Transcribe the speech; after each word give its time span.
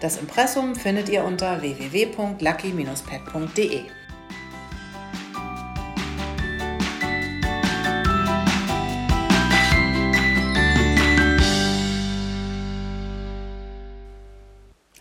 das 0.00 0.16
Impressum 0.16 0.74
findet 0.76 1.08
ihr 1.08 1.24
unter 1.24 1.60
www.lucky-pet.de. 1.60 3.82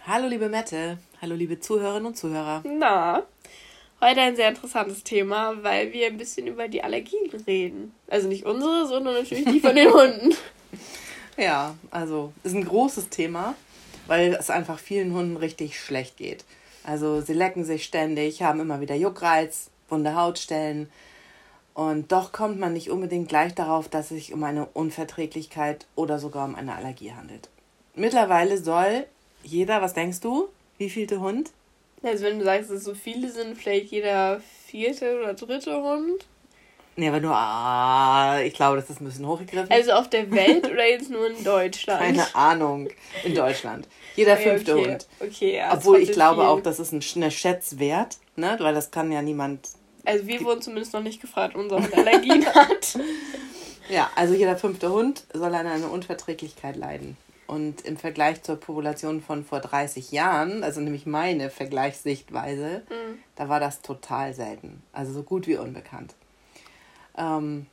Hallo 0.07 0.27
liebe 0.27 0.49
Mette, 0.49 0.97
hallo 1.21 1.35
liebe 1.35 1.59
Zuhörerinnen 1.59 2.07
und 2.07 2.17
Zuhörer. 2.17 2.63
Na, 2.65 3.21
heute 4.01 4.21
ein 4.21 4.35
sehr 4.35 4.49
interessantes 4.49 5.03
Thema, 5.03 5.63
weil 5.63 5.93
wir 5.93 6.07
ein 6.07 6.17
bisschen 6.17 6.47
über 6.47 6.67
die 6.67 6.81
Allergien 6.81 7.29
reden. 7.45 7.93
Also 8.07 8.27
nicht 8.27 8.45
unsere, 8.45 8.87
sondern 8.87 9.13
natürlich 9.13 9.45
die 9.45 9.59
von 9.59 9.75
den 9.75 9.93
Hunden. 9.93 10.33
Ja, 11.37 11.75
also 11.91 12.33
ist 12.43 12.55
ein 12.55 12.65
großes 12.65 13.09
Thema 13.09 13.53
weil 14.07 14.33
es 14.33 14.49
einfach 14.49 14.79
vielen 14.79 15.13
Hunden 15.13 15.37
richtig 15.37 15.79
schlecht 15.79 16.17
geht. 16.17 16.45
Also 16.83 17.21
sie 17.21 17.33
lecken 17.33 17.65
sich 17.65 17.83
ständig, 17.83 18.41
haben 18.41 18.59
immer 18.59 18.79
wieder 18.79 18.95
Juckreiz, 18.95 19.69
wunde 19.89 20.15
Hautstellen. 20.15 20.89
Und 21.73 22.11
doch 22.11 22.31
kommt 22.31 22.59
man 22.59 22.73
nicht 22.73 22.89
unbedingt 22.89 23.29
gleich 23.29 23.53
darauf, 23.53 23.87
dass 23.87 24.05
es 24.05 24.17
sich 24.17 24.33
um 24.33 24.43
eine 24.43 24.65
Unverträglichkeit 24.67 25.85
oder 25.95 26.17
sogar 26.17 26.45
um 26.45 26.55
eine 26.55 26.75
Allergie 26.75 27.11
handelt. 27.11 27.49
Mittlerweile 27.93 28.57
soll 28.57 29.05
jeder, 29.43 29.81
was 29.81 29.93
denkst 29.93 30.21
du, 30.21 30.49
wie 30.77 30.89
vielte 30.89 31.19
Hund? 31.19 31.51
Also 32.03 32.25
wenn 32.25 32.39
du 32.39 32.45
sagst, 32.45 32.69
dass 32.69 32.77
es 32.77 32.83
so 32.83 32.95
viele 32.95 33.29
sind, 33.29 33.57
vielleicht 33.57 33.91
jeder 33.91 34.39
vierte 34.65 35.19
oder 35.19 35.33
dritte 35.33 35.81
Hund. 35.81 36.25
Nee, 36.99 37.09
aber 37.09 37.19
nur, 37.19 37.35
ah, 37.35 38.41
ich 38.41 38.55
glaube, 38.55 38.77
das 38.77 38.89
ist 38.89 38.99
ein 38.99 39.05
bisschen 39.05 39.27
hochgegriffen. 39.27 39.69
Also 39.69 39.91
auf 39.91 40.09
der 40.09 40.31
Welt 40.31 40.65
oder 40.71 40.83
jetzt 40.89 41.11
nur 41.11 41.29
in 41.29 41.43
Deutschland? 41.43 42.01
Keine 42.01 42.35
Ahnung, 42.35 42.89
in 43.23 43.35
Deutschland. 43.35 43.87
Jeder 44.15 44.35
fünfte 44.35 44.75
okay. 44.75 44.91
Hund. 44.91 45.07
Okay, 45.19 45.55
ja. 45.57 45.73
Obwohl 45.73 45.99
ich 45.99 46.11
glaube 46.11 46.41
viel. 46.41 46.49
auch, 46.49 46.59
das 46.59 46.79
ist 46.79 46.93
ein, 46.93 47.03
eine 47.17 47.29
Schätzwert, 47.29 48.17
ne? 48.35 48.57
weil 48.59 48.73
das 48.73 48.89
kann 48.89 49.11
ja 49.11 49.21
niemand. 49.21 49.69
Also 50.05 50.25
wir 50.25 50.43
wurden 50.43 50.63
zumindest 50.63 50.93
noch 50.93 51.03
nicht 51.03 51.21
gefragt, 51.21 51.55
unser 51.55 51.77
Hund 51.77 51.95
Allergien 51.95 52.43
hat. 52.55 52.97
Ja, 53.89 54.09
also 54.15 54.33
jeder 54.33 54.57
fünfte 54.57 54.91
Hund 54.91 55.23
soll 55.33 55.53
an 55.53 55.67
einer 55.67 55.91
Unverträglichkeit 55.91 56.77
leiden. 56.77 57.15
Und 57.45 57.85
im 57.85 57.97
Vergleich 57.97 58.41
zur 58.41 58.55
Population 58.55 59.21
von 59.21 59.45
vor 59.45 59.59
30 59.59 60.11
Jahren, 60.11 60.63
also 60.63 60.81
nämlich 60.81 61.05
meine 61.05 61.51
Vergleichssichtweise, 61.51 62.81
mhm. 62.89 63.19
da 63.35 63.49
war 63.49 63.59
das 63.59 63.83
total 63.83 64.33
selten. 64.33 64.81
Also 64.93 65.13
so 65.13 65.21
gut 65.21 65.45
wie 65.45 65.57
unbekannt. 65.57 66.15
Ähm, 67.17 67.67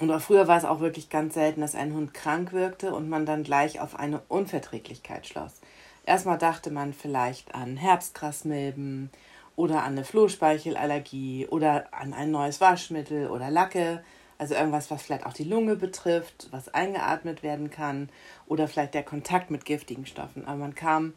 und 0.00 0.20
früher 0.20 0.48
war 0.48 0.56
es 0.56 0.64
auch 0.64 0.80
wirklich 0.80 1.10
ganz 1.10 1.34
selten, 1.34 1.60
dass 1.60 1.74
ein 1.74 1.92
Hund 1.94 2.14
krank 2.14 2.52
wirkte 2.52 2.94
und 2.94 3.08
man 3.08 3.26
dann 3.26 3.42
gleich 3.42 3.80
auf 3.80 3.98
eine 3.98 4.20
Unverträglichkeit 4.28 5.26
schloss. 5.26 5.60
Erstmal 6.04 6.38
dachte 6.38 6.70
man 6.70 6.92
vielleicht 6.92 7.54
an 7.54 7.76
Herbstgrasmilben 7.76 9.10
oder 9.54 9.82
an 9.82 9.92
eine 9.92 10.04
Flohspeichelallergie 10.04 11.46
oder 11.46 11.86
an 11.92 12.14
ein 12.14 12.30
neues 12.30 12.60
Waschmittel 12.60 13.28
oder 13.28 13.50
Lacke, 13.50 14.02
also 14.38 14.54
irgendwas, 14.54 14.90
was 14.90 15.02
vielleicht 15.02 15.26
auch 15.26 15.34
die 15.34 15.44
Lunge 15.44 15.76
betrifft, 15.76 16.48
was 16.50 16.72
eingeatmet 16.74 17.44
werden 17.44 17.70
kann 17.70 18.08
oder 18.46 18.66
vielleicht 18.66 18.94
der 18.94 19.04
Kontakt 19.04 19.52
mit 19.52 19.64
giftigen 19.64 20.06
Stoffen. 20.06 20.46
Aber 20.46 20.56
man 20.56 20.74
kam 20.74 21.12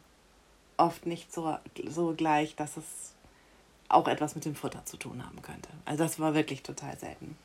oft 0.76 1.06
nicht 1.06 1.32
so, 1.32 1.56
so 1.88 2.14
gleich, 2.16 2.54
dass 2.54 2.76
es 2.76 3.15
auch 3.88 4.08
etwas 4.08 4.34
mit 4.34 4.44
dem 4.44 4.54
Futter 4.54 4.84
zu 4.84 4.96
tun 4.96 5.24
haben 5.24 5.42
könnte. 5.42 5.68
Also 5.84 6.04
das 6.04 6.18
war 6.18 6.34
wirklich 6.34 6.62
total 6.62 6.96
selten. 6.98 7.36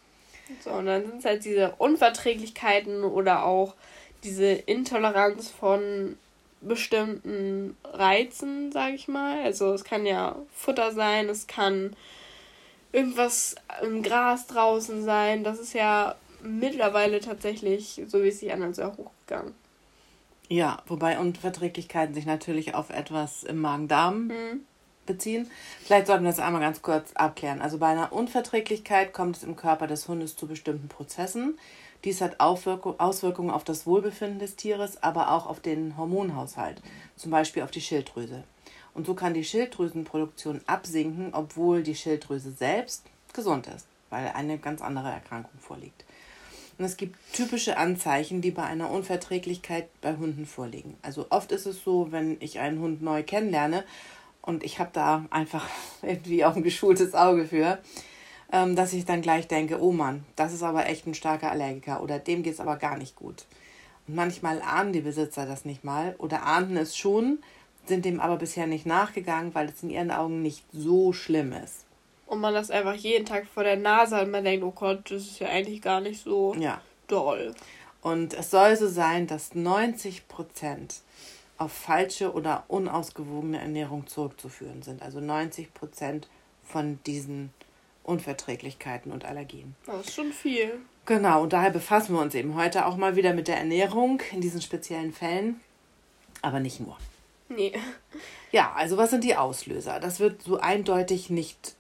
So, 0.63 0.72
und 0.72 0.85
dann 0.85 1.06
sind 1.06 1.19
es 1.19 1.25
halt 1.25 1.46
diese 1.46 1.74
Unverträglichkeiten 1.78 3.03
oder 3.03 3.46
auch 3.46 3.75
diese 4.24 4.52
Intoleranz 4.52 5.50
von 5.50 6.18
bestimmten 6.62 7.75
Reizen, 7.84 8.72
sage 8.72 8.96
ich 8.96 9.07
mal. 9.07 9.44
Also 9.44 9.74
es 9.74 9.84
kann 9.84 10.06
ja 10.06 10.35
Futter 10.53 10.91
sein, 10.91 11.29
es 11.29 11.47
kann 11.47 11.96
irgendwas 12.91 13.56
im 13.81 14.03
Gras 14.03 14.47
draußen 14.47 15.03
sein. 15.03 15.44
Das 15.44 15.59
ist 15.59 15.73
ja 15.73 16.16
mittlerweile 16.44 17.19
tatsächlich, 17.19 18.02
so 18.08 18.23
wie 18.23 18.28
es 18.28 18.40
sich 18.40 18.52
anhört, 18.52 18.75
sehr 18.75 18.96
hochgegangen. 18.96 19.56
Ja, 20.50 20.84
wobei 20.88 21.18
Unverträglichkeiten 21.18 22.13
sich 22.13 22.25
natürlich 22.25 22.75
auf 22.75 22.90
etwas 22.90 23.44
im 23.44 23.62
Magen-Darm 23.62 24.28
mhm 24.28 24.66
beziehen. 25.06 25.50
Vielleicht 25.84 26.08
sollten 26.08 26.24
wir 26.24 26.32
das 26.32 26.40
einmal 26.40 26.62
ganz 26.62 26.82
kurz 26.82 27.14
abklären. 27.14 27.62
Also 27.62 27.78
bei 27.78 27.88
einer 27.88 28.14
Unverträglichkeit 28.14 29.14
kommt 29.14 29.38
es 29.38 29.44
im 29.44 29.56
Körper 29.56 29.88
des 29.88 30.08
Hundes 30.08 30.36
zu 30.36 30.48
bestimmten 30.48 30.88
Prozessen. 30.88 31.58
Dies 32.04 32.22
hat 32.22 32.40
Auswirkungen 32.40 33.52
auf 33.52 33.64
das 33.64 33.86
Wohlbefinden 33.86 34.40
des 34.40 34.56
Tieres, 34.56 35.04
aber 35.04 35.32
auch 35.32 35.46
auf 35.46 35.60
den 35.60 35.98
Hormonhaushalt, 35.98 36.82
zum 37.16 37.30
Beispiel 37.30 37.62
auf 37.62 37.72
die 37.72 37.82
Schilddrüse. 37.82 38.44
Und 38.94 39.06
so 39.06 39.14
kann 39.14 39.34
die 39.34 39.44
Schilddrüsenproduktion 39.44 40.62
absinken, 40.66 41.34
obwohl 41.34 41.84
die 41.84 41.96
Schilddrüse 41.96 42.52
selbst 42.52 43.06
gesund 43.34 43.68
ist, 43.68 43.86
weil 44.10 44.30
eine 44.30 44.58
ganz 44.58 44.82
andere 44.82 45.10
Erkrankung 45.10 45.60
vorliegt. 45.60 46.04
Und 46.78 46.86
es 46.86 46.98
gibt 46.98 47.16
typische 47.32 47.78
Anzeichen, 47.78 48.42
die 48.42 48.50
bei 48.50 48.64
einer 48.64 48.90
Unverträglichkeit 48.90 49.88
bei 50.02 50.16
Hunden 50.16 50.48
vorliegen. 50.48 50.98
Also 51.04 51.28
oft 51.30 51.52
ist 51.52 51.68
es 51.68 51.84
so, 51.84 52.12
wenn 52.12 52.38
ich 52.40 52.60
einen 52.60 52.80
Hund 52.80 53.04
neu 53.04 53.22
kennenlerne 53.22 53.84
und 54.41 54.63
ich 54.63 54.79
habe 54.79 54.90
da 54.94 55.25
einfach 55.29 55.68
irgendwie 56.02 56.46
auch 56.46 56.56
ein 56.56 56.63
geschultes 56.63 57.13
Auge 57.13 57.46
für, 57.46 57.79
ähm, 58.52 58.75
dass 58.75 58.94
ich 58.94 59.06
dann 59.06 59.22
gleich 59.22 59.47
denke, 59.47 59.81
oh 59.81 59.91
Mann, 59.91 60.25
das 60.35 60.53
ist 60.53 60.63
aber 60.63 60.88
echt 60.88 61.07
ein 61.07 61.13
starker 61.13 61.52
Allergiker 61.52 62.02
oder 62.02 62.19
dem 62.19 62.44
geht 62.44 62.53
es 62.53 62.59
aber 62.59 62.78
gar 62.78 62.97
nicht 62.97 63.16
gut. 63.16 63.46
Und 64.07 64.16
manchmal 64.16 64.62
ahnen 64.62 64.94
die 64.94 65.02
Besitzer 65.02 65.46
das 65.46 65.66
nicht 65.66 65.84
mal 65.84 66.16
oder 66.18 66.44
ahnten 66.44 66.78
es 66.78 66.97
schon, 66.97 67.40
sind 67.85 68.06
dem 68.06 68.19
aber 68.19 68.38
bisher 68.38 68.68
nicht 68.68 68.85
nachgegangen, 68.85 69.56
weil 69.56 69.69
es 69.69 69.84
in 69.84 69.90
ihren 69.90 70.12
Augen 70.12 70.41
nicht 70.41 70.63
so 70.72 71.13
schlimm 71.13 71.53
ist. 71.53 71.85
Und 72.28 72.40
man 72.40 72.53
das 72.53 72.72
einfach 72.72 72.96
jeden 72.96 73.25
Tag 73.25 73.46
vor 73.46 73.63
der 73.63 73.75
Nase 73.75 74.16
hat 74.16 74.25
und 74.25 74.31
man 74.31 74.44
denkt, 74.44 74.63
oh 74.63 74.72
Gott, 74.72 75.12
das 75.12 75.23
ist 75.23 75.40
ja 75.40 75.50
eigentlich 75.50 75.81
gar 75.81 76.00
nicht 76.00 76.23
so 76.23 76.56
ja. 76.56 76.81
doll. 77.08 77.53
Und 78.02 78.34
es 78.34 78.52
soll 78.52 78.75
so 78.75 78.88
sein, 78.88 79.28
dass 79.28 79.53
90 79.53 80.28
Prozent 80.28 81.02
auf 81.62 81.72
falsche 81.72 82.34
oder 82.34 82.64
unausgewogene 82.68 83.60
Ernährung 83.60 84.08
zurückzuführen 84.08 84.82
sind. 84.82 85.02
Also 85.02 85.20
90 85.20 85.74
Prozent 85.74 86.28
von 86.64 87.00
diesen 87.06 87.52
Unverträglichkeiten 88.04 89.12
und 89.12 89.26
Allergien. 89.26 89.76
Das 89.85 90.08
ist 90.08 90.16
schon 90.16 90.34
viel. 90.34 90.80
Genau, 91.06 91.44
und 91.44 91.53
daher 91.53 91.70
befassen 91.70 92.16
wir 92.16 92.22
uns 92.22 92.35
eben 92.35 92.56
heute 92.56 92.85
auch 92.85 92.97
mal 92.97 93.16
wieder 93.16 93.34
mit 93.34 93.47
der 93.47 93.58
Ernährung 93.58 94.22
in 94.32 94.41
diesen 94.41 94.62
speziellen 94.62 95.14
Fällen. 95.14 95.59
Aber 96.41 96.59
nicht 96.59 96.80
nur. 96.80 96.97
Nee. 97.50 97.74
Ja, 98.52 98.72
also 98.76 98.97
was 98.97 99.12
sind 99.12 99.24
die 99.24 99.35
Auslöser? 99.35 100.00
Das 100.00 100.20
wird 100.20 100.41
so 100.41 100.59
eindeutig 100.59 101.30
nicht 101.30 101.76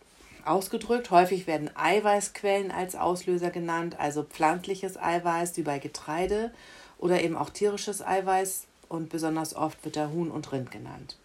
ausgedrückt. 0.45 1.09
Häufig 1.11 1.47
werden 1.47 1.69
Eiweißquellen 1.75 2.71
als 2.71 2.95
Auslöser 2.95 3.49
genannt, 3.49 3.95
also 3.99 4.23
pflanzliches 4.23 4.97
Eiweiß 4.97 5.57
wie 5.57 5.63
bei 5.63 5.79
Getreide 5.79 6.51
oder 6.97 7.23
eben 7.23 7.35
auch 7.35 7.49
tierisches 7.49 8.05
Eiweiß 8.05 8.67
und 8.91 9.07
besonders 9.09 9.55
oft 9.55 9.85
wird 9.85 9.95
er 9.95 10.11
Huhn 10.11 10.29
und 10.29 10.51
Rind 10.51 10.69
genannt. 10.69 11.15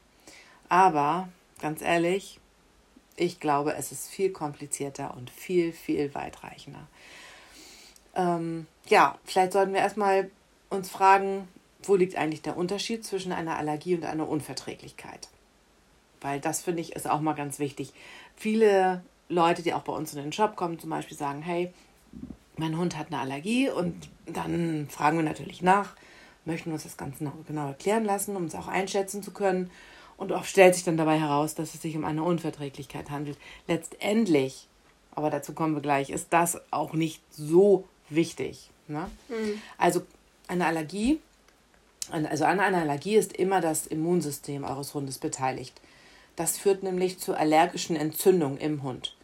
Aber 0.68 1.28
ganz 1.60 1.82
ehrlich, 1.82 2.38
ich 3.16 3.40
glaube, 3.40 3.74
es 3.74 3.90
ist 3.90 4.08
viel 4.08 4.30
komplizierter 4.30 5.14
und 5.16 5.30
viel, 5.30 5.72
viel 5.72 6.14
weitreichender. 6.14 6.86
Ähm, 8.14 8.68
ja, 8.86 9.18
vielleicht 9.24 9.52
sollten 9.52 9.72
wir 9.72 9.80
erstmal 9.80 10.30
uns 10.70 10.88
fragen, 10.88 11.48
wo 11.82 11.96
liegt 11.96 12.16
eigentlich 12.16 12.42
der 12.42 12.56
Unterschied 12.56 13.04
zwischen 13.04 13.32
einer 13.32 13.56
Allergie 13.56 13.96
und 13.96 14.04
einer 14.04 14.28
Unverträglichkeit? 14.28 15.28
Weil 16.20 16.38
das 16.40 16.62
finde 16.62 16.82
ich 16.82 16.94
ist 16.94 17.10
auch 17.10 17.20
mal 17.20 17.34
ganz 17.34 17.58
wichtig. 17.58 17.92
Viele 18.36 19.02
Leute, 19.28 19.62
die 19.62 19.74
auch 19.74 19.82
bei 19.82 19.92
uns 19.92 20.14
in 20.14 20.22
den 20.22 20.32
Shop 20.32 20.54
kommen, 20.54 20.78
zum 20.78 20.90
Beispiel 20.90 21.16
sagen, 21.16 21.42
hey, 21.42 21.72
mein 22.56 22.78
Hund 22.78 22.96
hat 22.96 23.08
eine 23.08 23.20
Allergie 23.20 23.70
und 23.70 24.08
dann 24.26 24.86
fragen 24.88 25.16
wir 25.16 25.24
natürlich 25.24 25.62
nach, 25.62 25.96
möchten 26.46 26.72
uns 26.72 26.84
das 26.84 26.96
ganz 26.96 27.18
genau 27.18 27.66
erklären 27.66 28.04
lassen, 28.04 28.36
um 28.36 28.44
es 28.44 28.54
auch 28.54 28.68
einschätzen 28.68 29.22
zu 29.22 29.32
können. 29.32 29.70
Und 30.16 30.32
oft 30.32 30.48
stellt 30.48 30.74
sich 30.74 30.84
dann 30.84 30.96
dabei 30.96 31.18
heraus, 31.18 31.54
dass 31.54 31.74
es 31.74 31.82
sich 31.82 31.96
um 31.96 32.04
eine 32.04 32.22
Unverträglichkeit 32.22 33.10
handelt. 33.10 33.36
Letztendlich, 33.66 34.66
aber 35.14 35.28
dazu 35.28 35.52
kommen 35.52 35.74
wir 35.74 35.82
gleich, 35.82 36.10
ist 36.10 36.28
das 36.30 36.60
auch 36.70 36.94
nicht 36.94 37.20
so 37.30 37.84
wichtig. 38.08 38.70
Ne? 38.88 39.10
Mhm. 39.28 39.60
Also 39.76 40.02
eine 40.48 40.66
Allergie, 40.66 41.20
also 42.10 42.44
an 42.44 42.60
einer 42.60 42.78
Allergie 42.78 43.16
ist 43.16 43.32
immer 43.34 43.60
das 43.60 43.86
Immunsystem 43.86 44.64
eures 44.64 44.94
Hundes 44.94 45.18
beteiligt. 45.18 45.80
Das 46.36 46.56
führt 46.56 46.82
nämlich 46.82 47.18
zu 47.18 47.34
allergischen 47.34 47.96
Entzündungen 47.96 48.58
im 48.58 48.82
Hund. 48.82 49.15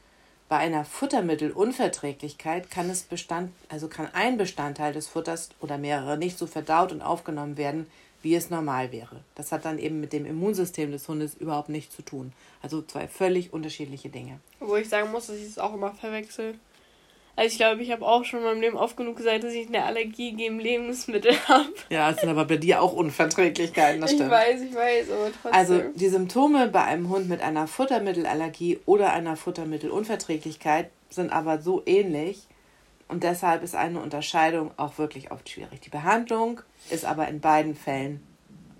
Bei 0.52 0.58
einer 0.58 0.84
Futtermittelunverträglichkeit 0.84 2.70
kann 2.70 2.90
es 2.90 3.04
Bestand, 3.04 3.52
also 3.70 3.88
kann 3.88 4.10
ein 4.12 4.36
Bestandteil 4.36 4.92
des 4.92 5.08
Futters 5.08 5.48
oder 5.62 5.78
mehrere 5.78 6.18
nicht 6.18 6.36
so 6.36 6.46
verdaut 6.46 6.92
und 6.92 7.00
aufgenommen 7.00 7.56
werden, 7.56 7.86
wie 8.20 8.34
es 8.34 8.50
normal 8.50 8.92
wäre. 8.92 9.20
Das 9.34 9.50
hat 9.50 9.64
dann 9.64 9.78
eben 9.78 9.98
mit 9.98 10.12
dem 10.12 10.26
Immunsystem 10.26 10.92
des 10.92 11.08
Hundes 11.08 11.32
überhaupt 11.36 11.70
nichts 11.70 11.96
zu 11.96 12.02
tun. 12.02 12.34
Also 12.60 12.82
zwei 12.82 13.08
völlig 13.08 13.54
unterschiedliche 13.54 14.10
Dinge. 14.10 14.40
Wo 14.60 14.76
ich 14.76 14.90
sagen 14.90 15.10
muss, 15.10 15.28
dass 15.28 15.36
ich 15.36 15.46
es 15.46 15.58
auch 15.58 15.72
immer 15.72 15.94
verwechsel. 15.94 16.56
Also 17.34 17.50
ich 17.50 17.56
glaube, 17.56 17.82
ich 17.82 17.90
habe 17.90 18.06
auch 18.06 18.24
schon 18.24 18.40
in 18.40 18.44
meinem 18.44 18.60
Leben 18.60 18.76
oft 18.76 18.96
genug 18.96 19.16
gesagt, 19.16 19.42
dass 19.42 19.54
ich 19.54 19.66
eine 19.66 19.84
Allergie 19.84 20.32
gegen 20.32 20.60
Lebensmittel 20.60 21.32
habe. 21.48 21.72
Ja, 21.88 22.10
es 22.10 22.20
sind 22.20 22.28
aber 22.28 22.44
bei 22.44 22.58
dir 22.58 22.82
auch 22.82 22.92
Unverträglichkeiten, 22.92 24.00
das 24.00 24.10
stimmt. 24.10 24.26
Ich 24.26 24.30
weiß, 24.30 24.60
ich 24.60 24.74
weiß, 24.74 25.10
aber 25.10 25.30
trotzdem. 25.32 25.52
Also 25.52 25.80
die 25.94 26.08
Symptome 26.08 26.68
bei 26.68 26.84
einem 26.84 27.08
Hund 27.08 27.28
mit 27.28 27.40
einer 27.40 27.66
Futtermittelallergie 27.66 28.80
oder 28.84 29.12
einer 29.12 29.36
Futtermittelunverträglichkeit 29.36 30.90
sind 31.08 31.32
aber 31.32 31.60
so 31.60 31.82
ähnlich 31.86 32.46
und 33.08 33.22
deshalb 33.24 33.62
ist 33.62 33.74
eine 33.74 34.00
Unterscheidung 34.00 34.70
auch 34.76 34.98
wirklich 34.98 35.30
oft 35.30 35.48
schwierig. 35.48 35.80
Die 35.80 35.90
Behandlung 35.90 36.60
ist 36.90 37.04
aber 37.04 37.28
in 37.28 37.40
beiden 37.40 37.74
Fällen 37.74 38.22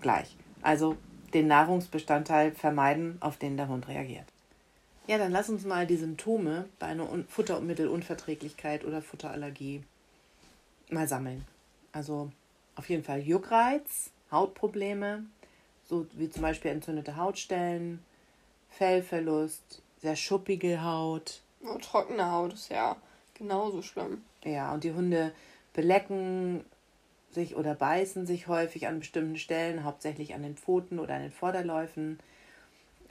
gleich. 0.00 0.36
Also 0.62 0.96
den 1.34 1.48
Nahrungsbestandteil 1.48 2.52
vermeiden, 2.52 3.16
auf 3.20 3.36
den 3.36 3.56
der 3.56 3.68
Hund 3.68 3.88
reagiert. 3.88 4.31
Ja, 5.12 5.18
dann 5.18 5.30
lass 5.30 5.50
uns 5.50 5.66
mal 5.66 5.86
die 5.86 5.98
Symptome 5.98 6.70
bei 6.78 6.86
einer 6.86 7.06
Futtermittelunverträglichkeit 7.28 8.82
oder 8.82 9.02
Futterallergie 9.02 9.82
mal 10.88 11.06
sammeln. 11.06 11.44
Also 11.92 12.30
auf 12.76 12.88
jeden 12.88 13.04
Fall 13.04 13.20
Juckreiz, 13.20 14.08
Hautprobleme, 14.30 15.26
so 15.86 16.06
wie 16.14 16.30
zum 16.30 16.40
Beispiel 16.40 16.70
entzündete 16.70 17.16
Hautstellen, 17.16 18.02
Fellverlust, 18.70 19.82
sehr 20.00 20.16
schuppige 20.16 20.82
Haut. 20.82 21.42
Oh, 21.62 21.76
trockene 21.76 22.32
Haut 22.32 22.54
ist 22.54 22.70
ja 22.70 22.96
genauso 23.34 23.82
schlimm. 23.82 24.22
Ja, 24.44 24.72
und 24.72 24.82
die 24.82 24.94
Hunde 24.94 25.32
belecken 25.74 26.64
sich 27.32 27.54
oder 27.54 27.74
beißen 27.74 28.24
sich 28.24 28.48
häufig 28.48 28.86
an 28.86 29.00
bestimmten 29.00 29.36
Stellen, 29.36 29.84
hauptsächlich 29.84 30.32
an 30.32 30.42
den 30.42 30.56
Pfoten 30.56 30.98
oder 30.98 31.16
an 31.16 31.22
den 31.22 31.32
Vorderläufen 31.32 32.18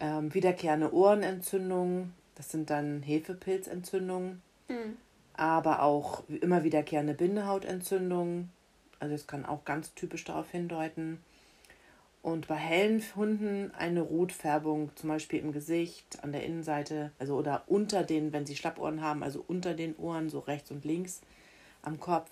ähm, 0.02 0.34
wiederkehrende 0.34 0.94
Ohrenentzündungen, 0.94 2.14
das 2.36 2.50
sind 2.50 2.70
dann 2.70 3.04
Hefepilzentzündungen, 3.04 4.42
mhm. 4.68 4.98
aber 5.34 5.84
auch 5.84 6.24
immer 6.42 6.64
wiederkehrende 6.64 7.14
Bindehautentzündungen, 7.14 8.50
also 9.00 9.16
es 9.16 9.28
kann 9.28 9.46
auch 9.46 9.64
ganz 9.64 9.94
typisch 9.94 10.26
darauf 10.26 10.50
hindeuten. 10.50 11.20
Und 12.24 12.48
bei 12.48 12.56
hellen 12.56 13.02
Hunden 13.16 13.72
eine 13.76 14.02
Rotfärbung, 14.02 14.92
zum 14.96 15.10
Beispiel 15.10 15.40
im 15.40 15.54
Gesicht, 15.54 16.24
an 16.24 16.32
der 16.32 16.46
Innenseite, 16.46 17.12
also 17.18 17.36
oder 17.36 17.64
unter 17.66 18.04
den, 18.04 18.32
wenn 18.32 18.46
sie 18.46 18.56
Schlappohren 18.56 19.02
haben, 19.02 19.24
also 19.24 19.44
unter 19.48 19.74
den 19.74 19.96
Ohren, 19.98 20.30
so 20.30 20.40
rechts 20.40 20.70
und 20.70 20.86
links 20.86 21.22
am 21.82 22.00
Kopf. 22.00 22.30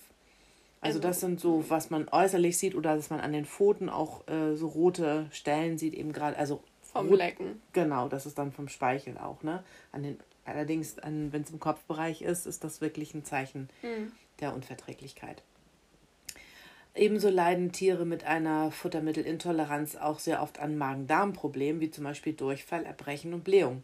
Also, 0.81 0.97
also 0.97 0.99
das 0.99 1.19
sind 1.19 1.39
so, 1.39 1.65
was 1.69 1.89
man 1.89 2.07
äußerlich 2.07 2.57
sieht 2.57 2.75
oder 2.75 2.95
dass 2.95 3.09
man 3.09 3.19
an 3.19 3.33
den 3.33 3.45
Pfoten 3.45 3.89
auch 3.89 4.27
äh, 4.27 4.55
so 4.55 4.67
rote 4.67 5.25
Stellen 5.31 5.79
sieht, 5.79 5.95
eben 5.95 6.13
gerade, 6.13 6.37
also 6.37 6.63
vom 6.91 7.11
Lecken. 7.13 7.61
Genau, 7.73 8.09
das 8.09 8.25
ist 8.25 8.37
dann 8.37 8.51
vom 8.51 8.67
Speichel 8.67 9.17
auch, 9.17 9.43
ne? 9.43 9.63
An 9.91 10.03
den, 10.03 10.19
allerdings, 10.45 10.97
wenn 10.97 11.41
es 11.41 11.51
im 11.51 11.59
Kopfbereich 11.59 12.21
ist, 12.21 12.45
ist 12.45 12.63
das 12.63 12.81
wirklich 12.81 13.13
ein 13.13 13.25
Zeichen 13.25 13.69
mhm. 13.81 14.11
der 14.39 14.53
Unverträglichkeit. 14.53 15.41
Ebenso 16.95 17.29
leiden 17.29 17.71
Tiere 17.71 18.05
mit 18.05 18.23
einer 18.23 18.71
Futtermittelintoleranz 18.71 19.95
auch 19.95 20.19
sehr 20.19 20.41
oft 20.41 20.59
an 20.59 20.77
Magen-Darm-Problemen, 20.77 21.79
wie 21.79 21.91
zum 21.91 22.03
Beispiel 22.03 22.33
Durchfall, 22.33 22.83
Erbrechen 22.83 23.33
und 23.33 23.43
Blähung. 23.43 23.83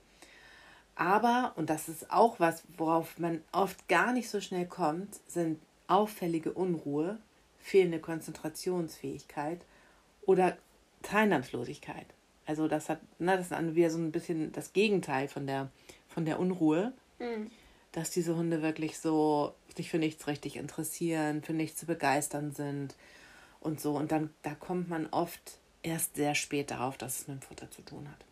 Aber, 0.95 1.53
und 1.55 1.69
das 1.69 1.87
ist 1.87 2.11
auch 2.11 2.39
was, 2.39 2.63
worauf 2.77 3.19
man 3.19 3.41
oft 3.51 3.87
gar 3.87 4.11
nicht 4.11 4.29
so 4.29 4.41
schnell 4.41 4.65
kommt, 4.65 5.19
sind 5.27 5.59
auffällige 5.87 6.51
Unruhe, 6.53 7.19
fehlende 7.59 7.99
Konzentrationsfähigkeit 7.99 9.59
oder 10.25 10.57
Teilnahmslosigkeit. 11.03 12.07
Also 12.45 12.67
das 12.67 12.89
hat, 12.89 12.99
na, 13.19 13.35
das 13.35 13.45
ist 13.45 13.51
dann 13.51 13.75
wieder 13.75 13.89
so 13.89 13.97
ein 13.97 14.11
bisschen 14.11 14.51
das 14.51 14.73
Gegenteil 14.73 15.27
von 15.27 15.47
der, 15.47 15.69
von 16.07 16.25
der 16.25 16.39
Unruhe. 16.39 16.93
Mhm. 17.19 17.49
Dass 17.91 18.11
diese 18.11 18.35
Hunde 18.35 18.61
wirklich 18.61 18.99
so 18.99 19.55
sich 19.75 19.89
für 19.89 19.99
nichts 19.99 20.27
richtig 20.27 20.57
interessieren, 20.57 21.41
für 21.41 21.53
nichts 21.53 21.79
zu 21.79 21.85
begeistern 21.85 22.51
sind 22.51 22.95
und 23.61 23.79
so. 23.79 23.93
Und 23.93 24.11
dann, 24.11 24.29
da 24.41 24.53
kommt 24.53 24.89
man 24.89 25.07
oft 25.07 25.59
erst 25.81 26.15
sehr 26.15 26.35
spät 26.35 26.71
darauf, 26.71 26.97
dass 26.97 27.21
es 27.21 27.27
mit 27.27 27.37
dem 27.37 27.41
Futter 27.41 27.71
zu 27.71 27.81
tun 27.83 28.09
hat. 28.09 28.25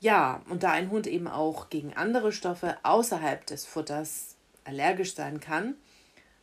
Ja, 0.00 0.42
und 0.48 0.62
da 0.62 0.70
ein 0.70 0.90
Hund 0.90 1.06
eben 1.06 1.26
auch 1.26 1.70
gegen 1.70 1.94
andere 1.94 2.32
Stoffe 2.32 2.76
außerhalb 2.84 3.44
des 3.46 3.64
Futters 3.66 4.36
allergisch 4.64 5.14
sein 5.14 5.40
kann, 5.40 5.74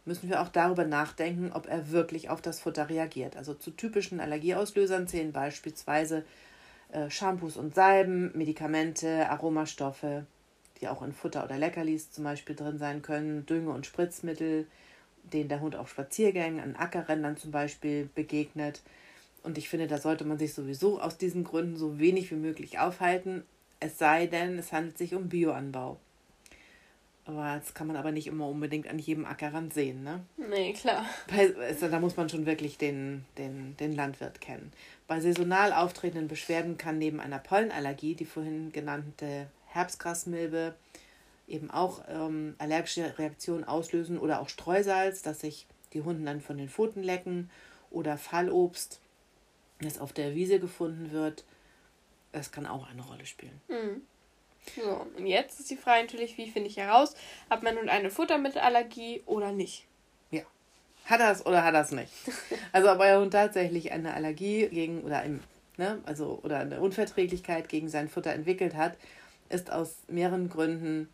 müssen 0.06 0.30
wir 0.30 0.42
auch 0.42 0.50
darüber 0.50 0.86
nachdenken, 0.86 1.52
ob 1.52 1.68
er 1.68 1.92
wirklich 1.92 2.30
auf 2.30 2.42
das 2.42 2.60
Futter 2.60 2.90
reagiert. 2.90 3.36
Also 3.36 3.54
zu 3.54 3.72
typischen 3.72 4.20
Allergieauslösern 4.20 5.08
zählen 5.08 5.32
beispielsweise 5.32 6.24
äh, 6.92 7.10
Shampoos 7.10 7.58
und 7.58 7.76
Salben, 7.76 8.32
Medikamente, 8.38 9.30
Aromastoffe, 9.30 10.26
die 10.80 10.88
auch 10.88 11.02
in 11.02 11.14
Futter 11.14 11.44
oder 11.44 11.58
Leckerlis 11.58 12.12
zum 12.12 12.24
Beispiel 12.24 12.56
drin 12.56 12.78
sein 12.78 13.02
können, 13.02 13.46
Dünge- 13.46 13.74
und 13.74 13.86
Spritzmittel, 13.86 14.68
denen 15.24 15.50
der 15.50 15.62
Hund 15.62 15.76
auf 15.76 15.90
Spaziergängen, 15.90 16.60
an 16.60 16.76
Ackerrändern 16.76 17.38
zum 17.38 17.52
Beispiel 17.52 18.10
begegnet. 18.14 18.82
Und 19.44 19.58
ich 19.58 19.70
finde, 19.70 19.88
da 19.88 19.98
sollte 19.98 20.26
man 20.26 20.38
sich 20.38 20.54
sowieso 20.54 21.00
aus 21.00 21.18
diesen 21.18 21.44
Gründen 21.44 21.78
so 21.78 22.00
wenig 22.00 22.32
wie 22.32 22.36
möglich 22.36 22.80
aufhalten, 22.80 23.44
es 23.80 23.98
sei 23.98 24.28
denn, 24.28 24.58
es 24.58 24.72
handelt 24.72 24.98
sich 24.98 25.14
um 25.14 25.30
Bioanbau. 25.30 26.00
Aber 27.28 27.60
das 27.60 27.74
kann 27.74 27.88
man 27.88 27.96
aber 27.96 28.12
nicht 28.12 28.28
immer 28.28 28.48
unbedingt 28.48 28.88
an 28.88 29.00
jedem 29.00 29.26
Ackerrand 29.26 29.74
sehen, 29.74 30.04
ne? 30.04 30.24
Nee, 30.38 30.74
klar. 30.74 31.06
Bei, 31.28 31.56
also, 31.56 31.88
da 31.88 32.00
muss 32.00 32.16
man 32.16 32.30
schon 32.30 32.46
wirklich 32.46 32.78
den, 32.78 33.26
den, 33.40 33.76
den 33.78 33.96
Landwirt 33.96 34.42
kennen. 34.42 34.72
Bei 35.08 35.20
saisonal 35.20 35.74
auftretenden 35.74 36.28
Beschwerden 36.28 36.78
kann 36.78 37.00
neben 37.00 37.20
einer 37.20 37.40
Pollenallergie 37.40 38.14
die 38.14 38.26
vorhin 38.26 38.72
genannte 38.72 39.48
Herbstgrasmilbe 39.68 40.76
eben 41.48 41.72
auch 41.72 42.04
ähm, 42.08 42.56
allergische 42.60 43.18
Reaktionen 43.18 43.64
auslösen 43.64 44.20
oder 44.20 44.42
auch 44.42 44.50
Streusalz, 44.50 45.22
dass 45.22 45.42
sich 45.42 45.68
die 45.94 46.02
Hunde 46.02 46.26
dann 46.26 46.42
von 46.42 46.58
den 46.58 46.70
Pfoten 46.70 47.04
lecken 47.04 47.50
oder 47.90 48.18
Fallobst, 48.18 49.00
das 49.80 50.00
auf 50.00 50.14
der 50.14 50.36
Wiese 50.36 50.60
gefunden 50.60 51.12
wird. 51.12 51.44
Das 52.32 52.52
kann 52.52 52.66
auch 52.66 52.88
eine 52.88 53.02
Rolle 53.02 53.26
spielen. 53.26 53.62
Mhm. 53.68 54.02
So, 54.76 55.06
und 55.18 55.28
jetzt 55.28 55.60
ist 55.60 55.70
die 55.70 55.78
Frage 55.78 56.04
natürlich, 56.04 56.38
wie 56.38 56.50
finde 56.50 56.70
ich 56.70 56.78
heraus, 56.78 57.16
hat 57.50 57.64
man 57.64 57.76
nun 57.76 57.90
eine 57.90 58.10
Futtermittelallergie 58.10 59.24
oder 59.26 59.52
nicht? 59.52 59.86
Ja. 60.32 60.42
Hat 61.06 61.20
er 61.20 61.32
es 61.32 61.46
oder 61.46 61.64
hat 61.64 61.74
er 61.76 61.82
es 61.82 61.92
nicht? 61.92 62.12
Also 62.72 62.92
ob 62.92 63.00
euer 63.00 63.22
Hund 63.22 63.32
tatsächlich 63.32 63.92
eine 63.92 64.14
Allergie 64.14 64.68
gegen 64.68 65.02
oder 65.02 65.24
im, 65.24 65.40
ne, 65.78 66.00
also 66.06 66.40
oder 66.44 66.60
eine 66.60 66.82
Unverträglichkeit 66.82 67.70
gegen 67.70 67.90
sein 67.90 68.10
Futter 68.10 68.34
entwickelt 68.34 68.76
hat, 68.76 68.98
ist 69.50 69.72
aus 69.72 69.96
mehreren 70.08 70.50
Gründen 70.50 71.10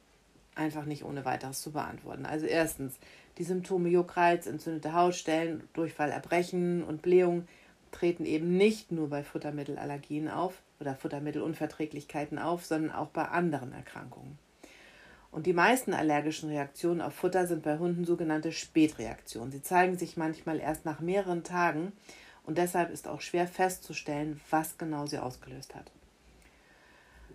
einfach 0.55 0.85
nicht 0.85 1.03
ohne 1.03 1.25
weiteres 1.25 1.61
zu 1.61 1.71
beantworten. 1.71 2.25
Also 2.25 2.45
erstens, 2.45 2.95
die 3.37 3.43
Symptome 3.43 3.89
Juckreiz, 3.89 4.47
entzündete 4.47 4.93
Hautstellen, 4.93 5.67
Durchfall, 5.73 6.11
Erbrechen 6.11 6.83
und 6.83 7.01
Blähung 7.01 7.47
treten 7.91 8.25
eben 8.25 8.57
nicht 8.57 8.91
nur 8.91 9.09
bei 9.09 9.23
Futtermittelallergien 9.23 10.29
auf, 10.29 10.61
oder 10.81 10.95
Futtermittelunverträglichkeiten 10.95 12.39
auf, 12.39 12.65
sondern 12.65 12.91
auch 12.91 13.09
bei 13.09 13.25
anderen 13.25 13.71
Erkrankungen. 13.71 14.37
Und 15.31 15.45
die 15.45 15.53
meisten 15.53 15.93
allergischen 15.93 16.49
Reaktionen 16.49 16.99
auf 16.99 17.13
Futter 17.13 17.47
sind 17.47 17.63
bei 17.63 17.77
Hunden 17.77 18.03
sogenannte 18.03 18.51
Spätreaktionen. 18.51 19.51
Sie 19.51 19.61
zeigen 19.61 19.97
sich 19.97 20.17
manchmal 20.17 20.59
erst 20.59 20.83
nach 20.83 20.99
mehreren 20.99 21.43
Tagen 21.43 21.93
und 22.43 22.57
deshalb 22.57 22.91
ist 22.91 23.07
auch 23.07 23.21
schwer 23.21 23.47
festzustellen, 23.47 24.41
was 24.49 24.77
genau 24.77 25.05
sie 25.05 25.19
ausgelöst 25.19 25.73
hat. 25.73 25.89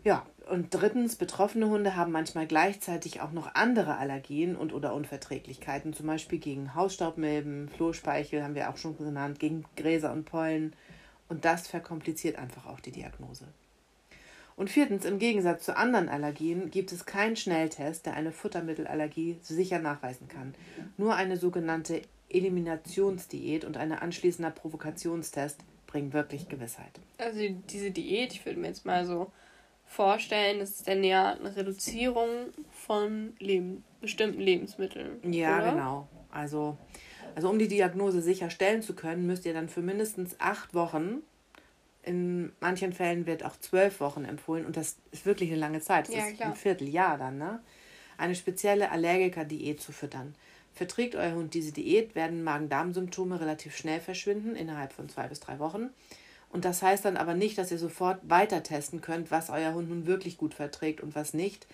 Ja, 0.05 0.25
und 0.49 0.69
drittens, 0.71 1.17
betroffene 1.17 1.69
Hunde 1.69 1.97
haben 1.97 2.13
manchmal 2.13 2.47
gleichzeitig 2.47 3.23
auch 3.23 3.33
noch 3.33 3.55
andere 3.55 3.97
Allergien 3.97 4.55
und 4.55 4.73
oder 4.73 4.95
Unverträglichkeiten, 4.95 5.95
zum 5.95 6.07
Beispiel 6.07 6.39
gegen 6.39 6.75
Hausstaubmilben, 6.77 7.69
Flohspeichel 7.71 8.45
haben 8.45 8.55
wir 8.55 8.71
auch 8.71 8.77
schon 8.77 8.97
genannt, 8.97 9.41
gegen 9.41 9.65
Gräser 9.75 10.13
und 10.13 10.25
Pollen 10.25 10.75
und 11.29 11.45
das 11.45 11.69
verkompliziert 11.69 12.37
einfach 12.37 12.67
auch 12.67 12.81
die 12.81 12.93
Diagnose. 12.93 13.47
Und 14.57 14.71
viertens, 14.71 15.05
im 15.05 15.19
Gegensatz 15.19 15.65
zu 15.65 15.77
anderen 15.77 16.09
Allergien 16.09 16.71
gibt 16.71 16.91
es 16.91 17.05
keinen 17.05 17.37
Schnelltest, 17.37 18.07
der 18.07 18.15
eine 18.15 18.33
Futtermittelallergie 18.33 19.37
sicher 19.43 19.79
nachweisen 19.79 20.29
kann. 20.29 20.55
Nur 20.97 21.15
eine 21.15 21.37
sogenannte 21.37 22.01
Eliminationsdiät 22.31 23.65
und 23.65 23.77
ein 23.77 23.93
anschließender 23.93 24.51
Provokationstest 24.51 25.61
bringen 25.87 26.13
wirklich 26.13 26.49
Gewissheit. 26.49 27.01
Also 27.19 27.41
diese 27.71 27.91
Diät, 27.91 28.33
ich 28.33 28.47
würde 28.47 28.59
mir 28.59 28.69
jetzt 28.69 28.87
mal 28.87 29.05
so 29.05 29.31
vorstellen, 29.85 30.59
das 30.59 30.71
ist 30.71 30.89
dann 30.89 31.05
ja 31.05 31.35
eine 31.35 31.55
Reduzierung 31.55 32.29
von 32.71 33.35
Leben, 33.39 33.85
bestimmten 34.01 34.41
Lebensmitteln. 34.41 35.33
Ja, 35.33 35.59
oder? 35.59 35.71
genau. 35.71 36.09
Also, 36.31 36.77
also 37.37 37.51
um 37.51 37.59
die 37.59 37.69
Diagnose 37.69 38.23
sicher 38.23 38.51
stellen 38.51 38.83
zu 38.83 38.95
können, 38.95 39.27
müsst 39.27 39.45
ihr 39.45 39.53
dann 39.55 39.69
für 39.69 39.83
mindestens 39.83 40.35
acht 40.41 40.75
Wochen 40.75 41.23
in 42.03 42.53
manchen 42.61 42.93
Fällen 42.93 43.27
wird 43.27 43.45
auch 43.45 43.57
zwölf 43.59 44.01
Wochen 44.01 44.25
empfohlen 44.25 44.65
und 44.65 44.77
das 44.77 44.97
ist 45.11 45.27
wirklich 45.27 45.51
eine 45.51 45.59
lange 45.59 45.81
Zeit. 45.81 46.09
Das 46.09 46.15
ja, 46.15 46.27
ist 46.29 46.41
ein 46.41 46.55
Vierteljahr 46.55 47.19
dann, 47.19 47.37
ne? 47.37 47.61
Eine 48.17 48.37
spezielle 48.37 48.91
Allergiker-Diät 48.93 49.81
zu 49.81 49.93
füttern. 49.93 50.35
Verträgt 50.73 51.17
euer 51.17 51.35
Hund 51.35 51.53
diese 51.53 51.73
Diät, 51.73 52.15
werden 52.15 52.45
Magen-Darm-Symptome 52.45 53.41
relativ 53.41 53.77
schnell 53.77 54.01
verschwinden, 54.01 54.55
innerhalb 54.55 54.93
von 54.93 55.09
zwei 55.09 55.27
bis 55.27 55.41
drei 55.41 55.59
Wochen. 55.59 55.91
Und 56.49 56.65
das 56.65 56.81
heißt 56.81 57.05
dann 57.05 57.17
aber 57.17 57.35
nicht, 57.35 57.59
dass 57.59 57.73
ihr 57.73 57.79
sofort 57.79 58.21
weiter 58.23 58.63
testen 58.63 59.01
könnt, 59.01 59.31
was 59.31 59.51
euer 59.51 59.75
Hund 59.75 59.91
nun 59.91 60.07
wirklich 60.07 60.39
gut 60.39 60.55
verträgt 60.55 61.01
und 61.01 61.15
was 61.17 61.35
nicht. 61.35 61.67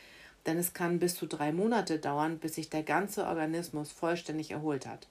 Denn 0.46 0.56
es 0.56 0.72
kann 0.72 0.98
bis 0.98 1.14
zu 1.14 1.26
drei 1.26 1.52
Monate 1.52 1.98
dauern, 1.98 2.38
bis 2.38 2.54
sich 2.54 2.70
der 2.70 2.82
ganze 2.82 3.26
Organismus 3.26 3.92
vollständig 3.92 4.50
erholt 4.50 4.86
hat. 4.86 5.08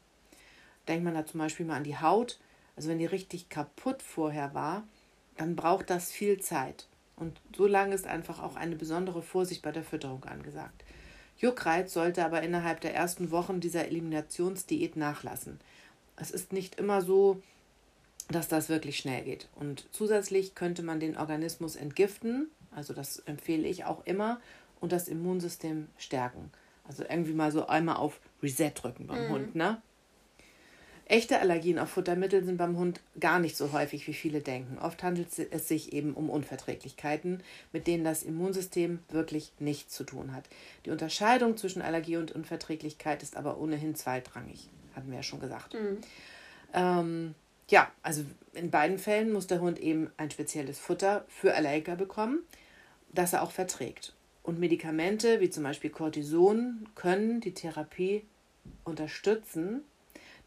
Denkt 0.88 1.04
man 1.04 1.14
da 1.14 1.26
zum 1.26 1.40
Beispiel 1.40 1.66
mal 1.66 1.78
an 1.78 1.84
die 1.84 1.98
Haut. 1.98 2.40
Also 2.76 2.90
wenn 2.90 3.00
die 3.00 3.06
richtig 3.06 3.50
kaputt 3.50 4.02
vorher 4.02 4.54
war, 4.54 4.84
dann 5.38 5.56
braucht 5.56 5.90
das 5.90 6.12
viel 6.12 6.40
Zeit. 6.40 6.88
Und 7.16 7.40
so 7.56 7.68
lange 7.68 7.94
ist 7.94 8.08
einfach 8.08 8.42
auch 8.42 8.56
eine 8.56 8.76
besondere 8.76 9.22
Vorsicht 9.22 9.62
bei 9.62 9.72
der 9.72 9.84
Fütterung 9.84 10.24
angesagt. 10.24 10.84
Juckreiz 11.38 11.94
sollte 11.94 12.26
aber 12.26 12.42
innerhalb 12.42 12.82
der 12.82 12.94
ersten 12.94 13.32
Wochen 13.32 13.60
dieser 13.60 13.88
Eliminationsdiät 13.88 14.96
nachlassen. 14.96 15.60
Es 16.16 16.32
ist 16.32 16.54
nicht 16.54 16.76
immer 16.76 17.02
so, 17.02 17.42
dass 18.30 18.48
das 18.48 18.70
wirklich 18.70 18.98
schnell 18.98 19.24
geht. 19.24 19.50
Und 19.56 19.86
zusätzlich 19.92 20.56
könnte 20.56 20.84
man 20.84 21.00
den 21.00 21.18
Organismus 21.18 21.76
entgiften, 21.76 22.50
also 22.72 22.94
das 22.94 23.20
empfehle 23.20 23.68
ich 23.68 23.86
auch 23.86 24.06
immer, 24.06 24.40
und 24.80 24.92
das 24.92 25.08
Immunsystem 25.08 25.88
stärken. 25.98 26.52
Also 26.88 27.04
irgendwie 27.04 27.34
mal 27.34 27.52
so 27.52 27.68
einmal 27.68 27.98
auf 27.98 28.20
Reset 28.42 28.72
drücken 28.76 29.08
beim 29.08 29.26
mhm. 29.26 29.30
Hund, 29.30 29.56
ne? 29.56 29.82
Echte 31.12 31.42
Allergien 31.42 31.78
auf 31.78 31.90
Futtermittel 31.90 32.42
sind 32.46 32.56
beim 32.56 32.78
Hund 32.78 33.02
gar 33.20 33.40
nicht 33.40 33.58
so 33.58 33.74
häufig, 33.74 34.08
wie 34.08 34.14
viele 34.14 34.40
denken. 34.40 34.78
Oft 34.80 35.04
handelt 35.04 35.28
es 35.52 35.68
sich 35.68 35.92
eben 35.92 36.14
um 36.14 36.30
Unverträglichkeiten, 36.30 37.44
mit 37.74 37.86
denen 37.86 38.06
das 38.06 38.24
Immunsystem 38.24 39.00
wirklich 39.10 39.52
nichts 39.60 39.94
zu 39.94 40.06
tun 40.06 40.34
hat. 40.34 40.46
Die 40.86 40.90
Unterscheidung 40.90 41.58
zwischen 41.58 41.82
Allergie 41.82 42.16
und 42.16 42.32
Unverträglichkeit 42.32 43.24
ist 43.24 43.36
aber 43.36 43.60
ohnehin 43.60 43.94
zweitrangig, 43.94 44.70
hatten 44.96 45.10
wir 45.10 45.18
ja 45.18 45.24
schon 45.24 45.42
gesagt. 45.42 45.74
Mhm. 45.74 45.98
Ähm, 46.74 47.36
ja, 47.70 47.92
also 48.04 48.24
in 48.54 48.72
beiden 48.72 48.98
Fällen 48.98 49.34
muss 49.34 49.48
der 49.48 49.60
Hund 49.60 49.80
eben 49.80 50.10
ein 50.16 50.32
spezielles 50.32 50.80
Futter 50.80 51.26
für 51.28 51.56
Allergiker 51.56 51.98
bekommen, 51.98 52.40
das 53.12 53.34
er 53.34 53.44
auch 53.44 53.52
verträgt. 53.52 54.14
Und 54.44 54.60
Medikamente 54.62 55.42
wie 55.42 55.50
zum 55.50 55.64
Beispiel 55.64 55.90
Cortison 55.90 56.88
können 56.96 57.42
die 57.42 57.54
Therapie 57.54 58.24
unterstützen, 58.86 59.84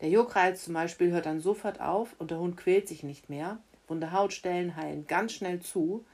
der 0.05 0.13
Juckreiz 0.13 0.63
zum 0.63 0.75
Beispiel 0.75 1.13
hört 1.13 1.25
dann 1.25 1.41
sofort 1.41 1.81
auf 1.81 2.15
und 2.19 2.31
der 2.31 2.39
Hund 2.39 2.59
quält 2.59 2.89
sich 2.89 3.05
nicht 3.05 3.31
mehr. 3.31 3.57
Wunde 3.89 4.13
Hautstellen 4.13 4.77
heilen 4.77 5.07
ganz 5.07 5.33
schnell 5.33 5.61
zu, 5.61 6.05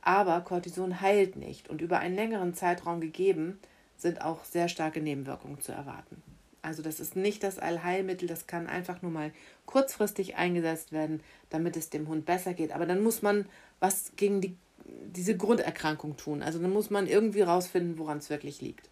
aber 0.00 0.40
Cortison 0.40 1.02
heilt 1.02 1.36
nicht 1.36 1.68
und 1.68 1.82
über 1.82 1.98
einen 1.98 2.14
längeren 2.14 2.54
Zeitraum 2.54 2.98
gegeben 3.02 3.58
sind 3.98 4.22
auch 4.22 4.42
sehr 4.44 4.68
starke 4.68 5.02
Nebenwirkungen 5.02 5.60
zu 5.60 5.72
erwarten. 5.72 6.22
Also 6.62 6.82
das 6.82 6.98
ist 6.98 7.14
nicht 7.14 7.42
das 7.42 7.58
Allheilmittel, 7.58 8.26
das 8.26 8.46
kann 8.46 8.68
einfach 8.68 9.02
nur 9.02 9.10
mal 9.10 9.32
kurzfristig 9.66 10.36
eingesetzt 10.36 10.92
werden, 10.92 11.20
damit 11.50 11.76
es 11.76 11.90
dem 11.90 12.08
Hund 12.08 12.24
besser 12.24 12.54
geht. 12.54 12.72
Aber 12.72 12.86
dann 12.86 13.02
muss 13.02 13.20
man 13.20 13.44
was 13.80 14.12
gegen 14.16 14.40
die, 14.40 14.56
diese 14.86 15.36
Grunderkrankung 15.36 16.16
tun. 16.16 16.42
Also 16.42 16.58
dann 16.58 16.72
muss 16.72 16.88
man 16.88 17.06
irgendwie 17.06 17.42
rausfinden, 17.42 17.98
woran 17.98 18.16
es 18.16 18.30
wirklich 18.30 18.62
liegt. 18.62 18.88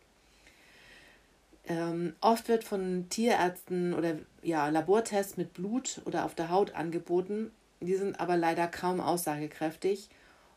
Ähm, 1.67 2.15
oft 2.21 2.49
wird 2.49 2.65
von 2.65 3.09
Tierärzten 3.09 3.95
oder 3.95 4.19
ja, 4.43 4.69
Labortests 4.69 5.37
mit 5.37 5.55
Blut 5.55 6.03
oder 6.05 6.25
auf 6.25 6.35
der 6.35 6.51
Haut 6.51 6.75
angeboten. 6.75 7.51
Die 7.81 7.95
sind 7.95 8.21
aber 8.21 8.37
leider 8.37 8.67
kaum 8.67 9.01
aussagekräftig 9.01 10.11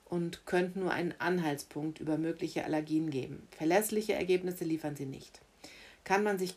und 0.05 0.45
könnten 0.45 0.81
nur 0.81 0.91
einen 0.91 1.13
Anhaltspunkt 1.19 1.99
über 1.99 2.17
mögliche 2.17 2.65
Allergien 2.65 3.09
geben. 3.09 3.47
Verlässliche 3.51 4.13
Ergebnisse 4.13 4.65
liefern 4.65 4.95
sie 4.95 5.05
nicht. 5.05 5.41
Kann 6.03 6.23
man 6.23 6.37
sich 6.37 6.55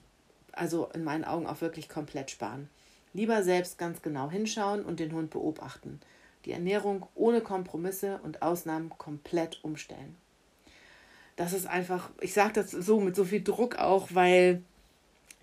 also 0.52 0.88
in 0.94 1.04
meinen 1.04 1.24
Augen 1.24 1.46
auch 1.46 1.60
wirklich 1.60 1.88
komplett 1.88 2.30
sparen. 2.30 2.68
Lieber 3.12 3.42
selbst 3.42 3.78
ganz 3.78 4.02
genau 4.02 4.30
hinschauen 4.30 4.84
und 4.84 5.00
den 5.00 5.12
Hund 5.12 5.30
beobachten. 5.30 6.00
Die 6.44 6.52
Ernährung 6.52 7.06
ohne 7.14 7.40
Kompromisse 7.40 8.20
und 8.22 8.42
Ausnahmen 8.42 8.90
komplett 8.90 9.62
umstellen 9.62 10.16
das 11.40 11.54
ist 11.54 11.66
einfach, 11.66 12.10
ich 12.20 12.34
sage 12.34 12.52
das 12.52 12.70
so 12.70 13.00
mit 13.00 13.16
so 13.16 13.24
viel 13.24 13.42
Druck 13.42 13.76
auch, 13.76 14.08
weil 14.12 14.62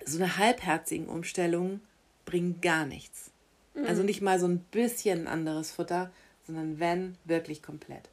so 0.06 0.22
eine 0.22 0.38
halbherzigen 0.38 1.08
Umstellung 1.08 1.80
bringt 2.24 2.62
gar 2.62 2.86
nichts. 2.86 3.32
Mhm. 3.74 3.86
Also 3.88 4.04
nicht 4.04 4.22
mal 4.22 4.40
so 4.40 4.46
ein 4.48 4.60
bisschen 4.60 5.28
anderes 5.28 5.72
Futter, 5.72 6.12
sondern 6.46 6.80
wenn, 6.80 7.18
wirklich 7.26 7.64
komplett. 7.64 8.10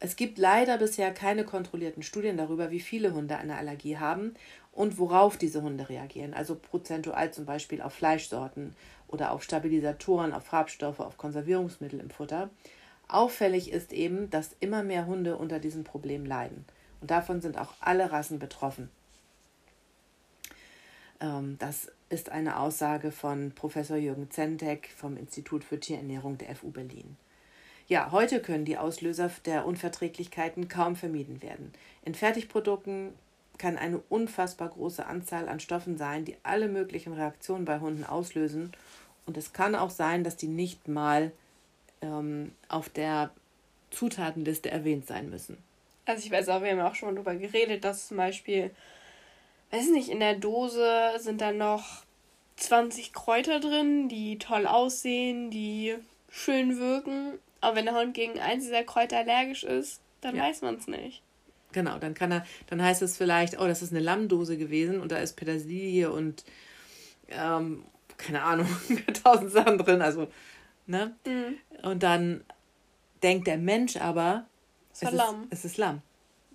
Es 0.00 0.16
gibt 0.16 0.36
leider 0.36 0.76
bisher 0.76 1.10
keine 1.14 1.44
kontrollierten 1.44 2.02
Studien 2.02 2.36
darüber, 2.36 2.70
wie 2.70 2.78
viele 2.78 3.14
Hunde 3.14 3.38
eine 3.38 3.56
Allergie 3.56 3.96
haben 3.96 4.34
und 4.72 4.98
worauf 4.98 5.38
diese 5.38 5.62
Hunde 5.62 5.88
reagieren. 5.88 6.34
Also 6.34 6.56
prozentual 6.56 7.32
zum 7.32 7.46
Beispiel 7.46 7.80
auf 7.80 7.94
Fleischsorten 7.94 8.76
oder 9.08 9.32
auf 9.32 9.42
Stabilisatoren, 9.42 10.34
auf 10.34 10.44
Farbstoffe, 10.44 11.00
auf 11.00 11.16
Konservierungsmittel 11.16 12.00
im 12.00 12.10
Futter. 12.10 12.50
Auffällig 13.08 13.72
ist 13.72 13.94
eben, 13.94 14.28
dass 14.28 14.50
immer 14.60 14.82
mehr 14.82 15.06
Hunde 15.06 15.38
unter 15.38 15.58
diesem 15.58 15.84
Problem 15.84 16.26
leiden. 16.26 16.66
Und 17.00 17.10
davon 17.10 17.40
sind 17.40 17.58
auch 17.58 17.74
alle 17.80 18.10
Rassen 18.10 18.38
betroffen. 18.38 18.90
Ähm, 21.20 21.56
das 21.58 21.90
ist 22.08 22.30
eine 22.30 22.58
Aussage 22.58 23.12
von 23.12 23.52
Professor 23.52 23.96
Jürgen 23.96 24.30
Zentek 24.30 24.90
vom 24.96 25.16
Institut 25.16 25.64
für 25.64 25.78
Tierernährung 25.78 26.38
der 26.38 26.54
FU 26.56 26.70
Berlin. 26.70 27.16
Ja, 27.86 28.10
heute 28.12 28.40
können 28.40 28.64
die 28.64 28.76
Auslöser 28.76 29.30
der 29.46 29.64
Unverträglichkeiten 29.66 30.68
kaum 30.68 30.94
vermieden 30.94 31.42
werden. 31.42 31.72
In 32.04 32.14
Fertigprodukten 32.14 33.14
kann 33.56 33.76
eine 33.76 33.98
unfassbar 34.08 34.68
große 34.68 35.04
Anzahl 35.06 35.48
an 35.48 35.60
Stoffen 35.60 35.96
sein, 35.96 36.24
die 36.24 36.36
alle 36.42 36.68
möglichen 36.68 37.12
Reaktionen 37.12 37.64
bei 37.64 37.80
Hunden 37.80 38.04
auslösen. 38.04 38.72
Und 39.26 39.36
es 39.36 39.52
kann 39.52 39.74
auch 39.74 39.90
sein, 39.90 40.22
dass 40.22 40.36
die 40.36 40.48
nicht 40.48 40.86
mal 40.86 41.32
ähm, 42.00 42.52
auf 42.68 42.88
der 42.88 43.30
Zutatenliste 43.90 44.70
erwähnt 44.70 45.06
sein 45.06 45.30
müssen. 45.30 45.56
Also 46.08 46.24
ich 46.24 46.30
weiß 46.30 46.48
auch, 46.48 46.62
wir 46.62 46.70
haben 46.70 46.80
auch 46.80 46.94
schon 46.94 47.10
mal 47.10 47.14
darüber 47.14 47.34
geredet, 47.34 47.84
dass 47.84 48.08
zum 48.08 48.16
Beispiel, 48.16 48.70
weiß 49.70 49.90
nicht, 49.90 50.08
in 50.08 50.20
der 50.20 50.34
Dose 50.34 51.12
sind 51.18 51.42
dann 51.42 51.58
noch 51.58 52.04
20 52.56 53.12
Kräuter 53.12 53.60
drin, 53.60 54.08
die 54.08 54.38
toll 54.38 54.66
aussehen, 54.66 55.50
die 55.50 55.96
schön 56.30 56.78
wirken. 56.78 57.38
Aber 57.60 57.76
wenn 57.76 57.84
der 57.84 57.94
Hund 57.94 58.14
gegen 58.14 58.40
eins 58.40 58.64
dieser 58.64 58.84
Kräuter 58.84 59.18
allergisch 59.18 59.64
ist, 59.64 60.00
dann 60.22 60.34
ja. 60.34 60.44
weiß 60.44 60.62
man 60.62 60.76
es 60.76 60.86
nicht. 60.86 61.22
Genau, 61.72 61.98
dann 61.98 62.14
kann 62.14 62.32
er, 62.32 62.46
dann 62.68 62.82
heißt 62.82 63.02
es 63.02 63.18
vielleicht, 63.18 63.60
oh, 63.60 63.66
das 63.66 63.82
ist 63.82 63.92
eine 63.92 64.00
Lammdose 64.00 64.56
gewesen 64.56 65.00
und 65.00 65.12
da 65.12 65.18
ist 65.18 65.36
Petersilie 65.36 66.10
und 66.10 66.44
ähm, 67.28 67.84
keine 68.16 68.42
Ahnung, 68.42 68.66
tausend 69.22 69.52
Sachen 69.52 69.76
drin, 69.76 70.00
also, 70.00 70.28
ne? 70.86 71.14
Mhm. 71.26 71.58
Und 71.86 72.02
dann 72.02 72.44
denkt 73.22 73.46
der 73.46 73.58
Mensch 73.58 73.98
aber, 73.98 74.47
es, 75.02 75.04
war 75.04 75.12
Lamm. 75.12 75.42
Ist, 75.44 75.58
es 75.60 75.64
ist 75.64 75.76
Lamm. 75.78 76.02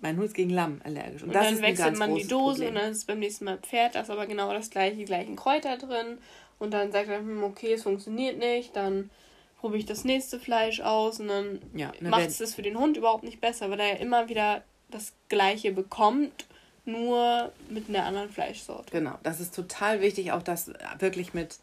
Mein 0.00 0.16
Hund 0.16 0.26
ist 0.26 0.34
gegen 0.34 0.50
Lamm 0.50 0.80
allergisch. 0.84 1.22
Und, 1.22 1.28
und 1.28 1.34
dann 1.34 1.62
wechselt 1.62 1.96
man 1.96 2.14
die 2.14 2.26
Dose 2.26 2.56
Problem. 2.56 2.68
und 2.68 2.74
dann 2.74 2.90
ist 2.92 2.98
es 2.98 3.04
beim 3.04 3.18
nächsten 3.18 3.44
Mal 3.44 3.58
Pferd, 3.58 3.94
da 3.94 4.00
ist 4.00 4.10
aber 4.10 4.26
genau 4.26 4.52
das 4.52 4.70
gleiche, 4.70 4.96
die 4.96 5.04
gleichen 5.04 5.36
Kräuter 5.36 5.78
drin. 5.78 6.18
Und 6.58 6.72
dann 6.72 6.92
sagt 6.92 7.08
er, 7.08 7.18
hm, 7.18 7.42
okay, 7.42 7.72
es 7.72 7.82
funktioniert 7.82 8.38
nicht, 8.38 8.76
dann 8.76 9.10
probiere 9.58 9.78
ich 9.78 9.86
das 9.86 10.04
nächste 10.04 10.38
Fleisch 10.38 10.80
aus 10.80 11.20
und 11.20 11.28
dann 11.28 11.58
ja, 11.74 11.90
macht 12.00 12.26
es 12.26 12.38
das 12.38 12.54
für 12.54 12.62
den 12.62 12.78
Hund 12.78 12.98
überhaupt 12.98 13.24
nicht 13.24 13.40
besser, 13.40 13.70
weil 13.70 13.80
er 13.80 13.94
ja 13.94 13.94
immer 13.94 14.28
wieder 14.28 14.62
das 14.90 15.14
gleiche 15.28 15.72
bekommt, 15.72 16.46
nur 16.84 17.50
mit 17.70 17.88
einer 17.88 18.04
anderen 18.04 18.28
Fleischsorte. 18.28 18.90
Genau, 18.90 19.18
das 19.22 19.40
ist 19.40 19.54
total 19.54 20.00
wichtig, 20.00 20.32
auch 20.32 20.42
das 20.42 20.70
wirklich 20.98 21.32
mit, 21.32 21.56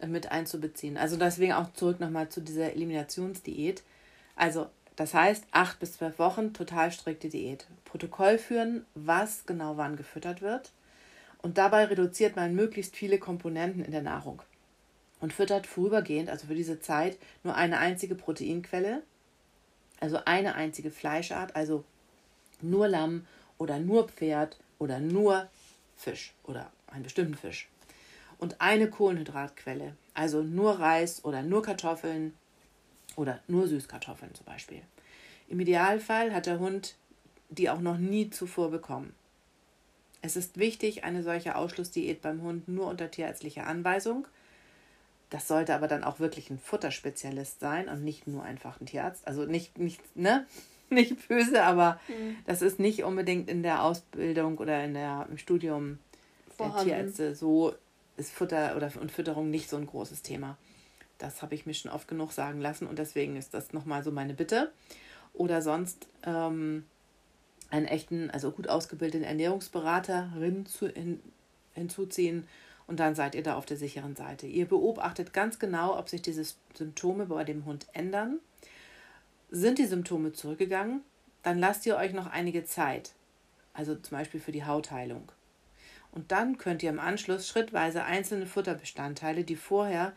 äh, 0.00 0.06
mit 0.06 0.32
einzubeziehen. 0.32 0.96
Also 0.96 1.16
deswegen 1.16 1.52
auch 1.52 1.72
zurück 1.74 2.00
nochmal 2.00 2.28
zu 2.28 2.40
dieser 2.40 2.72
Eliminationsdiät. 2.72 3.84
Also 4.34 4.66
das 4.96 5.12
heißt, 5.12 5.44
acht 5.50 5.80
bis 5.80 5.94
zwölf 5.94 6.18
Wochen 6.18 6.52
total 6.52 6.92
strikte 6.92 7.28
Diät. 7.28 7.66
Protokoll 7.84 8.38
führen, 8.38 8.86
was 8.94 9.44
genau 9.46 9.76
wann 9.76 9.96
gefüttert 9.96 10.40
wird. 10.40 10.72
Und 11.42 11.58
dabei 11.58 11.84
reduziert 11.84 12.36
man 12.36 12.54
möglichst 12.54 12.96
viele 12.96 13.18
Komponenten 13.18 13.84
in 13.84 13.90
der 13.90 14.02
Nahrung. 14.02 14.42
Und 15.20 15.32
füttert 15.32 15.66
vorübergehend, 15.66 16.30
also 16.30 16.46
für 16.46 16.54
diese 16.54 16.80
Zeit, 16.80 17.18
nur 17.42 17.54
eine 17.54 17.78
einzige 17.78 18.14
Proteinquelle. 18.14 19.02
Also 20.00 20.20
eine 20.24 20.54
einzige 20.54 20.90
Fleischart, 20.90 21.56
also 21.56 21.84
nur 22.60 22.88
Lamm 22.88 23.26
oder 23.58 23.78
nur 23.78 24.08
Pferd 24.08 24.58
oder 24.78 25.00
nur 25.00 25.48
Fisch 25.96 26.34
oder 26.44 26.70
einen 26.86 27.04
bestimmten 27.04 27.34
Fisch. 27.34 27.68
Und 28.38 28.60
eine 28.60 28.90
Kohlenhydratquelle, 28.90 29.96
also 30.12 30.42
nur 30.42 30.78
Reis 30.78 31.24
oder 31.24 31.42
nur 31.42 31.62
Kartoffeln 31.62 32.34
oder 33.16 33.40
nur 33.48 33.66
Süßkartoffeln 33.66 34.34
zum 34.34 34.46
Beispiel. 34.46 34.82
Im 35.48 35.60
Idealfall 35.60 36.32
hat 36.32 36.46
der 36.46 36.58
Hund 36.58 36.96
die 37.50 37.70
auch 37.70 37.80
noch 37.80 37.98
nie 37.98 38.30
zuvor 38.30 38.70
bekommen. 38.70 39.14
Es 40.22 40.36
ist 40.36 40.58
wichtig, 40.58 41.04
eine 41.04 41.22
solche 41.22 41.56
Ausschlussdiät 41.56 42.22
beim 42.22 42.42
Hund 42.42 42.68
nur 42.68 42.86
unter 42.86 43.10
tierärztlicher 43.10 43.66
Anweisung. 43.66 44.26
Das 45.30 45.48
sollte 45.48 45.74
aber 45.74 45.88
dann 45.88 46.04
auch 46.04 46.18
wirklich 46.18 46.50
ein 46.50 46.58
Futterspezialist 46.58 47.60
sein 47.60 47.88
und 47.88 48.04
nicht 48.04 48.26
nur 48.26 48.42
einfach 48.42 48.80
ein 48.80 48.86
Tierarzt. 48.86 49.26
Also 49.26 49.44
nicht, 49.44 49.78
nicht, 49.78 50.00
ne? 50.16 50.46
nicht 50.90 51.28
böse, 51.28 51.62
aber 51.64 52.00
mhm. 52.08 52.36
das 52.46 52.62
ist 52.62 52.78
nicht 52.78 53.04
unbedingt 53.04 53.48
in 53.48 53.62
der 53.62 53.82
Ausbildung 53.82 54.58
oder 54.58 54.84
in 54.84 54.94
der, 54.94 55.26
im 55.30 55.38
Studium 55.38 55.98
Vorhanden. 56.56 56.88
der 56.88 56.96
Tierärzte 56.96 57.34
so 57.34 57.74
ist 58.16 58.32
Futter 58.32 58.76
oder 58.76 58.92
und 59.00 59.10
Fütterung 59.10 59.50
nicht 59.50 59.68
so 59.68 59.76
ein 59.76 59.86
großes 59.86 60.22
Thema. 60.22 60.56
Das 61.18 61.42
habe 61.42 61.54
ich 61.54 61.66
mir 61.66 61.74
schon 61.74 61.90
oft 61.90 62.08
genug 62.08 62.32
sagen 62.32 62.60
lassen 62.60 62.86
und 62.86 62.98
deswegen 62.98 63.36
ist 63.36 63.54
das 63.54 63.72
nochmal 63.72 64.02
so 64.02 64.10
meine 64.10 64.34
Bitte. 64.34 64.72
Oder 65.32 65.62
sonst 65.62 66.06
ähm, 66.24 66.84
einen 67.70 67.86
echten, 67.86 68.30
also 68.30 68.50
gut 68.50 68.68
ausgebildeten 68.68 69.24
Ernährungsberaterin 69.24 70.66
zu, 70.66 70.88
hin, 70.88 71.20
hinzuziehen 71.72 72.46
und 72.86 73.00
dann 73.00 73.14
seid 73.14 73.34
ihr 73.34 73.42
da 73.42 73.56
auf 73.56 73.66
der 73.66 73.76
sicheren 73.76 74.14
Seite. 74.14 74.46
Ihr 74.46 74.66
beobachtet 74.66 75.32
ganz 75.32 75.58
genau, 75.58 75.98
ob 75.98 76.08
sich 76.08 76.22
diese 76.22 76.44
Symptome 76.74 77.26
bei 77.26 77.44
dem 77.44 77.64
Hund 77.64 77.86
ändern. 77.92 78.38
Sind 79.50 79.78
die 79.78 79.86
Symptome 79.86 80.32
zurückgegangen, 80.32 81.02
dann 81.42 81.58
lasst 81.58 81.86
ihr 81.86 81.96
euch 81.96 82.12
noch 82.12 82.26
einige 82.26 82.64
Zeit, 82.64 83.12
also 83.72 83.94
zum 83.94 84.18
Beispiel 84.18 84.40
für 84.40 84.52
die 84.52 84.64
Hautheilung. 84.64 85.30
Und 86.10 86.30
dann 86.32 86.58
könnt 86.58 86.82
ihr 86.82 86.90
im 86.90 87.00
Anschluss 87.00 87.48
schrittweise 87.48 88.04
einzelne 88.04 88.46
Futterbestandteile, 88.46 89.44
die 89.44 89.56
vorher 89.56 90.12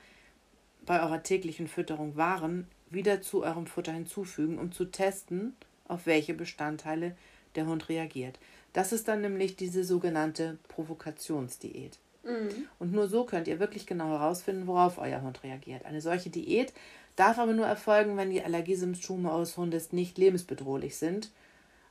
bei 0.87 1.03
eurer 1.03 1.21
täglichen 1.21 1.67
Fütterung 1.67 2.15
waren, 2.15 2.67
wieder 2.89 3.21
zu 3.21 3.43
eurem 3.43 3.67
Futter 3.67 3.91
hinzufügen, 3.91 4.57
um 4.57 4.71
zu 4.71 4.85
testen, 4.85 5.55
auf 5.87 6.07
welche 6.07 6.33
Bestandteile 6.33 7.15
der 7.55 7.67
Hund 7.67 7.89
reagiert. 7.89 8.39
Das 8.73 8.91
ist 8.91 9.07
dann 9.07 9.21
nämlich 9.21 9.55
diese 9.55 9.83
sogenannte 9.83 10.57
Provokationsdiät. 10.69 11.99
Mhm. 12.23 12.67
Und 12.79 12.93
nur 12.93 13.07
so 13.07 13.25
könnt 13.25 13.47
ihr 13.47 13.59
wirklich 13.59 13.85
genau 13.85 14.09
herausfinden, 14.09 14.67
worauf 14.67 14.97
euer 14.97 15.21
Hund 15.21 15.43
reagiert. 15.43 15.85
Eine 15.85 16.01
solche 16.01 16.29
Diät 16.29 16.73
darf 17.15 17.37
aber 17.37 17.53
nur 17.53 17.65
erfolgen, 17.65 18.17
wenn 18.17 18.29
die 18.29 18.43
Allergiesymptome 18.43 19.31
eures 19.31 19.57
Hundes 19.57 19.91
nicht 19.91 20.17
lebensbedrohlich 20.17 20.97
sind. 20.97 21.31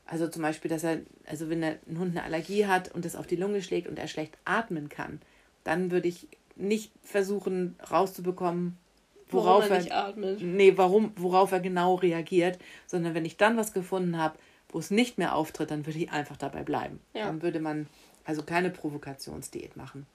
Also 0.06 0.28
zum 0.28 0.42
Beispiel, 0.42 0.70
dass 0.70 0.84
er, 0.84 1.00
also 1.26 1.50
wenn 1.50 1.64
ein 1.64 1.78
Hund 1.98 2.16
eine 2.16 2.22
Allergie 2.22 2.66
hat 2.66 2.94
und 2.94 3.04
es 3.04 3.16
auf 3.16 3.26
die 3.26 3.36
Lunge 3.36 3.60
schlägt 3.60 3.88
und 3.88 3.98
er 3.98 4.08
schlecht 4.08 4.38
atmen 4.44 4.88
kann, 4.88 5.20
dann 5.64 5.90
würde 5.90 6.08
ich 6.08 6.28
nicht 6.54 6.92
versuchen 7.02 7.76
rauszubekommen, 7.90 8.78
worauf 9.28 9.68
er, 9.70 9.86
er. 9.86 10.14
Nee, 10.16 10.76
warum, 10.76 11.12
worauf 11.16 11.52
er 11.52 11.60
genau 11.60 11.96
reagiert, 11.96 12.58
sondern 12.86 13.14
wenn 13.14 13.24
ich 13.24 13.36
dann 13.36 13.56
was 13.56 13.72
gefunden 13.72 14.18
habe, 14.18 14.38
wo 14.68 14.78
es 14.78 14.90
nicht 14.90 15.18
mehr 15.18 15.34
auftritt, 15.34 15.70
dann 15.70 15.86
würde 15.86 15.98
ich 15.98 16.10
einfach 16.10 16.36
dabei 16.36 16.62
bleiben. 16.62 17.00
Ja. 17.14 17.26
Dann 17.26 17.42
würde 17.42 17.60
man 17.60 17.86
also 18.24 18.42
keine 18.42 18.70
Provokationsdiät 18.70 19.76
machen. 19.76 20.06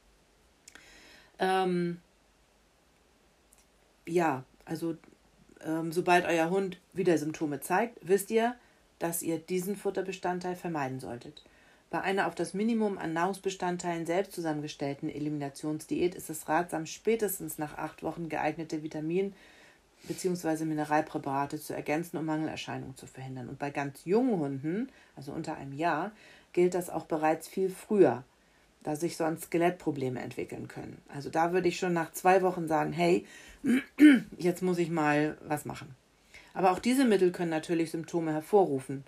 Ähm, 1.40 2.00
ja, 4.06 4.44
also 4.66 4.98
ähm, 5.66 5.92
sobald 5.92 6.26
euer 6.26 6.50
Hund 6.50 6.78
wieder 6.94 7.18
Symptome 7.18 7.62
zeigt, 7.62 7.98
wisst 8.02 8.32
ihr, 8.32 8.56
dass 9.00 9.24
ihr 9.24 9.40
diesen 9.40 9.76
Futterbestandteil 9.76 10.56
vermeiden 10.56 11.00
solltet. 11.00 11.44
Bei 11.92 12.00
einer 12.00 12.28
auf 12.28 12.36
das 12.36 12.54
Minimum 12.54 12.98
an 12.98 13.12
Nahrungsbestandteilen 13.12 14.06
selbst 14.06 14.32
zusammengestellten 14.32 15.10
Eliminationsdiät 15.10 16.16
ist 16.16 16.30
es 16.30 16.48
ratsam, 16.48 16.86
spätestens 16.86 17.58
nach 17.58 17.78
acht 17.78 18.02
Wochen 18.02 18.30
geeignete 18.30 18.82
Vitamin- 18.82 19.34
bzw. 20.08 20.64
Mineralpräparate 20.64 21.60
zu 21.60 21.74
ergänzen, 21.74 22.16
um 22.16 22.26
Mangelerscheinungen 22.26 22.96
zu 22.96 23.08
verhindern. 23.08 23.50
Und 23.50 23.60
bei 23.60 23.72
ganz 23.72 24.06
jungen 24.06 24.40
Hunden, 24.40 24.90
also 25.18 25.34
unter 25.34 25.58
einem 25.58 25.74
Jahr, 25.74 26.14
gilt 26.54 26.76
das 26.76 26.90
auch 26.90 27.08
bereits 27.08 27.50
viel 27.50 27.70
früher, 27.70 28.24
da 28.84 28.96
sich 28.96 29.18
sonst 29.18 29.44
Skelettprobleme 29.48 30.22
entwickeln 30.22 30.70
können. 30.70 30.98
Also 31.14 31.30
da 31.30 31.52
würde 31.52 31.68
ich 31.68 31.78
schon 31.78 31.92
nach 31.92 32.14
zwei 32.14 32.42
Wochen 32.42 32.70
sagen, 32.70 32.94
hey, 32.94 33.26
jetzt 34.38 34.64
muss 34.64 34.78
ich 34.78 34.90
mal 34.90 35.38
was 35.46 35.66
machen. 35.66 35.94
Aber 36.54 36.72
auch 36.72 36.80
diese 36.80 37.04
Mittel 37.04 37.34
können 37.34 37.52
natürlich 37.52 37.92
Symptome 37.92 38.32
hervorrufen. 38.32 39.04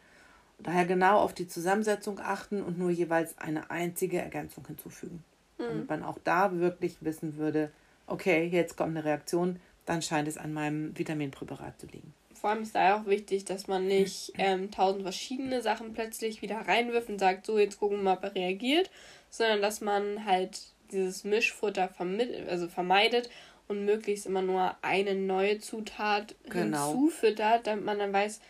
Daher 0.63 0.85
genau 0.85 1.19
auf 1.19 1.33
die 1.33 1.47
Zusammensetzung 1.47 2.19
achten 2.19 2.61
und 2.61 2.77
nur 2.77 2.89
jeweils 2.89 3.37
eine 3.37 3.69
einzige 3.69 4.19
Ergänzung 4.19 4.65
hinzufügen. 4.65 5.23
Mhm. 5.57 5.63
Damit 5.63 5.89
man 5.89 6.03
auch 6.03 6.17
da 6.23 6.57
wirklich 6.59 6.97
wissen 7.01 7.37
würde, 7.37 7.71
okay, 8.07 8.45
jetzt 8.45 8.77
kommt 8.77 8.91
eine 8.91 9.05
Reaktion, 9.05 9.59
dann 9.85 10.01
scheint 10.01 10.27
es 10.27 10.37
an 10.37 10.53
meinem 10.53 10.97
Vitaminpräparat 10.97 11.79
zu 11.79 11.87
liegen. 11.87 12.13
Vor 12.33 12.49
allem 12.49 12.63
ist 12.63 12.75
da 12.75 12.97
auch 12.97 13.05
wichtig, 13.05 13.45
dass 13.45 13.67
man 13.67 13.87
nicht 13.87 14.33
ähm, 14.37 14.69
tausend 14.69 15.03
verschiedene 15.03 15.61
Sachen 15.61 15.93
plötzlich 15.93 16.41
wieder 16.41 16.57
reinwirft 16.57 17.09
und 17.09 17.19
sagt, 17.19 17.45
so, 17.45 17.57
jetzt 17.57 17.79
gucken 17.79 17.97
wir 17.97 18.03
mal, 18.03 18.17
ob 18.17 18.23
er 18.23 18.35
reagiert, 18.35 18.89
sondern 19.29 19.61
dass 19.61 19.81
man 19.81 20.25
halt 20.25 20.59
dieses 20.91 21.23
Mischfutter 21.23 21.89
also 22.49 22.67
vermeidet 22.67 23.29
und 23.67 23.85
möglichst 23.85 24.25
immer 24.25 24.41
nur 24.41 24.75
eine 24.81 25.15
neue 25.15 25.59
Zutat 25.59 26.35
genau. 26.49 26.91
hinzufüttert, 26.91 27.67
damit 27.67 27.85
man 27.85 27.99
dann 27.99 28.13
weiß, 28.13 28.41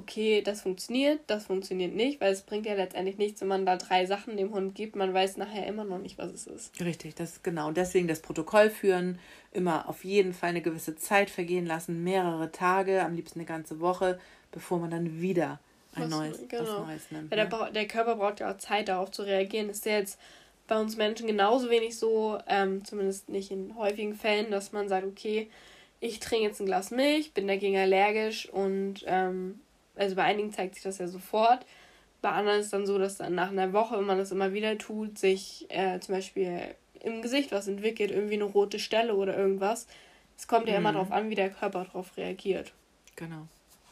okay, 0.00 0.40
das 0.40 0.62
funktioniert, 0.62 1.20
das 1.26 1.46
funktioniert 1.46 1.94
nicht, 1.94 2.20
weil 2.20 2.32
es 2.32 2.40
bringt 2.42 2.64
ja 2.64 2.74
letztendlich 2.74 3.18
nichts, 3.18 3.40
wenn 3.42 3.48
man 3.48 3.66
da 3.66 3.76
drei 3.76 4.06
Sachen 4.06 4.36
dem 4.38 4.52
Hund 4.52 4.74
gibt, 4.74 4.96
man 4.96 5.12
weiß 5.12 5.36
nachher 5.36 5.66
immer 5.66 5.84
noch 5.84 5.98
nicht, 5.98 6.16
was 6.16 6.32
es 6.32 6.46
ist. 6.46 6.80
Richtig, 6.80 7.14
das 7.14 7.32
ist 7.32 7.44
genau. 7.44 7.68
Und 7.68 7.76
deswegen 7.76 8.08
das 8.08 8.20
Protokoll 8.20 8.70
führen, 8.70 9.18
immer 9.52 9.88
auf 9.88 10.04
jeden 10.04 10.32
Fall 10.32 10.50
eine 10.50 10.62
gewisse 10.62 10.96
Zeit 10.96 11.28
vergehen 11.28 11.66
lassen, 11.66 12.02
mehrere 12.02 12.50
Tage, 12.50 13.04
am 13.04 13.14
liebsten 13.14 13.40
eine 13.40 13.46
ganze 13.46 13.80
Woche, 13.80 14.18
bevor 14.52 14.78
man 14.78 14.90
dann 14.90 15.20
wieder 15.20 15.60
ein 15.94 16.04
was, 16.04 16.10
neues, 16.10 16.48
genau. 16.48 16.86
Neues 16.86 17.10
nimmt. 17.10 17.30
Weil 17.30 17.46
der, 17.46 17.70
der 17.70 17.86
Körper 17.86 18.16
braucht 18.16 18.40
ja 18.40 18.50
auch 18.50 18.58
Zeit, 18.58 18.88
darauf 18.88 19.10
zu 19.10 19.22
reagieren. 19.22 19.68
Das 19.68 19.78
ist 19.78 19.86
ja 19.86 19.98
jetzt 19.98 20.18
bei 20.66 20.80
uns 20.80 20.96
Menschen 20.96 21.26
genauso 21.26 21.68
wenig 21.68 21.98
so, 21.98 22.38
ähm, 22.46 22.84
zumindest 22.84 23.28
nicht 23.28 23.50
in 23.50 23.76
häufigen 23.76 24.14
Fällen, 24.14 24.50
dass 24.50 24.72
man 24.72 24.88
sagt, 24.88 25.06
okay, 25.06 25.50
ich 25.98 26.20
trinke 26.20 26.46
jetzt 26.46 26.60
ein 26.60 26.66
Glas 26.66 26.90
Milch, 26.90 27.34
bin 27.34 27.46
dagegen 27.46 27.76
allergisch 27.76 28.48
und 28.48 29.04
ähm, 29.06 29.60
also 30.00 30.16
bei 30.16 30.24
einigen 30.24 30.52
zeigt 30.52 30.74
sich 30.74 30.82
das 30.82 30.98
ja 30.98 31.08
sofort. 31.08 31.64
Bei 32.22 32.30
anderen 32.30 32.60
ist 32.60 32.66
es 32.66 32.70
dann 32.72 32.86
so, 32.86 32.98
dass 32.98 33.18
dann 33.18 33.34
nach 33.34 33.50
einer 33.50 33.72
Woche, 33.72 33.98
wenn 33.98 34.06
man 34.06 34.18
das 34.18 34.32
immer 34.32 34.52
wieder 34.52 34.76
tut, 34.78 35.18
sich 35.18 35.66
äh, 35.68 36.00
zum 36.00 36.14
Beispiel 36.14 36.74
im 37.00 37.22
Gesicht 37.22 37.52
was 37.52 37.68
entwickelt, 37.68 38.10
irgendwie 38.10 38.34
eine 38.34 38.44
rote 38.44 38.78
Stelle 38.78 39.14
oder 39.14 39.36
irgendwas. 39.36 39.86
Es 40.36 40.48
kommt 40.48 40.66
ja 40.66 40.74
mhm. 40.74 40.78
immer 40.80 40.92
darauf 40.92 41.12
an, 41.12 41.30
wie 41.30 41.34
der 41.34 41.50
Körper 41.50 41.84
darauf 41.84 42.16
reagiert. 42.16 42.72
Genau, 43.16 43.46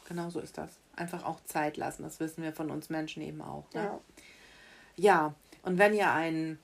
genau 0.07 0.29
so 0.29 0.39
ist 0.39 0.57
das. 0.57 0.71
Einfach 0.95 1.25
auch 1.25 1.43
Zeit 1.45 1.77
lassen, 1.77 2.03
das 2.03 2.19
wissen 2.19 2.43
wir 2.43 2.53
von 2.53 2.71
uns 2.71 2.89
Menschen 2.89 3.23
eben 3.23 3.41
auch. 3.41 3.65
Ne? 3.73 3.83
Ja. 3.83 3.99
ja, 4.95 5.33
und 5.63 5.77
wenn 5.77 5.93
ihr 5.93 6.11
ein, 6.11 6.59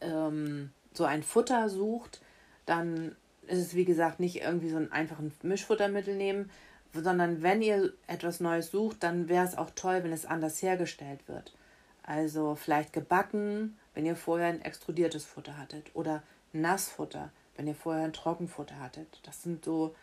ähm, 0.00 0.70
so 0.92 1.04
ein 1.04 1.22
Futter 1.22 1.68
sucht, 1.68 2.20
dann 2.64 3.14
ist 3.46 3.58
es 3.58 3.74
wie 3.74 3.84
gesagt 3.84 4.18
nicht 4.18 4.42
irgendwie 4.42 4.70
so 4.70 4.76
ein 4.76 4.90
einfaches 4.92 5.32
Mischfuttermittel 5.42 6.16
nehmen, 6.16 6.50
sondern 6.92 7.42
wenn 7.42 7.62
ihr 7.62 7.92
etwas 8.06 8.40
Neues 8.40 8.70
sucht, 8.70 9.02
dann 9.02 9.28
wäre 9.28 9.44
es 9.44 9.56
auch 9.56 9.70
toll, 9.74 10.02
wenn 10.02 10.12
es 10.12 10.26
anders 10.26 10.62
hergestellt 10.62 11.20
wird. 11.26 11.54
Also 12.02 12.54
vielleicht 12.54 12.92
gebacken, 12.92 13.76
wenn 13.94 14.06
ihr 14.06 14.16
vorher 14.16 14.48
ein 14.48 14.62
extrudiertes 14.62 15.24
Futter 15.24 15.58
hattet 15.58 15.90
oder 15.94 16.22
Nassfutter, 16.52 17.30
wenn 17.56 17.66
ihr 17.66 17.74
vorher 17.74 18.04
ein 18.04 18.12
Trockenfutter 18.12 18.78
hattet. 18.78 19.20
Das 19.24 19.42
sind 19.42 19.64
so, 19.64 19.94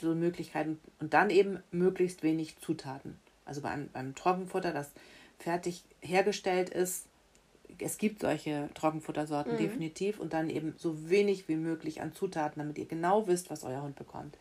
so 0.00 0.14
Möglichkeiten. 0.14 0.78
Und 1.00 1.14
dann 1.14 1.30
eben 1.30 1.62
möglichst 1.70 2.22
wenig 2.22 2.58
Zutaten. 2.60 3.18
Also 3.44 3.62
beim, 3.62 3.88
beim 3.92 4.14
Trockenfutter, 4.14 4.72
das 4.72 4.90
fertig 5.38 5.84
hergestellt 6.00 6.70
ist, 6.70 7.06
es 7.78 7.98
gibt 7.98 8.20
solche 8.20 8.68
Trockenfuttersorten 8.74 9.54
mhm. 9.54 9.58
definitiv 9.58 10.18
und 10.18 10.32
dann 10.32 10.50
eben 10.50 10.74
so 10.78 11.08
wenig 11.08 11.48
wie 11.48 11.56
möglich 11.56 12.00
an 12.00 12.12
Zutaten, 12.12 12.60
damit 12.60 12.78
ihr 12.78 12.86
genau 12.86 13.26
wisst, 13.26 13.50
was 13.50 13.64
euer 13.64 13.82
Hund 13.82 13.96
bekommt. 13.96 14.36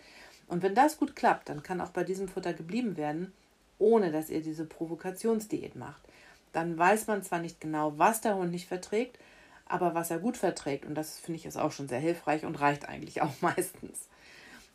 Und 0.47 0.63
wenn 0.63 0.75
das 0.75 0.97
gut 0.97 1.15
klappt, 1.15 1.49
dann 1.49 1.63
kann 1.63 1.81
auch 1.81 1.89
bei 1.89 2.03
diesem 2.03 2.27
Futter 2.27 2.53
geblieben 2.53 2.97
werden, 2.97 3.33
ohne 3.79 4.11
dass 4.11 4.29
ihr 4.29 4.41
diese 4.41 4.65
Provokationsdiät 4.65 5.75
macht. 5.75 6.01
Dann 6.53 6.77
weiß 6.77 7.07
man 7.07 7.23
zwar 7.23 7.39
nicht 7.39 7.59
genau, 7.59 7.97
was 7.97 8.21
der 8.21 8.35
Hund 8.35 8.51
nicht 8.51 8.67
verträgt, 8.67 9.17
aber 9.65 9.95
was 9.95 10.11
er 10.11 10.19
gut 10.19 10.37
verträgt. 10.37 10.85
Und 10.85 10.95
das 10.95 11.19
finde 11.19 11.39
ich 11.39 11.45
ist 11.45 11.57
auch 11.57 11.71
schon 11.71 11.87
sehr 11.87 11.99
hilfreich 11.99 12.45
und 12.45 12.61
reicht 12.61 12.87
eigentlich 12.87 13.21
auch 13.21 13.33
meistens. 13.41 14.07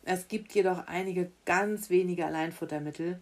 Es 0.03 0.27
gibt 0.27 0.53
jedoch 0.53 0.87
einige 0.87 1.31
ganz 1.45 1.89
wenige 1.89 2.25
Alleinfuttermittel, 2.25 3.19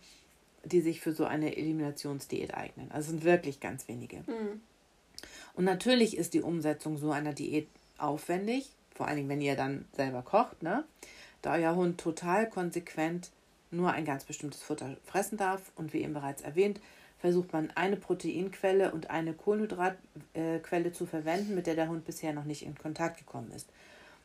die 0.63 0.81
sich 0.81 1.01
für 1.01 1.13
so 1.13 1.25
eine 1.25 1.55
Eliminationsdiät 1.55 2.53
eignen. 2.53 2.91
Also 2.91 3.11
sind 3.11 3.23
wirklich 3.23 3.59
ganz 3.59 3.87
wenige. 3.87 4.17
Mhm. 4.17 4.61
Und 5.53 5.65
natürlich 5.65 6.17
ist 6.17 6.33
die 6.33 6.41
Umsetzung 6.41 6.97
so 6.97 7.11
einer 7.11 7.33
Diät 7.33 7.67
aufwendig, 7.97 8.69
vor 8.95 9.07
allen 9.07 9.17
Dingen, 9.17 9.29
wenn 9.29 9.41
ihr 9.41 9.55
dann 9.55 9.85
selber 9.95 10.21
kocht, 10.21 10.63
ne? 10.63 10.83
Da 11.41 11.53
euer 11.55 11.75
Hund 11.75 11.99
total 11.99 12.49
konsequent 12.49 13.31
nur 13.71 13.91
ein 13.91 14.05
ganz 14.05 14.25
bestimmtes 14.25 14.63
Futter 14.63 14.97
fressen 15.03 15.37
darf. 15.37 15.71
Und 15.75 15.93
wie 15.93 16.01
eben 16.01 16.13
bereits 16.13 16.41
erwähnt, 16.41 16.79
versucht 17.19 17.53
man 17.53 17.71
eine 17.75 17.97
Proteinquelle 17.97 18.91
und 18.91 19.09
eine 19.09 19.33
Kohlenhydratquelle 19.33 20.91
zu 20.91 21.05
verwenden, 21.05 21.55
mit 21.55 21.67
der 21.67 21.75
der 21.75 21.89
Hund 21.89 22.05
bisher 22.05 22.33
noch 22.33 22.45
nicht 22.45 22.65
in 22.65 22.75
Kontakt 22.75 23.17
gekommen 23.17 23.51
ist. 23.51 23.69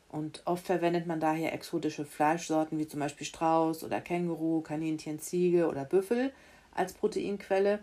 Und 0.09 0.41
oft 0.45 0.65
verwendet 0.65 1.07
man 1.07 1.19
daher 1.19 1.53
exotische 1.53 2.05
Fleischsorten 2.05 2.79
wie 2.79 2.87
zum 2.87 3.01
Beispiel 3.01 3.27
Strauß 3.27 3.83
oder 3.83 3.99
Känguru, 3.99 4.61
Kaninchen, 4.61 5.19
Ziege 5.19 5.67
oder 5.67 5.83
Büffel 5.83 6.31
als 6.73 6.93
Proteinquelle 6.93 7.79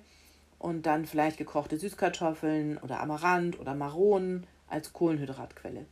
und 0.59 0.87
dann 0.87 1.05
vielleicht 1.05 1.37
gekochte 1.37 1.77
Süßkartoffeln 1.77 2.79
oder 2.79 3.01
Amaranth 3.01 3.59
oder 3.61 3.75
Maronen 3.75 4.47
als 4.68 4.92
Kohlenhydratquelle. 4.92 5.85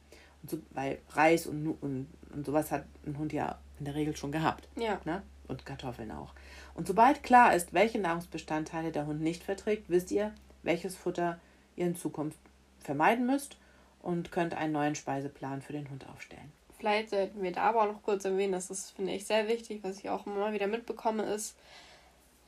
Und 0.42 0.50
so, 0.50 0.59
weil 0.70 0.98
Reis 1.11 1.46
und, 1.46 1.76
und, 1.83 2.07
und 2.32 2.46
sowas 2.46 2.70
hat 2.70 2.84
ein 3.06 3.18
Hund 3.18 3.32
ja 3.32 3.58
in 3.78 3.84
der 3.84 3.94
Regel 3.94 4.16
schon 4.16 4.32
gehabt. 4.32 4.68
Ja. 4.76 5.00
Ne? 5.04 5.22
Und 5.48 5.66
Kartoffeln 5.66 6.10
auch. 6.12 6.32
Und 6.74 6.86
sobald 6.86 7.22
klar 7.22 7.54
ist, 7.54 7.72
welche 7.72 7.98
Nahrungsbestandteile 7.98 8.92
der 8.92 9.06
Hund 9.06 9.20
nicht 9.20 9.42
verträgt, 9.42 9.88
wisst 9.88 10.10
ihr, 10.10 10.32
welches 10.62 10.96
Futter 10.96 11.40
ihr 11.76 11.86
in 11.86 11.96
Zukunft 11.96 12.38
vermeiden 12.78 13.26
müsst 13.26 13.56
und 14.02 14.30
könnt 14.30 14.54
einen 14.54 14.72
neuen 14.72 14.94
Speiseplan 14.94 15.62
für 15.62 15.72
den 15.72 15.90
Hund 15.90 16.06
aufstellen. 16.08 16.52
Vielleicht 16.78 17.10
sollten 17.10 17.42
wir 17.42 17.52
da 17.52 17.62
aber 17.62 17.82
auch 17.82 17.92
noch 17.92 18.02
kurz 18.02 18.24
erwähnen, 18.24 18.52
das 18.52 18.70
ist, 18.70 18.92
finde 18.92 19.12
ich, 19.12 19.26
sehr 19.26 19.48
wichtig, 19.48 19.80
was 19.82 19.98
ich 19.98 20.08
auch 20.08 20.26
immer 20.26 20.52
wieder 20.52 20.66
mitbekomme, 20.66 21.24
ist, 21.24 21.54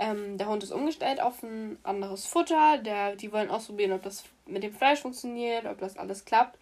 ähm, 0.03 0.37
der 0.37 0.49
Hund 0.49 0.65
ist 0.65 0.73
umgestellt 0.73 1.21
auf 1.21 1.43
ein 1.43 1.79
anderes 1.85 2.27
Futter. 2.27 2.79
Der, 2.79 3.15
die 3.15 3.33
wollen 3.33 3.51
ausprobieren, 3.51 3.93
ob 3.93 4.03
das 4.03 4.25
mit 4.47 4.65
dem 4.65 4.75
Fleisch 4.75 5.01
funktioniert, 5.01 5.65
ob 5.65 5.79
das 5.79 5.97
alles 5.97 6.25
klappt. 6.25 6.59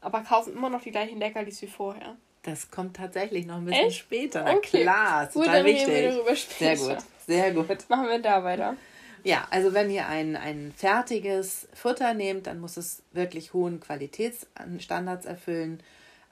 Aber 0.00 0.22
kaufen 0.22 0.52
immer 0.52 0.70
noch 0.70 0.82
die 0.82 0.92
gleichen 0.92 1.18
Leckerlis 1.18 1.60
wie 1.60 1.66
vorher. 1.66 2.16
Das 2.42 2.70
kommt 2.70 2.96
tatsächlich 2.96 3.46
noch 3.46 3.56
ein 3.56 3.64
bisschen 3.64 3.88
Echt? 3.88 3.98
später. 3.98 4.46
Okay. 4.56 4.82
Klar, 4.82 5.26
gut, 5.26 5.44
total 5.44 5.64
wichtig. 5.64 5.88
Wir 5.88 6.12
darüber 6.12 6.36
später. 6.36 6.76
Sehr 6.76 6.94
gut, 6.94 7.04
sehr 7.26 7.52
gut. 7.52 7.90
Machen 7.90 8.08
wir 8.08 8.18
da 8.20 8.44
weiter. 8.44 8.76
Ja, 9.24 9.46
also 9.50 9.74
wenn 9.74 9.90
ihr 9.90 10.06
ein, 10.06 10.36
ein 10.36 10.72
fertiges 10.76 11.68
Futter 11.74 12.14
nehmt, 12.14 12.46
dann 12.46 12.60
muss 12.60 12.76
es 12.76 13.02
wirklich 13.12 13.52
hohen 13.52 13.80
Qualitätsstandards 13.80 15.26
erfüllen. 15.26 15.82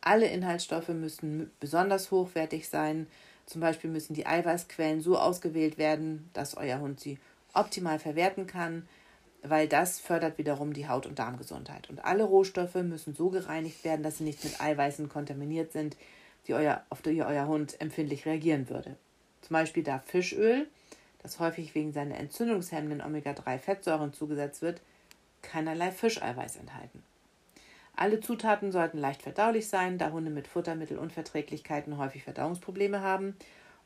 Alle 0.01 0.27
Inhaltsstoffe 0.27 0.89
müssen 0.89 1.51
besonders 1.59 2.11
hochwertig 2.11 2.69
sein. 2.69 3.09
Zum 3.45 3.61
Beispiel 3.61 3.91
müssen 3.91 4.15
die 4.15 4.27
Eiweißquellen 4.27 5.01
so 5.01 5.19
ausgewählt 5.19 5.79
werden, 5.79 6.31
dass 6.33 6.57
euer 6.57 6.79
Hund 6.79 7.01
sie 7.01 7.19
optimal 7.55 7.99
verwerten 7.99 8.47
kann, 8.47 8.89
weil 9.43 9.69
das 9.69 10.01
fördert 10.01 10.39
wiederum 10.39 10.73
die 10.73 10.89
Haut- 10.89 11.07
und 11.07 11.19
Darmgesundheit. 11.19 11.89
Und 11.91 12.05
alle 12.05 12.25
Rohstoffe 12.25 12.75
müssen 12.77 13.15
so 13.15 13.31
gereinigt 13.31 13.85
werden, 13.85 14.03
dass 14.03 14.19
sie 14.19 14.25
nicht 14.25 14.45
mit 14.45 14.61
Eiweißen 14.61 15.09
kontaminiert 15.09 15.73
sind, 15.73 15.97
die 16.47 16.55
euer, 16.55 16.83
auf 16.91 17.03
die 17.03 17.23
euer 17.23 17.47
Hund 17.47 17.81
empfindlich 17.81 18.27
reagieren 18.27 18.69
würde. 18.69 18.97
Zum 19.43 19.55
Beispiel 19.55 19.83
darf 19.83 20.05
Fischöl, 20.05 20.69
das 21.23 21.39
häufig 21.39 21.75
wegen 21.75 21.93
seiner 21.93 22.17
entzündungshemmenden 22.19 23.01
Omega-3-Fettsäuren 23.01 24.13
zugesetzt 24.13 24.63
wird, 24.63 24.81
keinerlei 25.43 25.91
Fischeiweiß 25.91 26.57
enthalten. 26.57 27.03
Alle 27.95 28.21
Zutaten 28.21 28.73
sollten 28.73 28.99
leicht 28.99 29.23
verdaulich 29.23 29.69
sein, 29.69 29.97
da 29.97 30.11
Hunde 30.11 30.31
mit 30.31 30.47
Futtermittelunverträglichkeiten 30.47 31.97
häufig 31.97 32.25
Verdauungsprobleme 32.25 33.01
haben. 33.01 33.37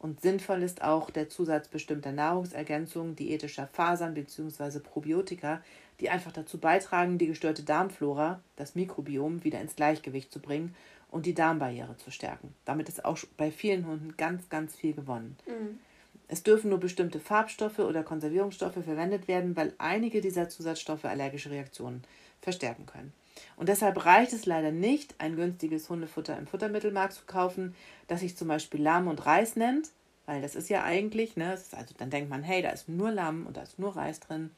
Und 0.01 0.23
sinnvoll 0.23 0.63
ist 0.63 0.83
auch 0.83 1.11
der 1.11 1.29
Zusatz 1.29 1.69
bestimmter 1.69 2.11
Nahrungsergänzungen, 2.11 3.17
diätischer 3.17 3.67
Fasern 3.67 4.15
bzw. 4.15 4.81
Probiotika, 4.81 5.63
die 6.01 6.09
einfach 6.09 6.33
dazu 6.33 6.59
beitragen, 6.59 7.19
die 7.19 7.27
gestörte 7.27 7.63
Darmflora, 7.63 8.41
das 8.57 8.75
Mikrobiom, 8.75 9.45
wieder 9.45 9.61
ins 9.61 9.77
Gleichgewicht 9.77 10.33
zu 10.33 10.41
bringen 10.41 10.75
und 11.11 11.27
die 11.27 11.35
Darmbarriere 11.35 11.99
zu 11.99 12.11
stärken. 12.11 12.55
Damit 12.65 12.89
ist 12.89 13.05
auch 13.05 13.19
bei 13.37 13.51
vielen 13.51 13.87
Hunden 13.87 14.17
ganz, 14.17 14.49
ganz 14.49 14.75
viel 14.75 14.95
gewonnen. 14.95 15.37
Mhm. 15.47 15.79
Es 16.29 16.43
dürfen 16.43 16.71
nur 16.71 16.81
bestimmte 16.81 17.21
Farbstoffe 17.21 17.81
oder 17.81 18.03
Konservierungsstoffe 18.03 18.83
verwendet 18.83 19.29
werden, 19.29 19.55
weil 19.55 19.75
einige 19.77 20.23
dieser 20.23 20.49
Zusatzstoffe 20.49 21.05
allergische 21.05 21.51
Reaktionen 21.51 22.05
verstärken 22.41 22.87
können. 22.87 23.13
Und 23.57 23.69
deshalb 23.69 24.05
reicht 24.05 24.33
es 24.33 24.47
leider 24.47 24.71
nicht, 24.71 25.15
ein 25.19 25.37
günstiges 25.37 25.89
Hundefutter 25.89 26.37
im 26.39 26.47
Futtermittelmarkt 26.47 27.15
zu 27.15 27.23
kaufen, 27.27 27.75
das 28.09 28.21
sich 28.21 28.37
zum 28.37 28.49
Beispiel 28.49 28.83
Lamm 28.83 29.09
und 29.09 29.25
Reis 29.27 29.57
nennt, 29.57 29.91
weil 30.27 30.43
das 30.43 30.55
ist 30.55 30.69
ja 30.69 30.83
eigentlich, 30.85 31.37
ne, 31.37 31.51
also 31.51 31.95
dann 31.99 32.11
denkt 32.11 32.31
man, 32.31 32.43
hey, 32.43 32.63
da 32.63 32.71
ist 32.71 32.89
nur 32.89 33.11
Lamm 33.11 33.47
und 33.47 33.57
da 33.57 33.63
ist 33.63 33.79
nur 33.79 33.97
Reis 33.97 34.21
drin. 34.21 34.51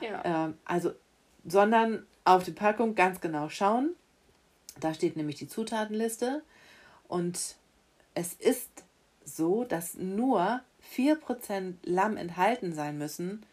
Ja. 0.00 0.22
Ähm, 0.24 0.58
also, 0.64 0.92
sondern 1.44 2.06
auf 2.24 2.44
die 2.44 2.52
Packung 2.52 2.94
ganz 2.94 3.20
genau 3.20 3.48
schauen. 3.48 3.90
Da 4.78 4.94
steht 4.94 5.16
nämlich 5.16 5.36
die 5.36 5.48
Zutatenliste. 5.48 6.42
Und 7.08 7.56
es 8.14 8.34
ist 8.34 8.70
so, 9.24 9.64
dass 9.64 9.94
nur 9.94 10.60
4% 10.94 11.74
Lamm 11.82 12.16
enthalten 12.16 12.72
sein 12.72 12.98
müssen, 12.98 13.44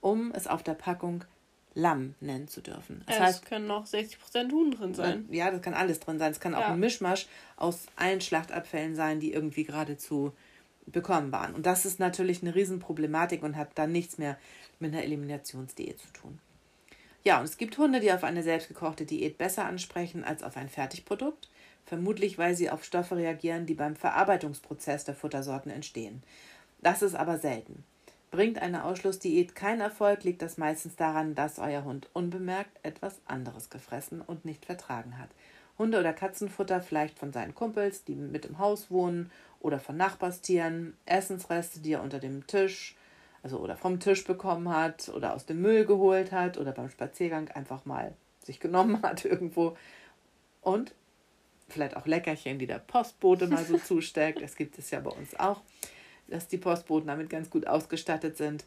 um 0.00 0.32
es 0.32 0.46
auf 0.46 0.62
der 0.62 0.74
Packung 0.74 1.24
Lamm 1.74 2.14
nennen 2.20 2.48
zu 2.48 2.60
dürfen. 2.60 3.02
Das 3.06 3.16
ja, 3.16 3.22
heißt, 3.22 3.44
es 3.44 3.48
können 3.48 3.70
auch 3.70 3.86
60% 3.86 4.52
Huhn 4.52 4.70
drin 4.72 4.94
sein. 4.94 5.26
Ja, 5.30 5.50
das 5.50 5.62
kann 5.62 5.74
alles 5.74 6.00
drin 6.00 6.18
sein. 6.18 6.32
Es 6.32 6.40
kann 6.40 6.54
auch 6.54 6.60
ja. 6.60 6.72
ein 6.72 6.80
Mischmasch 6.80 7.26
aus 7.56 7.86
allen 7.96 8.20
Schlachtabfällen 8.20 8.94
sein, 8.94 9.20
die 9.20 9.32
irgendwie 9.32 9.64
geradezu 9.64 10.32
bekommen 10.86 11.32
waren. 11.32 11.54
Und 11.54 11.64
das 11.64 11.86
ist 11.86 11.98
natürlich 11.98 12.42
eine 12.42 12.54
Riesenproblematik 12.54 13.42
und 13.42 13.56
hat 13.56 13.70
dann 13.76 13.92
nichts 13.92 14.18
mehr 14.18 14.36
mit 14.80 14.92
einer 14.92 15.04
Eliminationsdiät 15.04 15.98
zu 15.98 16.12
tun. 16.12 16.38
Ja, 17.24 17.38
und 17.38 17.44
es 17.44 17.56
gibt 17.56 17.78
Hunde, 17.78 18.00
die 18.00 18.12
auf 18.12 18.24
eine 18.24 18.42
selbstgekochte 18.42 19.06
Diät 19.06 19.38
besser 19.38 19.64
ansprechen 19.64 20.24
als 20.24 20.42
auf 20.42 20.56
ein 20.56 20.68
Fertigprodukt. 20.68 21.48
Vermutlich, 21.86 22.38
weil 22.38 22.54
sie 22.54 22.70
auf 22.70 22.84
Stoffe 22.84 23.16
reagieren, 23.16 23.66
die 23.66 23.74
beim 23.74 23.96
Verarbeitungsprozess 23.96 25.04
der 25.04 25.14
Futtersorten 25.14 25.70
entstehen. 25.70 26.22
Das 26.80 27.02
ist 27.02 27.14
aber 27.14 27.38
selten. 27.38 27.84
Bringt 28.32 28.62
eine 28.62 28.84
Ausschlussdiät 28.84 29.54
keinen 29.54 29.82
Erfolg, 29.82 30.24
liegt 30.24 30.40
das 30.40 30.56
meistens 30.56 30.96
daran, 30.96 31.34
dass 31.34 31.58
euer 31.58 31.84
Hund 31.84 32.08
unbemerkt 32.14 32.82
etwas 32.82 33.20
anderes 33.26 33.68
gefressen 33.68 34.22
und 34.22 34.46
nicht 34.46 34.64
vertragen 34.64 35.18
hat. 35.18 35.28
Hunde- 35.76 36.00
oder 36.00 36.14
Katzenfutter 36.14 36.80
vielleicht 36.80 37.18
von 37.18 37.30
seinen 37.34 37.54
Kumpels, 37.54 38.04
die 38.04 38.14
mit 38.14 38.46
im 38.46 38.58
Haus 38.58 38.90
wohnen, 38.90 39.30
oder 39.60 39.78
von 39.78 39.98
Nachbarstieren, 39.98 40.96
Essensreste, 41.04 41.80
die 41.80 41.92
er 41.92 42.02
unter 42.02 42.20
dem 42.20 42.46
Tisch, 42.46 42.96
also 43.42 43.58
oder 43.58 43.76
vom 43.76 44.00
Tisch 44.00 44.24
bekommen 44.24 44.70
hat, 44.70 45.10
oder 45.10 45.34
aus 45.34 45.44
dem 45.44 45.60
Müll 45.60 45.84
geholt 45.84 46.32
hat, 46.32 46.56
oder 46.56 46.72
beim 46.72 46.88
Spaziergang 46.88 47.50
einfach 47.50 47.84
mal 47.84 48.14
sich 48.42 48.60
genommen 48.60 49.02
hat 49.02 49.26
irgendwo. 49.26 49.76
Und 50.62 50.94
vielleicht 51.68 51.98
auch 51.98 52.06
Leckerchen, 52.06 52.58
die 52.58 52.66
der 52.66 52.78
Postbote 52.78 53.46
mal 53.46 53.62
so 53.62 53.76
zusteckt. 53.84 54.40
Das 54.40 54.56
gibt 54.56 54.78
es 54.78 54.90
ja 54.90 55.00
bei 55.00 55.10
uns 55.10 55.38
auch 55.38 55.60
dass 56.32 56.48
die 56.48 56.58
Postboten 56.58 57.08
damit 57.08 57.28
ganz 57.30 57.50
gut 57.50 57.66
ausgestattet 57.66 58.36
sind. 58.36 58.64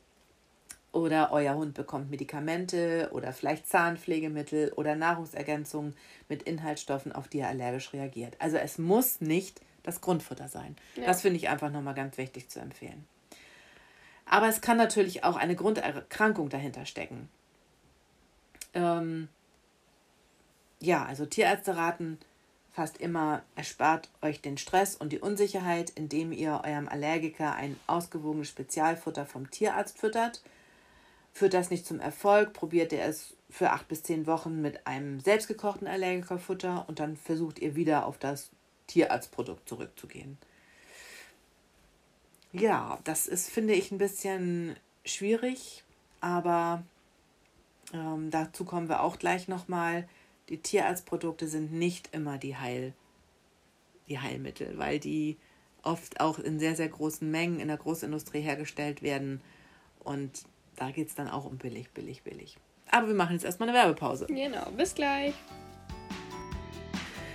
Oder 0.91 1.31
euer 1.31 1.55
Hund 1.55 1.73
bekommt 1.73 2.09
Medikamente 2.09 3.09
oder 3.11 3.33
vielleicht 3.33 3.67
Zahnpflegemittel 3.67 4.71
oder 4.73 4.95
Nahrungsergänzungen 4.95 5.93
mit 6.29 6.43
Inhaltsstoffen, 6.43 7.11
auf 7.11 7.27
die 7.27 7.39
er 7.39 7.49
allergisch 7.49 7.91
reagiert. 7.91 8.35
Also 8.39 8.57
es 8.57 8.77
muss 8.77 9.19
nicht 9.19 9.59
das 9.83 9.99
Grundfutter 9.99 10.47
sein. 10.47 10.77
Ja. 10.95 11.05
Das 11.05 11.21
finde 11.21 11.37
ich 11.37 11.49
einfach 11.49 11.69
nochmal 11.69 11.95
ganz 11.95 12.17
wichtig 12.17 12.49
zu 12.49 12.59
empfehlen. 12.59 13.05
Aber 14.25 14.47
es 14.47 14.61
kann 14.61 14.77
natürlich 14.77 15.23
auch 15.23 15.35
eine 15.35 15.55
Grunderkrankung 15.55 16.49
dahinter 16.49 16.85
stecken. 16.85 17.29
Ähm, 18.73 19.27
ja, 20.79 21.03
also 21.05 21.25
Tierärzte 21.25 21.75
raten 21.75 22.19
fast 22.75 22.97
immer 22.97 23.41
erspart 23.55 24.09
euch 24.21 24.41
den 24.41 24.57
Stress 24.57 24.97
und 24.97 25.13
die 25.13 25.19
Unsicherheit, 25.19 25.91
indem 25.91 26.33
ihr 26.33 26.61
eurem 26.65 26.89
Allergiker 26.89 27.55
ein 27.55 27.79
ausgewogenes 27.87 28.49
Spezialfutter 28.49 29.25
vom 29.25 29.49
Tierarzt 29.49 29.97
füttert. 29.97 30.43
Führt 31.31 31.53
das 31.53 31.69
nicht 31.69 31.85
zum 31.85 32.01
Erfolg, 32.01 32.51
probiert 32.51 32.91
ihr 32.91 33.03
es 33.03 33.33
für 33.49 33.71
acht 33.71 33.87
bis 33.87 34.03
zehn 34.03 34.27
Wochen 34.27 34.61
mit 34.61 34.85
einem 34.87 35.21
selbstgekochten 35.21 35.87
Allergikerfutter 35.87 36.83
und 36.89 36.99
dann 36.99 37.15
versucht 37.15 37.59
ihr 37.59 37.75
wieder 37.75 38.05
auf 38.05 38.17
das 38.17 38.49
Tierarztprodukt 38.87 39.69
zurückzugehen. 39.69 40.37
Ja, 42.51 42.99
das 43.05 43.25
ist, 43.25 43.49
finde 43.49 43.73
ich, 43.73 43.91
ein 43.91 43.99
bisschen 43.99 44.75
schwierig, 45.05 45.85
aber 46.19 46.83
ähm, 47.93 48.31
dazu 48.31 48.65
kommen 48.65 48.89
wir 48.89 49.01
auch 49.01 49.17
gleich 49.17 49.47
nochmal 49.47 50.09
die 50.49 50.57
Tierarztprodukte 50.57 51.47
sind 51.47 51.71
nicht 51.71 52.13
immer 52.13 52.37
die, 52.37 52.55
Heil, 52.55 52.93
die 54.07 54.19
Heilmittel, 54.19 54.77
weil 54.77 54.99
die 54.99 55.37
oft 55.83 56.19
auch 56.19 56.39
in 56.39 56.59
sehr, 56.59 56.75
sehr 56.75 56.89
großen 56.89 57.29
Mengen 57.29 57.59
in 57.59 57.67
der 57.67 57.77
Großindustrie 57.77 58.41
hergestellt 58.41 59.01
werden. 59.01 59.41
Und 60.03 60.43
da 60.75 60.91
geht 60.91 61.07
es 61.07 61.15
dann 61.15 61.29
auch 61.29 61.45
um 61.45 61.57
billig, 61.57 61.89
billig, 61.91 62.23
billig. 62.23 62.57
Aber 62.91 63.07
wir 63.07 63.15
machen 63.15 63.33
jetzt 63.33 63.45
erstmal 63.45 63.69
eine 63.69 63.77
Werbepause. 63.77 64.27
Genau, 64.27 64.69
bis 64.71 64.93
gleich. 64.93 65.33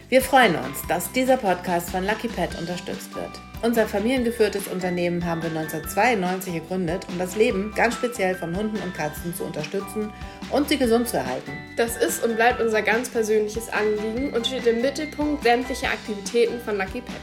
Wir 0.08 0.22
freuen 0.22 0.56
uns, 0.56 0.84
dass 0.88 1.12
dieser 1.12 1.36
Podcast 1.36 1.90
von 1.90 2.04
Lucky 2.04 2.26
Pet 2.26 2.58
unterstützt 2.58 3.14
wird. 3.14 3.30
Unser 3.62 3.86
familiengeführtes 3.86 4.66
Unternehmen 4.66 5.24
haben 5.24 5.42
wir 5.42 5.50
1992 5.50 6.54
gegründet, 6.54 7.06
um 7.08 7.18
das 7.18 7.36
Leben 7.36 7.72
ganz 7.76 7.94
speziell 7.94 8.34
von 8.34 8.56
Hunden 8.56 8.78
und 8.78 8.94
Katzen 8.94 9.34
zu 9.34 9.44
unterstützen 9.44 10.12
und 10.50 10.68
sie 10.68 10.78
gesund 10.78 11.08
zu 11.08 11.16
erhalten. 11.16 11.52
Das 11.76 11.96
ist 11.96 12.24
und 12.24 12.36
bleibt 12.36 12.60
unser 12.60 12.82
ganz 12.82 13.08
persönliches 13.08 13.68
Anliegen 13.68 14.32
und 14.32 14.46
steht 14.46 14.66
im 14.66 14.80
Mittelpunkt 14.80 15.42
sämtlicher 15.42 15.88
Aktivitäten 15.88 16.60
von 16.60 16.76
Lucky 16.76 17.00
Pet. 17.00 17.14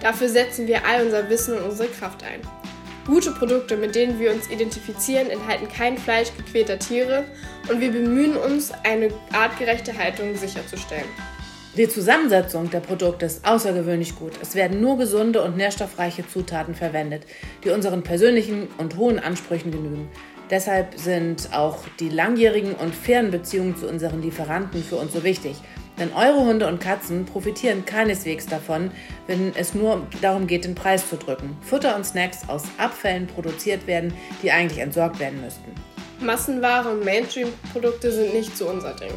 Dafür 0.00 0.28
setzen 0.28 0.66
wir 0.66 0.84
all 0.86 1.04
unser 1.04 1.28
Wissen 1.30 1.56
und 1.56 1.64
unsere 1.70 1.88
Kraft 1.88 2.24
ein. 2.24 2.40
Gute 3.06 3.32
Produkte, 3.32 3.76
mit 3.76 3.94
denen 3.94 4.20
wir 4.20 4.32
uns 4.32 4.48
identifizieren, 4.48 5.28
enthalten 5.28 5.68
kein 5.68 5.98
Fleisch 5.98 6.28
gequälter 6.36 6.78
Tiere 6.78 7.24
und 7.68 7.80
wir 7.80 7.90
bemühen 7.90 8.36
uns, 8.36 8.72
eine 8.84 9.08
artgerechte 9.32 9.96
Haltung 9.96 10.36
sicherzustellen. 10.36 11.08
Die 11.76 11.88
Zusammensetzung 11.88 12.68
der 12.70 12.80
Produkte 12.80 13.26
ist 13.26 13.46
außergewöhnlich 13.46 14.14
gut. 14.14 14.32
Es 14.42 14.54
werden 14.54 14.80
nur 14.80 14.98
gesunde 14.98 15.42
und 15.42 15.56
nährstoffreiche 15.56 16.28
Zutaten 16.28 16.74
verwendet, 16.74 17.22
die 17.64 17.70
unseren 17.70 18.02
persönlichen 18.02 18.68
und 18.76 18.96
hohen 18.96 19.18
Ansprüchen 19.18 19.72
genügen. 19.72 20.10
Deshalb 20.52 20.98
sind 20.98 21.48
auch 21.54 21.78
die 21.98 22.10
langjährigen 22.10 22.74
und 22.74 22.94
fairen 22.94 23.30
Beziehungen 23.30 23.74
zu 23.74 23.88
unseren 23.88 24.20
Lieferanten 24.20 24.84
für 24.84 24.96
uns 24.96 25.14
so 25.14 25.24
wichtig. 25.24 25.56
Denn 25.98 26.12
eure 26.12 26.44
Hunde 26.44 26.68
und 26.68 26.78
Katzen 26.78 27.24
profitieren 27.24 27.86
keineswegs 27.86 28.46
davon, 28.46 28.90
wenn 29.26 29.56
es 29.56 29.72
nur 29.72 30.06
darum 30.20 30.46
geht, 30.46 30.66
den 30.66 30.74
Preis 30.74 31.08
zu 31.08 31.16
drücken. 31.16 31.56
Futter 31.62 31.96
und 31.96 32.04
Snacks 32.04 32.50
aus 32.50 32.64
Abfällen 32.76 33.26
produziert 33.28 33.86
werden, 33.86 34.12
die 34.42 34.50
eigentlich 34.50 34.80
entsorgt 34.80 35.20
werden 35.20 35.40
müssten. 35.40 35.72
Massenware 36.20 36.90
und 36.90 37.02
Mainstream-Produkte 37.02 38.12
sind 38.12 38.34
nicht 38.34 38.54
so 38.54 38.68
unser 38.68 38.94
Ding. 38.94 39.12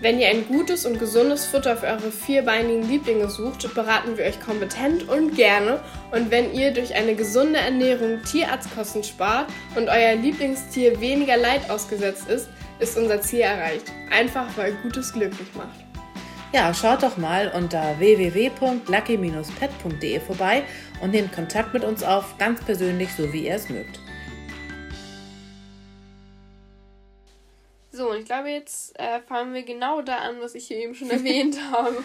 Wenn 0.00 0.18
ihr 0.18 0.28
ein 0.28 0.48
gutes 0.48 0.86
und 0.86 0.98
gesundes 0.98 1.44
Futter 1.44 1.76
für 1.76 1.88
eure 1.88 2.10
vierbeinigen 2.10 2.88
Lieblinge 2.88 3.28
sucht, 3.28 3.74
beraten 3.74 4.16
wir 4.16 4.24
euch 4.24 4.40
kompetent 4.40 5.06
und 5.10 5.36
gerne. 5.36 5.78
Und 6.10 6.30
wenn 6.30 6.54
ihr 6.54 6.72
durch 6.72 6.94
eine 6.94 7.14
gesunde 7.14 7.58
Ernährung 7.58 8.22
Tierarztkosten 8.22 9.04
spart 9.04 9.48
und 9.76 9.90
euer 9.90 10.14
Lieblingstier 10.14 11.02
weniger 11.02 11.36
Leid 11.36 11.68
ausgesetzt 11.68 12.30
ist, 12.30 12.48
ist 12.78 12.96
unser 12.96 13.20
Ziel 13.20 13.40
erreicht. 13.40 13.92
Einfach 14.10 14.46
weil 14.56 14.72
Gutes 14.82 15.12
glücklich 15.12 15.48
macht. 15.54 15.84
Ja, 16.54 16.72
schaut 16.72 17.02
doch 17.02 17.18
mal 17.18 17.52
unter 17.54 17.98
www.lucky-pet.de 17.98 20.20
vorbei 20.20 20.62
und 21.02 21.10
nehmt 21.10 21.32
Kontakt 21.32 21.74
mit 21.74 21.84
uns 21.84 22.02
auf, 22.02 22.38
ganz 22.38 22.64
persönlich, 22.64 23.10
so 23.14 23.30
wie 23.34 23.48
ihr 23.48 23.54
es 23.54 23.68
mögt. 23.68 23.99
So, 28.00 28.12
und 28.12 28.16
ich 28.16 28.24
glaube, 28.24 28.48
jetzt 28.48 28.98
äh, 28.98 29.20
fangen 29.20 29.52
wir 29.52 29.62
genau 29.62 30.00
da 30.00 30.20
an, 30.20 30.40
was 30.40 30.54
ich 30.54 30.66
hier 30.66 30.78
eben 30.78 30.94
schon 30.94 31.10
erwähnt 31.10 31.58
habe. 31.70 32.02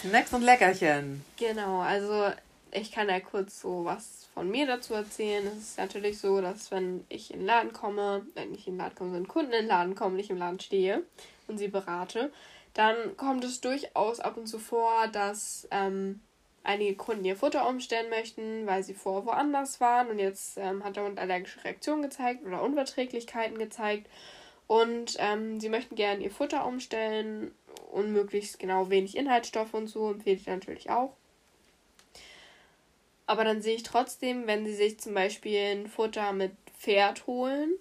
Snacks 0.00 0.32
und 0.32 0.42
Leckerchen. 0.42 1.24
Genau, 1.36 1.78
also 1.82 2.32
ich 2.72 2.90
kann 2.90 3.08
ja 3.08 3.20
kurz 3.20 3.60
so 3.60 3.84
was 3.84 4.26
von 4.34 4.50
mir 4.50 4.66
dazu 4.66 4.94
erzählen. 4.94 5.46
Es 5.46 5.58
ist 5.58 5.78
natürlich 5.78 6.18
so, 6.18 6.40
dass 6.40 6.72
wenn 6.72 7.04
ich 7.08 7.32
in 7.32 7.38
den 7.38 7.46
Laden 7.46 7.72
komme, 7.72 8.26
wenn 8.34 8.56
ich 8.56 8.66
in 8.66 8.72
den 8.72 8.78
Laden 8.78 8.96
komme, 8.96 9.12
wenn 9.12 9.28
Kunden 9.28 9.52
in 9.52 9.60
den 9.60 9.68
Laden 9.68 9.94
kommen, 9.94 10.16
nicht 10.16 10.30
im 10.30 10.36
Laden 10.36 10.58
stehe 10.58 11.04
und 11.46 11.58
sie 11.58 11.68
berate, 11.68 12.32
dann 12.74 13.16
kommt 13.16 13.44
es 13.44 13.60
durchaus 13.60 14.18
ab 14.18 14.36
und 14.36 14.48
zu 14.48 14.58
vor, 14.58 15.06
dass 15.12 15.68
ähm, 15.70 16.22
einige 16.64 16.96
Kunden 16.96 17.24
ihr 17.24 17.36
Futter 17.36 17.68
umstellen 17.68 18.10
möchten, 18.10 18.66
weil 18.66 18.82
sie 18.82 18.94
vorher 18.94 19.26
woanders 19.26 19.80
waren 19.80 20.08
und 20.08 20.18
jetzt 20.18 20.58
ähm, 20.58 20.82
hat 20.82 20.96
der 20.96 21.04
Hund 21.04 21.20
allergische 21.20 21.62
Reaktionen 21.62 22.02
gezeigt 22.02 22.44
oder 22.44 22.62
Unverträglichkeiten 22.62 23.58
gezeigt. 23.58 24.08
Und 24.66 25.16
ähm, 25.18 25.60
sie 25.60 25.68
möchten 25.68 25.94
gerne 25.94 26.24
ihr 26.24 26.30
Futter 26.30 26.66
umstellen 26.66 27.52
und 27.92 28.12
möglichst 28.12 28.58
genau 28.58 28.90
wenig 28.90 29.16
Inhaltsstoffe 29.16 29.74
und 29.74 29.86
so 29.86 30.10
empfehle 30.10 30.36
ich 30.36 30.46
natürlich 30.46 30.90
auch. 30.90 31.14
Aber 33.26 33.44
dann 33.44 33.62
sehe 33.62 33.74
ich 33.74 33.82
trotzdem, 33.82 34.46
wenn 34.46 34.64
sie 34.64 34.74
sich 34.74 34.98
zum 34.98 35.14
Beispiel 35.14 35.58
ein 35.58 35.88
Futter 35.88 36.32
mit 36.32 36.52
Pferd 36.78 37.26
holen, 37.26 37.72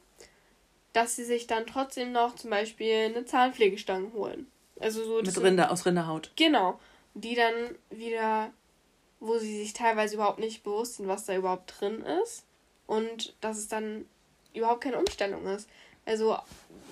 dass 0.94 1.16
sie 1.16 1.26
sich 1.26 1.46
dann 1.48 1.68
trotzdem 1.68 2.12
noch 2.12 2.36
zum 2.36 2.50
Beispiel 2.50 2.94
eine 2.94 3.26
Zahnpflegestange 3.26 4.14
holen. 4.14 4.48
Also 4.80 5.04
so 5.04 5.22
mit 5.22 5.42
Rinder 5.42 5.72
aus 5.72 5.86
Rinderhaut. 5.86 6.32
Genau. 6.36 6.80
Die 7.14 7.36
dann 7.36 7.54
wieder, 7.90 8.52
wo 9.20 9.38
sie 9.38 9.58
sich 9.60 9.74
teilweise 9.74 10.16
überhaupt 10.16 10.40
nicht 10.40 10.64
bewusst 10.64 10.96
sind, 10.96 11.08
was 11.08 11.26
da 11.26 11.36
überhaupt 11.36 11.80
drin 11.80 12.04
ist. 12.24 12.46
Und 12.88 13.36
dass 13.42 13.58
es 13.58 13.68
dann 13.68 14.06
überhaupt 14.54 14.82
keine 14.82 14.98
Umstellung 14.98 15.46
ist. 15.48 15.70
Also 16.06 16.38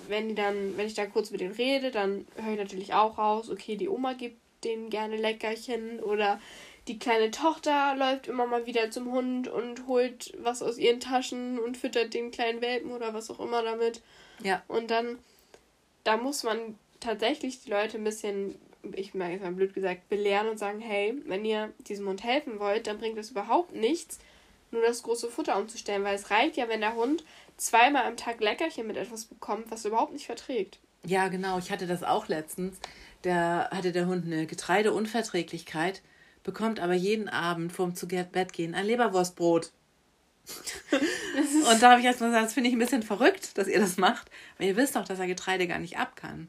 wenn 0.08 0.28
die 0.28 0.34
dann, 0.34 0.76
wenn 0.76 0.86
ich 0.86 0.94
da 0.94 1.06
kurz 1.06 1.30
mit 1.30 1.40
denen 1.40 1.54
rede, 1.54 1.90
dann 1.90 2.26
höre 2.36 2.52
ich 2.52 2.58
natürlich 2.58 2.94
auch 2.94 3.18
raus, 3.18 3.50
okay, 3.50 3.76
die 3.76 3.88
Oma 3.88 4.14
gibt 4.14 4.38
denen 4.64 4.90
gerne 4.90 5.16
Leckerchen 5.16 6.00
oder 6.00 6.40
die 6.88 6.98
kleine 6.98 7.30
Tochter 7.30 7.94
läuft 7.96 8.26
immer 8.26 8.46
mal 8.46 8.66
wieder 8.66 8.90
zum 8.90 9.10
Hund 9.10 9.48
und 9.48 9.86
holt 9.86 10.32
was 10.42 10.62
aus 10.62 10.76
ihren 10.76 11.00
Taschen 11.00 11.58
und 11.58 11.76
füttert 11.76 12.12
den 12.12 12.30
kleinen 12.30 12.60
Welpen 12.60 12.92
oder 12.92 13.14
was 13.14 13.30
auch 13.30 13.40
immer 13.40 13.62
damit. 13.62 14.02
Ja. 14.42 14.62
Und 14.68 14.90
dann, 14.90 15.18
da 16.04 16.18
muss 16.18 16.42
man 16.42 16.78
tatsächlich 17.00 17.62
die 17.62 17.70
Leute 17.70 17.96
ein 17.96 18.04
bisschen, 18.04 18.54
ich 18.92 19.14
meine 19.14 19.34
jetzt 19.34 19.42
mal 19.42 19.52
blöd 19.52 19.72
gesagt, 19.72 20.08
belehren 20.10 20.48
und 20.48 20.58
sagen, 20.58 20.80
hey, 20.80 21.14
wenn 21.24 21.44
ihr 21.46 21.72
diesem 21.88 22.06
Hund 22.06 22.22
helfen 22.22 22.58
wollt, 22.58 22.86
dann 22.86 22.98
bringt 22.98 23.16
es 23.16 23.30
überhaupt 23.30 23.74
nichts, 23.74 24.18
nur 24.70 24.82
das 24.82 25.02
große 25.02 25.30
Futter 25.30 25.56
umzustellen, 25.56 26.04
weil 26.04 26.16
es 26.16 26.30
reicht 26.30 26.56
ja, 26.56 26.68
wenn 26.68 26.80
der 26.80 26.96
Hund 26.96 27.24
zweimal 27.56 28.04
am 28.04 28.16
Tag 28.16 28.40
Leckerchen 28.40 28.86
mit 28.86 28.96
etwas 28.96 29.26
bekommt, 29.26 29.70
was 29.70 29.84
er 29.84 29.90
überhaupt 29.90 30.12
nicht 30.12 30.26
verträgt. 30.26 30.78
Ja, 31.06 31.28
genau. 31.28 31.58
Ich 31.58 31.70
hatte 31.70 31.86
das 31.86 32.02
auch 32.02 32.28
letztens. 32.28 32.78
Da 33.22 33.70
hatte 33.70 33.92
der 33.92 34.06
Hund 34.06 34.26
eine 34.26 34.46
Getreideunverträglichkeit, 34.46 36.02
bekommt 36.42 36.80
aber 36.80 36.94
jeden 36.94 37.28
Abend 37.28 37.72
vorm 37.72 37.94
zu 37.94 38.06
Bett 38.06 38.52
gehen 38.52 38.74
ein 38.74 38.86
Leberwurstbrot. 38.86 39.72
und 41.70 41.82
da 41.82 41.92
habe 41.92 42.00
ich 42.00 42.06
erst 42.06 42.20
mal 42.20 42.26
gesagt, 42.26 42.46
das 42.46 42.52
finde 42.52 42.68
ich 42.68 42.76
ein 42.76 42.80
bisschen 42.80 43.02
verrückt, 43.02 43.56
dass 43.56 43.66
ihr 43.66 43.80
das 43.80 43.96
macht, 43.96 44.30
weil 44.58 44.68
ihr 44.68 44.76
wisst 44.76 44.96
doch, 44.96 45.04
dass 45.04 45.18
er 45.18 45.26
Getreide 45.26 45.66
gar 45.66 45.78
nicht 45.78 45.96
ab 45.96 46.16
kann. 46.16 46.48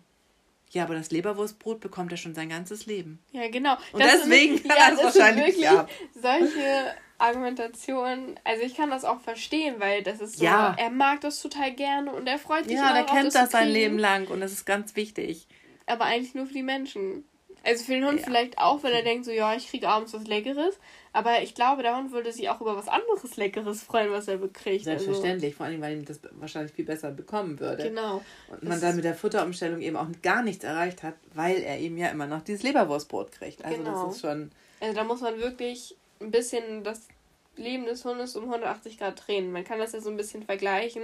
Ja, 0.76 0.84
aber 0.84 0.94
das 0.94 1.10
Leberwurstbrot 1.10 1.80
bekommt 1.80 2.12
er 2.12 2.18
schon 2.18 2.36
sein 2.36 2.50
ganzes 2.50 2.86
Leben. 2.86 3.20
Ja, 3.32 3.48
genau. 3.50 3.78
Und 3.94 4.02
das 4.02 4.24
deswegen 4.24 4.62
kann 4.62 4.78
ja, 4.78 4.90
er 4.90 4.94
es 4.94 5.04
wahrscheinlich 5.04 5.70
ab. 5.70 5.90
Solche 6.14 6.94
Argumentation, 7.18 8.38
also 8.44 8.62
ich 8.62 8.76
kann 8.76 8.90
das 8.90 9.06
auch 9.06 9.22
verstehen, 9.22 9.76
weil 9.80 10.04
das 10.04 10.20
ist 10.20 10.40
so, 10.40 10.44
ja. 10.44 10.76
er 10.78 10.90
mag 10.90 11.22
das 11.22 11.42
total 11.42 11.74
gerne 11.74 12.12
und 12.12 12.28
er 12.28 12.38
freut 12.38 12.66
sich 12.66 12.74
Ja, 12.74 12.92
der 12.92 13.06
kennt 13.06 13.28
das, 13.28 13.34
das 13.36 13.52
sein 13.52 13.70
Leben 13.70 13.98
lang 13.98 14.28
und 14.28 14.42
das 14.42 14.52
ist 14.52 14.66
ganz 14.66 14.98
wichtig. 14.98 15.48
Aber 15.86 16.04
eigentlich 16.04 16.36
nur 16.36 16.46
für 16.46 16.54
die 16.54 16.62
Menschen. 16.64 17.24
Also 17.66 17.84
für 17.84 17.94
den 17.94 18.06
Hund 18.06 18.20
ja. 18.20 18.26
vielleicht 18.26 18.60
auch, 18.60 18.84
weil 18.84 18.94
er 18.94 19.02
denkt 19.02 19.26
so, 19.26 19.32
ja, 19.32 19.56
ich 19.56 19.70
kriege 19.70 19.90
abends 19.90 20.14
was 20.14 20.26
Leckeres. 20.28 20.78
Aber 21.14 21.42
ich 21.42 21.56
glaube, 21.56 21.82
der 21.82 21.98
Hund 21.98 22.12
würde 22.12 22.32
sich 22.32 22.50
auch 22.50 22.62
über 22.62 22.76
was 22.76 22.88
anderes 22.88 23.38
Leckeres 23.38 23.82
freuen, 23.82 24.12
was 24.12 24.28
er 24.28 24.38
bekriegt. 24.38 24.88
Also 24.88 25.06
Selbstverständlich, 25.06 25.52
also. 25.52 25.58
vor 25.58 25.66
allem, 25.66 25.82
weil 25.82 25.98
ihm 25.98 26.06
das 26.06 26.20
wahrscheinlich 26.32 26.74
viel 26.74 26.86
besser 26.86 27.12
bekommen 27.12 27.60
würde. 27.60 27.84
Genau. 27.84 28.22
Und 28.50 28.64
man 28.64 28.80
dann 28.80 28.96
mit 28.96 29.06
der 29.06 29.16
Futterumstellung 29.16 29.82
eben 29.82 29.96
auch 29.96 30.08
gar 30.22 30.44
nichts 30.44 30.64
erreicht 30.64 31.04
hat, 31.04 31.16
weil 31.34 31.58
er 31.58 31.80
eben 31.80 31.98
ja 31.98 32.10
immer 32.10 32.28
noch 32.28 32.42
dieses 32.42 32.64
Leberwurstbrot 32.64 33.32
kriegt. 33.32 33.66
Also 33.66 33.78
genau. 33.78 34.06
das 34.06 34.16
ist 34.16 34.22
schon... 34.22 34.52
Also 34.80 34.94
da 34.94 35.04
muss 35.04 35.22
man 35.22 35.40
wirklich 35.40 35.96
ein 36.22 36.32
bisschen 36.32 36.84
das 36.84 37.08
Leben 37.56 37.86
des 37.86 38.06
Hundes 38.06 38.36
um 38.36 38.44
180 38.44 39.00
Grad 39.00 39.26
drehen. 39.26 39.52
Man 39.52 39.64
kann 39.64 39.80
das 39.80 39.94
ja 39.94 40.02
so 40.02 40.10
ein 40.10 40.18
bisschen 40.18 40.44
vergleichen. 40.44 41.04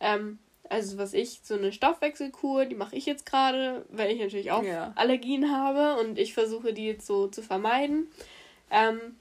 Ähm, 0.00 0.38
also 0.68 0.98
was 0.98 1.12
ich, 1.12 1.40
so 1.42 1.54
eine 1.54 1.72
Stoffwechselkur, 1.72 2.66
die 2.66 2.74
mache 2.74 2.96
ich 2.96 3.06
jetzt 3.06 3.26
gerade, 3.26 3.84
weil 3.90 4.10
ich 4.10 4.20
natürlich 4.20 4.52
auch 4.52 4.62
ja. 4.62 4.92
Allergien 4.94 5.50
habe 5.50 6.00
und 6.00 6.18
ich 6.18 6.34
versuche 6.34 6.72
die 6.72 6.86
jetzt 6.86 7.06
so 7.06 7.28
zu 7.28 7.42
vermeiden. 7.42 8.08
Ähm, 8.70 9.16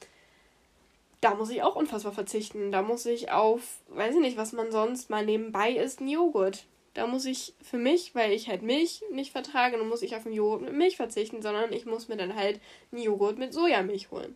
da 1.20 1.36
muss 1.36 1.52
ich 1.52 1.62
auch 1.62 1.76
unfassbar 1.76 2.12
verzichten. 2.12 2.72
Da 2.72 2.82
muss 2.82 3.06
ich 3.06 3.32
auf, 3.32 3.62
weiß 3.90 4.16
ich 4.16 4.22
nicht, 4.22 4.38
was 4.38 4.54
man 4.54 4.72
sonst 4.72 5.10
mal 5.10 5.26
nebenbei 5.26 5.72
isst, 5.72 6.00
einen 6.00 6.10
Joghurt. 6.10 6.66
Da 6.94 7.08
muss 7.08 7.26
ich 7.26 7.54
für 7.62 7.78
mich, 7.78 8.16
weil 8.16 8.32
ich 8.32 8.50
halt 8.50 8.64
Milch 8.64 9.02
nicht 9.12 9.32
vertrage, 9.32 9.78
dann 9.78 9.88
muss 9.88 10.02
ich 10.02 10.16
auf 10.16 10.26
einen 10.26 10.36
Joghurt 10.36 10.62
mit 10.62 10.74
Milch 10.74 10.98
verzichten, 10.98 11.42
sondern 11.42 11.72
ich 11.72 11.86
muss 11.86 12.08
mir 12.08 12.18
dann 12.18 12.36
halt 12.36 12.60
einen 12.92 13.02
Joghurt 13.02 13.38
mit 13.38 13.54
Sojamilch 13.54 14.12
holen. 14.12 14.36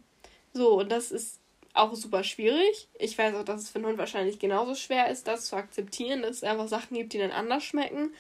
So, 0.53 0.79
und 0.79 0.91
das 0.91 1.11
ist 1.11 1.39
auch 1.75 1.93
super 1.95 2.23
schwierig. 2.23 2.87
Ich 2.97 3.17
weiß 3.17 3.35
auch, 3.35 3.43
dass 3.43 3.61
es 3.61 3.69
für 3.69 3.77
einen 3.77 3.87
Hund 3.87 3.97
wahrscheinlich 3.97 4.39
genauso 4.39 4.75
schwer 4.75 5.09
ist, 5.09 5.27
das 5.27 5.45
zu 5.45 5.55
akzeptieren, 5.55 6.21
dass 6.21 6.37
es 6.37 6.43
einfach 6.43 6.67
Sachen 6.67 6.95
gibt, 6.95 7.13
die 7.13 7.17
dann 7.17 7.31
anders 7.31 7.63
schmecken, 7.63 8.13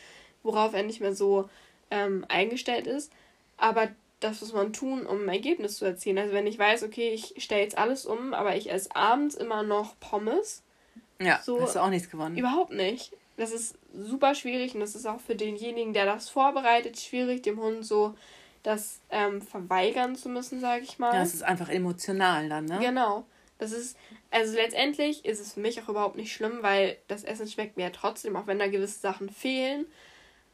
worauf 0.43 0.73
er 0.73 0.83
nicht 0.83 1.01
mehr 1.01 1.15
so 1.15 1.49
ähm, 1.91 2.25
eingestellt 2.27 2.87
ist. 2.87 3.11
Aber 3.57 3.89
das 4.19 4.41
muss 4.41 4.53
man 4.53 4.73
tun, 4.73 5.05
um 5.05 5.23
ein 5.23 5.29
Ergebnis 5.29 5.77
zu 5.77 5.85
erzielen. 5.85 6.17
Also 6.17 6.33
wenn 6.33 6.47
ich 6.47 6.59
weiß, 6.59 6.83
okay, 6.83 7.11
ich 7.11 7.35
stelle 7.43 7.61
jetzt 7.61 7.77
alles 7.77 8.05
um, 8.05 8.33
aber 8.33 8.55
ich 8.55 8.71
esse 8.71 8.95
abends 8.95 9.35
immer 9.35 9.63
noch 9.63 9.99
Pommes. 9.99 10.63
Ja, 11.21 11.39
so 11.41 11.61
hast 11.61 11.75
du 11.75 11.79
auch 11.79 11.89
nichts 11.89 12.09
gewonnen. 12.09 12.37
Überhaupt 12.37 12.71
nicht. 12.71 13.13
Das 13.37 13.51
ist 13.51 13.77
super 13.93 14.35
schwierig 14.35 14.73
und 14.73 14.79
das 14.79 14.95
ist 14.95 15.05
auch 15.05 15.19
für 15.19 15.35
denjenigen, 15.35 15.93
der 15.93 16.05
das 16.05 16.29
vorbereitet, 16.29 16.99
schwierig, 16.99 17.43
dem 17.43 17.59
Hund 17.59 17.85
so 17.85 18.15
das 18.63 18.99
ähm, 19.11 19.41
verweigern 19.41 20.15
zu 20.15 20.29
müssen, 20.29 20.59
sage 20.59 20.83
ich 20.83 20.97
mal. 20.97 21.13
Ja, 21.13 21.21
es 21.21 21.33
ist 21.33 21.43
einfach 21.43 21.69
emotional 21.69 22.49
dann, 22.49 22.65
ne? 22.65 22.79
Genau. 22.79 23.25
Das 23.57 23.71
ist, 23.71 23.97
also 24.31 24.53
letztendlich 24.55 25.23
ist 25.25 25.39
es 25.39 25.53
für 25.53 25.61
mich 25.61 25.81
auch 25.81 25.89
überhaupt 25.89 26.17
nicht 26.17 26.33
schlimm, 26.33 26.57
weil 26.61 26.97
das 27.07 27.23
Essen 27.23 27.47
schmeckt 27.47 27.77
mir 27.77 27.83
ja 27.83 27.89
trotzdem, 27.89 28.35
auch 28.35 28.47
wenn 28.47 28.59
da 28.59 28.67
gewisse 28.67 28.99
Sachen 28.99 29.29
fehlen. 29.29 29.85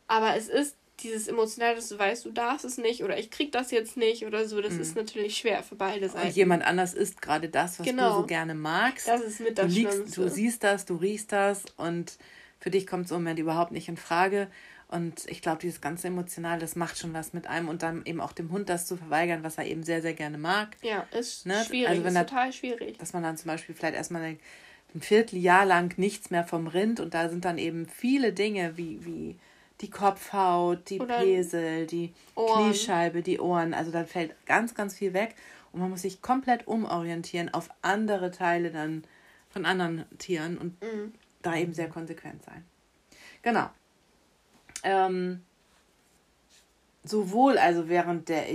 Aber 0.07 0.35
es 0.35 0.47
ist 0.47 0.75
dieses 0.99 1.27
emotionale, 1.27 1.75
dass 1.75 1.89
du 1.89 1.97
weißt, 1.97 2.25
du 2.25 2.31
darfst 2.31 2.65
es 2.65 2.77
nicht 2.77 3.03
oder 3.03 3.17
ich 3.17 3.31
krieg 3.31 3.51
das 3.51 3.71
jetzt 3.71 3.97
nicht 3.97 4.25
oder 4.25 4.47
so, 4.47 4.61
das 4.61 4.73
mhm. 4.73 4.81
ist 4.81 4.95
natürlich 4.95 5.37
schwer 5.37 5.63
für 5.63 5.75
beide 5.75 6.09
Seiten. 6.09 6.27
Und 6.27 6.35
jemand 6.35 6.63
anders 6.63 6.93
isst 6.93 7.21
gerade 7.21 7.49
das, 7.49 7.79
was 7.79 7.87
genau. 7.87 8.09
du 8.09 8.21
so 8.21 8.27
gerne 8.27 8.53
magst. 8.53 9.07
Das 9.07 9.21
ist 9.21 9.39
mit 9.39 9.57
das 9.57 9.67
du, 9.67 9.79
liegst, 9.79 10.17
du 10.17 10.29
siehst 10.29 10.63
das, 10.63 10.85
du 10.85 10.95
riechst 10.95 11.31
das 11.31 11.65
und 11.77 12.17
für 12.59 12.69
dich 12.69 12.85
kommt 12.85 13.05
es 13.05 13.11
im 13.11 13.17
Moment 13.17 13.39
überhaupt 13.39 13.71
nicht 13.71 13.89
in 13.89 13.97
Frage. 13.97 14.47
Und 14.91 15.25
ich 15.27 15.41
glaube, 15.41 15.59
dieses 15.59 15.79
ganze 15.79 16.07
Emotional, 16.07 16.59
das 16.59 16.75
macht 16.75 16.97
schon 16.97 17.13
was 17.13 17.31
mit 17.31 17.47
einem 17.47 17.69
und 17.69 17.81
dann 17.81 18.05
eben 18.05 18.19
auch 18.19 18.33
dem 18.33 18.51
Hund 18.51 18.67
das 18.67 18.85
zu 18.85 18.97
verweigern, 18.97 19.41
was 19.41 19.57
er 19.57 19.65
eben 19.65 19.83
sehr, 19.83 20.01
sehr 20.01 20.13
gerne 20.13 20.37
mag. 20.37 20.75
Ja, 20.81 21.07
ist 21.17 21.45
ne? 21.45 21.63
schwierig, 21.65 21.87
also 21.87 22.03
ist 22.03 22.13
total 22.13 22.51
schwierig. 22.51 22.97
Dass 22.97 23.13
man 23.13 23.23
dann 23.23 23.37
zum 23.37 23.47
Beispiel 23.47 23.73
vielleicht 23.73 23.95
erstmal 23.95 24.21
denkt, 24.21 24.43
ein 24.93 25.01
Vierteljahr 25.01 25.65
lang 25.65 25.97
nichts 25.97 26.29
mehr 26.29 26.43
vom 26.43 26.67
Rind 26.67 26.99
und 26.99 27.13
da 27.13 27.29
sind 27.29 27.45
dann 27.45 27.57
eben 27.57 27.87
viele 27.87 28.33
Dinge 28.33 28.75
wie, 28.75 29.05
wie 29.05 29.37
die 29.79 29.89
Kopfhaut, 29.89 30.89
die 30.89 30.99
Oder 30.99 31.19
Pesel, 31.19 31.87
die 31.87 32.13
Ohren. 32.35 32.65
Kniescheibe, 32.65 33.21
die 33.21 33.39
Ohren. 33.39 33.73
Also 33.73 33.91
da 33.91 34.03
fällt 34.03 34.35
ganz, 34.45 34.75
ganz 34.75 34.95
viel 34.95 35.13
weg 35.13 35.35
und 35.71 35.79
man 35.79 35.89
muss 35.89 36.01
sich 36.01 36.21
komplett 36.21 36.67
umorientieren 36.67 37.53
auf 37.53 37.69
andere 37.81 38.31
Teile 38.31 38.71
dann 38.71 39.05
von 39.49 39.65
anderen 39.65 40.03
Tieren 40.17 40.57
und 40.57 40.81
mhm. 40.81 41.13
da 41.41 41.55
eben 41.55 41.73
sehr 41.73 41.87
konsequent 41.87 42.43
sein. 42.43 42.65
Genau. 43.41 43.69
Ähm, 44.83 45.43
sowohl 47.03 47.57
also 47.57 47.89
während 47.89 48.29
der 48.29 48.47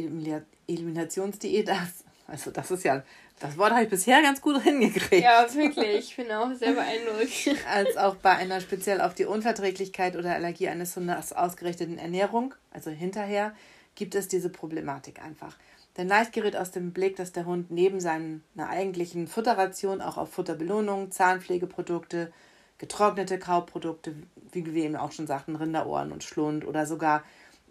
Eliminationsdiät, 0.66 1.68
das, 1.68 2.04
also 2.26 2.50
das 2.50 2.70
ist 2.70 2.84
ja, 2.84 3.02
das 3.38 3.58
Wort 3.58 3.72
habe 3.72 3.84
ich 3.84 3.90
bisher 3.90 4.22
ganz 4.22 4.40
gut 4.40 4.62
hingekriegt. 4.62 5.22
Ja, 5.22 5.46
wirklich, 5.54 6.10
ich 6.10 6.16
bin 6.16 6.30
auch 6.32 6.52
sehr 6.54 6.72
beeindruckt. 6.72 7.64
Als 7.70 7.96
auch 7.96 8.16
bei 8.16 8.30
einer 8.30 8.60
speziell 8.60 9.00
auf 9.00 9.14
die 9.14 9.26
Unverträglichkeit 9.26 10.16
oder 10.16 10.34
Allergie 10.34 10.68
eines 10.68 10.96
Hundes 10.96 11.32
ausgerichteten 11.32 11.98
Ernährung, 11.98 12.54
also 12.70 12.90
hinterher, 12.90 13.54
gibt 13.94 14.14
es 14.14 14.28
diese 14.28 14.50
Problematik 14.50 15.22
einfach. 15.22 15.56
Denn 15.96 16.08
leicht 16.08 16.32
gerät 16.32 16.56
aus 16.56 16.70
dem 16.70 16.92
Blick, 16.92 17.16
dass 17.16 17.32
der 17.32 17.46
Hund 17.46 17.70
neben 17.70 18.00
seiner 18.00 18.40
eigentlichen 18.58 19.26
Futterration 19.26 20.02
auch 20.02 20.18
auf 20.18 20.30
Futterbelohnungen, 20.30 21.10
Zahnpflegeprodukte, 21.10 22.32
getrocknete 22.78 23.38
Kauprodukte, 23.38 24.14
wie 24.52 24.74
wir 24.74 24.84
eben 24.84 24.96
auch 24.96 25.12
schon 25.12 25.26
sagten, 25.26 25.56
Rinderohren 25.56 26.12
und 26.12 26.24
Schlund 26.24 26.66
oder 26.66 26.86
sogar 26.86 27.22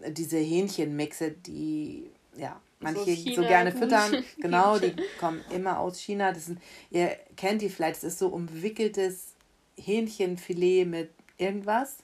diese 0.08 0.38
Hähnchenmixe, 0.38 1.32
die 1.32 2.10
ja 2.36 2.60
manche 2.80 3.16
so, 3.16 3.36
so 3.36 3.42
gerne 3.42 3.72
füttern. 3.72 4.24
Genau, 4.38 4.78
die 4.80 4.96
kommen 5.20 5.42
immer 5.54 5.80
aus 5.80 6.00
China. 6.00 6.32
Das 6.32 6.48
sind, 6.48 6.60
ihr 6.92 7.16
kennt 7.38 7.62
die 7.62 7.70
vielleicht, 7.70 7.98
das 7.98 8.14
ist 8.14 8.20
so 8.20 8.28
umwickeltes 8.28 9.34
Hähnchenfilet 9.78 10.86
mit 10.86 11.12
irgendwas. 11.38 11.98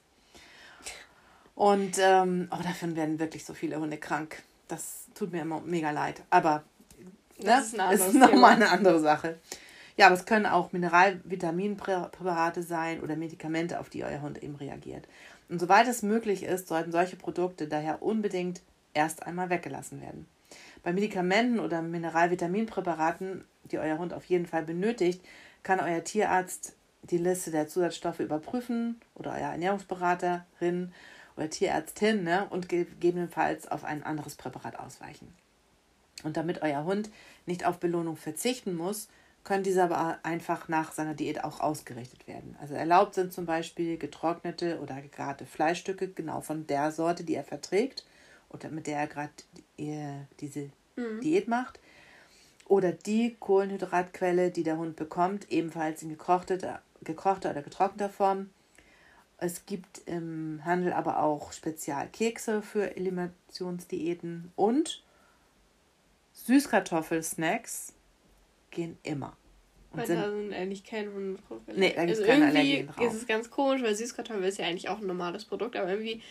Und 1.55 1.97
ähm, 1.99 2.47
oh, 2.51 2.63
davon 2.63 2.95
werden 2.95 3.19
wirklich 3.19 3.45
so 3.45 3.53
viele 3.53 3.79
Hunde 3.79 3.97
krank. 3.97 4.41
Das 4.67 5.05
tut 5.13 5.31
mir 5.31 5.41
immer 5.41 5.61
mega 5.61 5.91
leid. 5.91 6.21
Aber 6.29 6.63
ne, 7.37 7.45
das 7.45 7.73
ist, 7.73 8.07
ist 8.07 8.13
nochmal 8.15 8.55
eine 8.55 8.69
andere 8.69 8.99
Sache. 8.99 9.37
Ja, 10.01 10.07
aber 10.07 10.15
es 10.15 10.25
können 10.25 10.47
auch 10.47 10.71
Mineralvitaminpräparate 10.71 12.63
sein 12.63 13.01
oder 13.01 13.15
Medikamente, 13.15 13.79
auf 13.79 13.87
die 13.87 14.03
euer 14.03 14.23
Hund 14.23 14.41
eben 14.41 14.55
reagiert. 14.55 15.07
Und 15.47 15.59
soweit 15.59 15.87
es 15.87 16.01
möglich 16.01 16.41
ist, 16.41 16.67
sollten 16.67 16.91
solche 16.91 17.17
Produkte 17.17 17.67
daher 17.67 18.01
unbedingt 18.01 18.63
erst 18.95 19.21
einmal 19.21 19.51
weggelassen 19.51 20.01
werden. 20.01 20.25
Bei 20.81 20.91
Medikamenten 20.91 21.59
oder 21.59 21.83
Mineralvitaminpräparaten, 21.83 23.45
die 23.65 23.77
euer 23.77 23.99
Hund 23.99 24.15
auf 24.15 24.25
jeden 24.25 24.47
Fall 24.47 24.63
benötigt, 24.63 25.23
kann 25.61 25.79
euer 25.79 26.03
Tierarzt 26.03 26.73
die 27.03 27.19
Liste 27.19 27.51
der 27.51 27.67
Zusatzstoffe 27.67 28.21
überprüfen 28.21 28.99
oder 29.13 29.33
euer 29.33 29.51
Ernährungsberaterin 29.51 30.93
oder 31.37 31.49
Tierärztin 31.51 32.23
ne, 32.23 32.47
und 32.49 32.69
gegebenenfalls 32.69 33.67
auf 33.67 33.83
ein 33.83 34.01
anderes 34.01 34.33
Präparat 34.33 34.79
ausweichen. 34.79 35.31
Und 36.23 36.37
damit 36.37 36.63
euer 36.63 36.85
Hund 36.85 37.11
nicht 37.45 37.67
auf 37.67 37.79
Belohnung 37.79 38.15
verzichten 38.15 38.75
muss, 38.75 39.07
können 39.43 39.63
diese 39.63 39.83
aber 39.83 40.19
einfach 40.23 40.67
nach 40.67 40.91
seiner 40.91 41.13
Diät 41.13 41.43
auch 41.43 41.59
ausgerichtet 41.59 42.27
werden. 42.27 42.55
Also 42.61 42.75
erlaubt 42.75 43.15
sind 43.15 43.33
zum 43.33 43.45
Beispiel 43.45 43.97
getrocknete 43.97 44.79
oder 44.79 45.01
gegarte 45.01 45.45
Fleischstücke, 45.45 46.09
genau 46.09 46.41
von 46.41 46.67
der 46.67 46.91
Sorte, 46.91 47.23
die 47.23 47.35
er 47.35 47.43
verträgt 47.43 48.05
oder 48.49 48.69
mit 48.69 48.87
der 48.87 48.99
er 48.99 49.07
gerade 49.07 49.31
diese 50.39 50.69
mhm. 50.95 51.21
Diät 51.21 51.47
macht. 51.47 51.79
Oder 52.65 52.93
die 52.93 53.35
Kohlenhydratquelle, 53.39 54.51
die 54.51 54.63
der 54.63 54.77
Hund 54.77 54.95
bekommt, 54.95 55.51
ebenfalls 55.51 56.03
in 56.03 56.09
gekochter, 56.09 56.81
gekochter 57.01 57.51
oder 57.51 57.63
getrockneter 57.63 58.09
Form. 58.09 58.49
Es 59.37 59.65
gibt 59.65 60.01
im 60.05 60.61
Handel 60.63 60.93
aber 60.93 61.19
auch 61.19 61.51
Spezialkekse 61.51 62.61
für 62.61 62.95
Eliminationsdiäten 62.95 64.51
und 64.55 65.03
Süßkartoffelsnacks 66.33 67.93
gehen 68.71 68.97
immer. 69.03 69.37
Und 69.91 69.99
weil 69.99 70.07
sind, 70.07 70.21
da 70.21 70.31
sind 70.31 70.53
eigentlich 70.53 70.83
keine 70.83 71.11
Hunde 71.13 71.39
drauf. 71.47 71.59
Nee, 71.67 71.93
da 71.93 72.05
gibt 72.05 72.17
also 72.17 72.23
keine 72.23 72.47
Allergien 72.47 72.87
drauf. 72.87 73.05
ist 73.05 73.13
es 73.13 73.27
ganz 73.27 73.49
komisch, 73.49 73.81
weil 73.83 73.93
Süßkartoffel 73.93 74.43
ist 74.43 74.57
ja 74.57 74.65
eigentlich 74.65 74.89
auch 74.89 74.99
ein 74.99 75.07
normales 75.07 75.45
Produkt, 75.45 75.75
aber 75.75 75.89
irgendwie, 75.89 76.21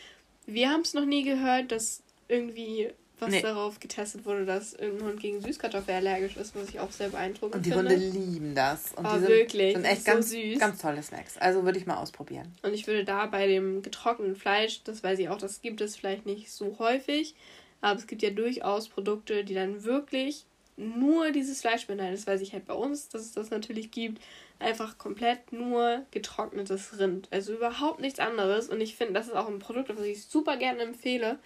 wir 0.47 0.71
haben 0.71 0.81
es 0.81 0.95
noch 0.95 1.05
nie 1.05 1.25
gehört, 1.25 1.71
dass 1.71 2.03
irgendwie 2.29 2.91
was 3.21 3.31
nee. 3.31 3.43
darauf 3.43 3.79
getestet 3.81 4.25
wurde, 4.25 4.47
dass 4.47 4.73
irgendein 4.73 5.09
Hund 5.09 5.21
gegen 5.21 5.41
Süßkartoffel 5.41 5.95
allergisch 5.95 6.37
ist, 6.37 6.55
was 6.57 6.71
ich 6.71 6.81
auch 6.81 6.91
sehr 6.91 7.11
beeindruckend 7.11 7.67
finde. 7.67 7.79
Und 7.79 7.89
die 7.91 7.95
finde. 7.95 8.07
Hunde 8.07 8.19
lieben 8.19 8.55
das. 8.55 8.93
Und 8.95 9.05
oh, 9.05 9.11
die 9.13 9.19
sind, 9.21 9.29
wirklich. 9.29 9.75
sind 9.75 9.85
echt 9.85 10.05
ganz, 10.05 10.31
so 10.31 10.37
süß. 10.37 10.59
ganz 10.59 10.81
tolle 10.81 11.03
Snacks. 11.03 11.37
Also 11.37 11.65
würde 11.65 11.79
ich 11.79 11.87
mal 11.87 11.99
ausprobieren. 11.99 12.51
Und 12.63 12.73
ich 12.73 12.87
würde 12.87 13.05
da 13.05 13.27
bei 13.27 13.47
dem 13.47 13.83
getrockneten 13.83 14.37
Fleisch, 14.37 14.83
das 14.85 15.05
weiß 15.05 15.19
ich 15.19 15.29
auch, 15.29 15.39
das 15.39 15.61
gibt 15.61 15.81
es 15.81 15.97
vielleicht 15.97 16.27
nicht 16.27 16.51
so 16.51 16.79
häufig, 16.79 17.35
aber 17.81 17.99
es 17.99 18.07
gibt 18.07 18.23
ja 18.23 18.31
durchaus 18.31 18.89
Produkte, 18.89 19.45
die 19.45 19.55
dann 19.55 19.85
wirklich 19.85 20.47
nur 20.81 21.31
dieses 21.31 21.61
Fleisch 21.61 21.87
beinhalten. 21.87 22.17
Das 22.17 22.27
weiß 22.27 22.41
ich 22.41 22.53
halt 22.53 22.67
bei 22.67 22.75
uns, 22.75 23.09
dass 23.09 23.23
es 23.23 23.33
das 23.33 23.51
natürlich 23.51 23.91
gibt. 23.91 24.23
Einfach 24.59 24.99
komplett 24.99 25.53
nur 25.53 26.05
getrocknetes 26.11 26.99
Rind. 26.99 27.29
Also 27.31 27.55
überhaupt 27.55 28.01
nichts 28.01 28.19
anderes. 28.19 28.69
Und 28.69 28.81
ich 28.81 28.97
finde, 28.97 29.15
das 29.15 29.29
ist 29.29 29.35
auch 29.35 29.49
ein 29.49 29.59
Produkt, 29.59 29.91
was 29.91 30.05
ich 30.05 30.25
super 30.25 30.57
gerne 30.57 30.81
empfehle, 30.83 31.39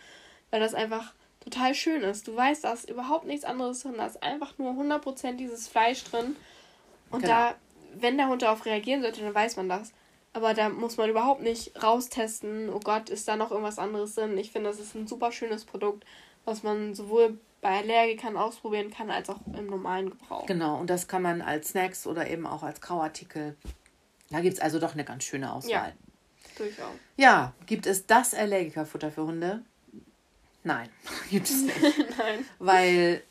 weil 0.51 0.61
das 0.61 0.75
einfach 0.75 1.13
total 1.41 1.75
schön 1.75 2.03
ist. 2.03 2.29
Du 2.29 2.35
weißt, 2.35 2.65
da 2.65 2.73
ist 2.73 2.89
überhaupt 2.89 3.27
nichts 3.27 3.45
anderes 3.45 3.83
drin. 3.83 3.95
Da 3.97 4.07
ist 4.07 4.23
einfach 4.23 4.57
nur 4.59 4.73
100% 4.73 5.37
dieses 5.37 5.69
Fleisch 5.69 6.05
drin. 6.05 6.37
Und 7.11 7.23
genau. 7.23 7.35
da, 7.35 7.55
wenn 7.95 8.17
der 8.17 8.29
Hund 8.29 8.43
darauf 8.43 8.65
reagieren 8.65 9.03
sollte, 9.03 9.21
dann 9.21 9.35
weiß 9.35 9.57
man 9.57 9.69
das. 9.69 9.93
Aber 10.33 10.53
da 10.53 10.69
muss 10.69 10.97
man 10.97 11.11
überhaupt 11.11 11.43
nicht 11.43 11.81
raustesten, 11.81 12.69
oh 12.69 12.81
Gott, 12.81 13.09
ist 13.09 13.29
da 13.29 13.37
noch 13.37 13.53
irgendwas 13.53 13.79
anderes 13.79 14.17
drin. 14.17 14.37
Ich 14.37 14.51
finde, 14.51 14.71
das 14.71 14.81
ist 14.81 14.95
ein 14.97 15.07
super 15.07 15.31
schönes 15.31 15.65
Produkt, 15.65 16.05
was 16.45 16.65
man 16.65 16.95
sowohl 16.95 17.39
bei 17.65 17.79
Allergikern 17.79 18.37
ausprobieren 18.37 18.91
kann, 18.91 19.11
als 19.11 19.31
auch 19.31 19.41
im 19.47 19.69
normalen 19.69 20.11
Gebrauch. 20.11 20.45
Genau, 20.45 20.79
und 20.79 20.91
das 20.91 21.09
kann 21.09 21.23
man 21.23 21.41
als 21.41 21.71
Snacks 21.71 22.07
oder 22.07 22.29
eben 22.29 22.47
auch 22.47 22.63
als 22.63 22.83
Kauartikel. 22.83 23.57
Da 24.29 24.43
gibt 24.43 24.57
es 24.57 24.61
also 24.61 24.79
doch 24.79 24.93
eine 24.93 25.03
ganz 25.03 25.25
schöne 25.25 25.51
Auswahl. 25.51 25.71
Ja, 25.71 25.93
durchaus. 26.59 26.95
Ja, 27.17 27.55
gibt 27.65 27.87
es 27.87 28.07
das 28.07 28.35
Allergikerfutter 28.35 29.11
für 29.11 29.25
Hunde? 29.25 29.63
Nein, 30.63 30.91
gibt 31.31 31.49
es 31.49 31.63
nicht. 31.63 31.79
Nein. 32.19 32.45
Weil 32.59 33.23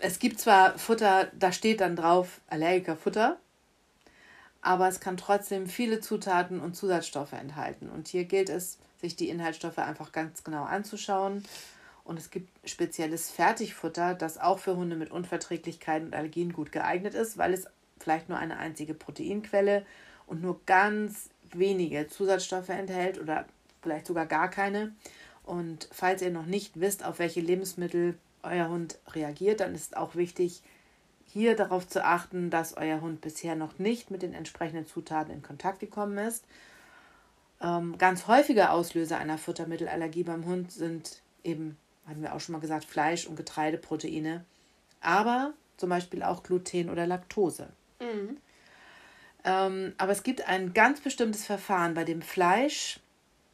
es 0.00 0.18
gibt 0.18 0.40
zwar 0.40 0.76
Futter, 0.76 1.30
da 1.38 1.52
steht 1.52 1.82
dann 1.82 1.94
drauf 1.94 2.40
Allergikerfutter, 2.48 3.38
aber 4.60 4.88
es 4.88 4.98
kann 4.98 5.16
trotzdem 5.16 5.68
viele 5.68 6.00
Zutaten 6.00 6.58
und 6.58 6.74
Zusatzstoffe 6.74 7.34
enthalten. 7.34 7.90
Und 7.90 8.08
hier 8.08 8.24
gilt 8.24 8.48
es, 8.48 8.78
sich 9.00 9.14
die 9.14 9.28
Inhaltsstoffe 9.28 9.78
einfach 9.78 10.10
ganz 10.10 10.42
genau 10.42 10.64
anzuschauen 10.64 11.44
und 12.04 12.18
es 12.18 12.30
gibt 12.30 12.50
spezielles 12.68 13.30
Fertigfutter, 13.30 14.14
das 14.14 14.38
auch 14.38 14.58
für 14.58 14.76
Hunde 14.76 14.96
mit 14.96 15.10
Unverträglichkeiten 15.10 16.08
und 16.08 16.14
Allergien 16.14 16.52
gut 16.52 16.72
geeignet 16.72 17.14
ist, 17.14 17.38
weil 17.38 17.52
es 17.52 17.66
vielleicht 17.98 18.28
nur 18.28 18.38
eine 18.38 18.58
einzige 18.58 18.94
Proteinquelle 18.94 19.84
und 20.26 20.42
nur 20.42 20.60
ganz 20.66 21.30
wenige 21.52 22.06
Zusatzstoffe 22.06 22.68
enthält 22.68 23.20
oder 23.20 23.46
vielleicht 23.82 24.06
sogar 24.06 24.26
gar 24.26 24.48
keine. 24.48 24.94
Und 25.44 25.88
falls 25.92 26.22
ihr 26.22 26.30
noch 26.30 26.46
nicht 26.46 26.80
wisst, 26.80 27.04
auf 27.04 27.18
welche 27.18 27.40
Lebensmittel 27.40 28.16
euer 28.42 28.68
Hund 28.68 28.98
reagiert, 29.08 29.60
dann 29.60 29.74
ist 29.74 29.96
auch 29.96 30.14
wichtig, 30.14 30.62
hier 31.26 31.54
darauf 31.54 31.86
zu 31.86 32.04
achten, 32.04 32.50
dass 32.50 32.76
euer 32.76 33.00
Hund 33.00 33.20
bisher 33.20 33.54
noch 33.54 33.78
nicht 33.78 34.10
mit 34.10 34.22
den 34.22 34.34
entsprechenden 34.34 34.86
Zutaten 34.86 35.32
in 35.32 35.42
Kontakt 35.42 35.80
gekommen 35.80 36.18
ist. 36.18 36.44
Ähm, 37.60 37.98
ganz 37.98 38.26
häufige 38.26 38.70
Auslöser 38.70 39.18
einer 39.18 39.38
Futtermittelallergie 39.38 40.24
beim 40.24 40.44
Hund 40.46 40.72
sind 40.72 41.22
eben 41.44 41.76
hatten 42.10 42.22
wir 42.22 42.34
auch 42.34 42.40
schon 42.40 42.52
mal 42.52 42.60
gesagt, 42.60 42.84
Fleisch- 42.84 43.26
und 43.26 43.36
Getreideproteine, 43.36 44.44
aber 45.00 45.54
zum 45.76 45.88
Beispiel 45.88 46.22
auch 46.22 46.42
Gluten 46.42 46.90
oder 46.90 47.06
Laktose. 47.06 47.68
Mhm. 48.00 48.36
Ähm, 49.44 49.94
aber 49.96 50.12
es 50.12 50.22
gibt 50.22 50.46
ein 50.46 50.74
ganz 50.74 51.00
bestimmtes 51.00 51.46
Verfahren, 51.46 51.94
bei 51.94 52.04
dem 52.04 52.20
Fleisch 52.20 53.00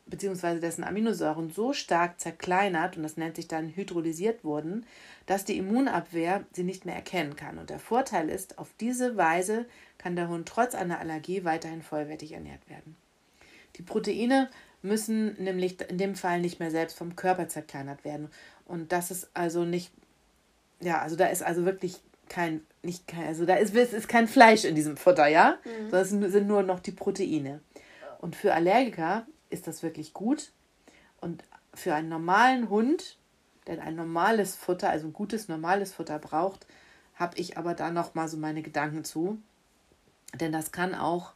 bzw. 0.06 0.60
dessen 0.60 0.84
Aminosäuren 0.84 1.50
so 1.50 1.72
stark 1.72 2.20
zerkleinert 2.20 2.96
und 2.96 3.02
das 3.02 3.16
nennt 3.16 3.36
sich 3.36 3.48
dann 3.48 3.68
hydrolysiert 3.68 4.44
wurden, 4.44 4.86
dass 5.26 5.44
die 5.44 5.58
Immunabwehr 5.58 6.44
sie 6.52 6.64
nicht 6.64 6.86
mehr 6.86 6.94
erkennen 6.94 7.36
kann. 7.36 7.58
Und 7.58 7.70
der 7.70 7.78
Vorteil 7.78 8.28
ist, 8.28 8.58
auf 8.58 8.70
diese 8.80 9.16
Weise 9.16 9.66
kann 9.98 10.16
der 10.16 10.28
Hund 10.28 10.48
trotz 10.48 10.74
einer 10.74 11.00
Allergie 11.00 11.44
weiterhin 11.44 11.82
vollwertig 11.82 12.32
ernährt 12.32 12.68
werden. 12.68 12.96
Die 13.76 13.82
Proteine 13.82 14.48
müssen 14.86 15.42
nämlich 15.42 15.80
in 15.88 15.98
dem 15.98 16.14
Fall 16.14 16.40
nicht 16.40 16.60
mehr 16.60 16.70
selbst 16.70 16.96
vom 16.96 17.16
Körper 17.16 17.48
zerkleinert 17.48 18.04
werden. 18.04 18.30
Und 18.64 18.92
das 18.92 19.10
ist 19.10 19.30
also 19.34 19.64
nicht, 19.64 19.92
ja, 20.80 21.00
also 21.00 21.16
da 21.16 21.26
ist 21.26 21.42
also 21.42 21.64
wirklich 21.64 22.00
kein, 22.28 22.62
nicht 22.82 23.06
kein, 23.06 23.26
also 23.26 23.46
da 23.46 23.54
ist, 23.54 23.74
ist 23.74 24.08
kein 24.08 24.28
Fleisch 24.28 24.64
in 24.64 24.74
diesem 24.74 24.96
Futter, 24.96 25.26
ja? 25.28 25.58
Mhm. 25.64 25.90
Das 25.90 26.10
sind 26.10 26.46
nur 26.46 26.62
noch 26.62 26.80
die 26.80 26.92
Proteine. 26.92 27.60
Und 28.18 28.34
für 28.34 28.54
Allergiker 28.54 29.26
ist 29.50 29.66
das 29.66 29.82
wirklich 29.82 30.12
gut. 30.12 30.50
Und 31.20 31.44
für 31.74 31.94
einen 31.94 32.08
normalen 32.08 32.68
Hund, 32.68 33.18
der 33.66 33.82
ein 33.82 33.96
normales 33.96 34.56
Futter, 34.56 34.90
also 34.90 35.06
ein 35.06 35.12
gutes 35.12 35.48
normales 35.48 35.92
Futter 35.92 36.18
braucht, 36.18 36.66
habe 37.14 37.38
ich 37.38 37.56
aber 37.56 37.74
da 37.74 37.90
noch 37.90 38.14
mal 38.14 38.28
so 38.28 38.36
meine 38.36 38.62
Gedanken 38.62 39.04
zu. 39.04 39.38
Denn 40.34 40.52
das 40.52 40.72
kann 40.72 40.94
auch 40.94 41.32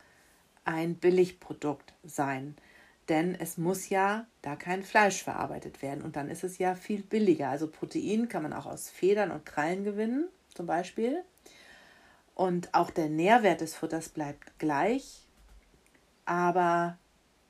ein 0.64 0.94
Billigprodukt 0.94 1.92
sein. 2.04 2.56
Denn 3.10 3.34
es 3.34 3.58
muss 3.58 3.88
ja 3.88 4.24
da 4.40 4.54
kein 4.54 4.84
Fleisch 4.84 5.24
verarbeitet 5.24 5.82
werden 5.82 6.02
und 6.02 6.14
dann 6.14 6.30
ist 6.30 6.44
es 6.44 6.58
ja 6.58 6.76
viel 6.76 7.02
billiger. 7.02 7.48
Also 7.48 7.66
Protein 7.66 8.28
kann 8.28 8.44
man 8.44 8.52
auch 8.52 8.66
aus 8.66 8.88
Federn 8.88 9.32
und 9.32 9.44
Krallen 9.44 9.82
gewinnen, 9.82 10.28
zum 10.54 10.66
Beispiel. 10.66 11.24
Und 12.36 12.72
auch 12.72 12.90
der 12.90 13.08
Nährwert 13.08 13.62
des 13.62 13.74
Futters 13.74 14.08
bleibt 14.08 14.56
gleich, 14.60 15.26
aber 16.24 16.98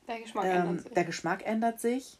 der 0.08 0.20
Geschmack, 0.20 0.44
ähm, 0.46 0.50
ändert, 0.50 0.82
sich. 0.82 0.92
der 0.94 1.04
Geschmack 1.04 1.46
ändert 1.46 1.80
sich. 1.80 2.18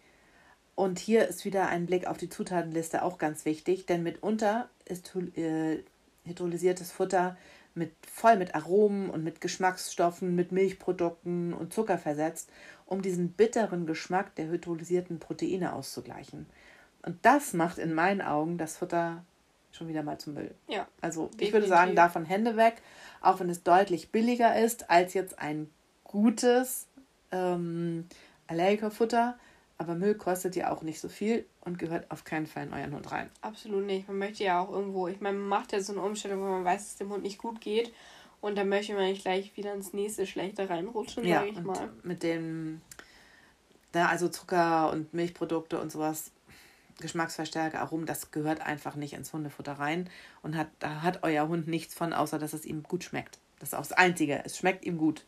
Und 0.75 0.99
hier 0.99 1.27
ist 1.27 1.47
wieder 1.47 1.69
ein 1.69 1.87
Blick 1.87 2.07
auf 2.07 2.19
die 2.19 2.29
Zutatenliste 2.29 3.03
auch 3.03 3.17
ganz 3.17 3.47
wichtig, 3.47 3.87
denn 3.87 4.03
mitunter 4.03 4.69
ist 4.85 5.15
äh, 5.17 5.83
hydrolysiertes 6.25 6.93
Futter 6.93 7.39
mit, 7.81 7.93
voll 8.07 8.37
mit 8.37 8.55
Aromen 8.55 9.11
und 9.11 9.25
mit 9.25 9.41
Geschmacksstoffen, 9.41 10.37
mit 10.37 10.53
Milchprodukten 10.53 11.53
und 11.53 11.73
Zucker 11.73 11.99
versetzt, 11.99 12.51
um 12.87 13.03
diesen 13.03 13.33
bitteren 13.33 13.87
Geschmack 13.87 14.35
der 14.37 14.49
hydrolysierten 14.49 15.19
Proteine 15.19 15.73
auszugleichen. 15.73 16.47
Und 17.03 17.17
das 17.23 17.55
macht 17.55 17.79
in 17.79 17.95
meinen 17.95 18.21
Augen 18.21 18.59
das 18.59 18.77
Futter 18.77 19.25
schon 19.73 19.89
wieder 19.89 20.03
mal 20.03 20.19
zum 20.19 20.35
Müll. 20.35 20.55
Ja. 20.69 20.87
Also 21.01 21.23
definitiv. 21.23 21.49
ich 21.49 21.53
würde 21.55 21.67
sagen, 21.67 21.97
davon 21.97 22.25
Hände 22.25 22.57
weg, 22.57 22.83
auch 23.23 23.41
wenn 23.41 23.49
es 23.49 23.63
deutlich 23.63 24.13
billiger 24.13 24.61
ist 24.61 24.91
als 24.91 25.15
jetzt 25.15 25.39
ein 25.39 25.71
gutes 26.05 26.87
ähm, 27.33 28.07
Allergikerfutter. 28.47 29.39
Aber 29.81 29.95
Müll 29.95 30.15
kostet 30.15 30.57
ja 30.57 30.71
auch 30.71 30.83
nicht 30.83 31.01
so 31.01 31.09
viel 31.09 31.47
und 31.63 31.79
gehört 31.79 32.11
auf 32.11 32.25
keinen 32.25 32.47
Fall 32.47 32.67
in 32.67 32.75
euren 32.75 32.95
Hund 32.95 33.11
rein. 33.13 33.31
Absolut 33.41 33.87
nicht. 33.87 34.07
Man 34.09 34.19
möchte 34.19 34.45
ja 34.45 34.61
auch 34.61 34.71
irgendwo, 34.71 35.09
ich 35.09 35.23
meine, 35.23 35.39
man 35.39 35.49
macht 35.49 35.73
ja 35.73 35.81
so 35.81 35.95
eine 35.95 36.03
Umstellung, 36.03 36.43
wo 36.43 36.45
man 36.45 36.67
weiß, 36.67 36.83
dass 36.83 36.91
es 36.91 36.97
dem 36.97 37.09
Hund 37.09 37.23
nicht 37.23 37.39
gut 37.39 37.63
geht. 37.63 37.91
Und 38.43 38.59
dann 38.59 38.69
möchte 38.69 38.93
man 38.93 39.05
nicht 39.05 39.23
gleich 39.23 39.57
wieder 39.57 39.73
ins 39.73 39.95
nächste 39.95 40.27
Schlechte 40.27 40.69
reinrutschen, 40.69 41.25
ja, 41.25 41.39
sage 41.39 41.53
ich 41.53 41.61
mal. 41.63 41.89
Mit 42.03 42.23
dem, 42.23 42.83
da 43.93 44.09
also 44.09 44.29
Zucker 44.29 44.91
und 44.93 45.15
Milchprodukte 45.15 45.81
und 45.81 45.91
sowas, 45.91 46.31
Geschmacksverstärker, 47.01 47.81
Aromen, 47.81 48.05
das 48.05 48.33
gehört 48.33 48.61
einfach 48.61 48.97
nicht 48.97 49.15
ins 49.15 49.33
Hundefutter 49.33 49.73
rein. 49.73 50.11
Und 50.43 50.59
hat, 50.59 50.69
da 50.81 51.01
hat 51.01 51.23
euer 51.23 51.49
Hund 51.49 51.69
nichts 51.69 51.95
von, 51.95 52.13
außer 52.13 52.39
dass 52.39 52.53
es 52.53 52.67
ihm 52.67 52.83
gut 52.83 53.03
schmeckt. 53.03 53.39
Das 53.61 53.71
ist 53.71 53.75
auch 53.75 53.79
das 53.87 53.93
Einzige. 53.93 54.43
Es 54.45 54.59
schmeckt 54.59 54.85
ihm 54.85 54.99
gut. 54.99 55.25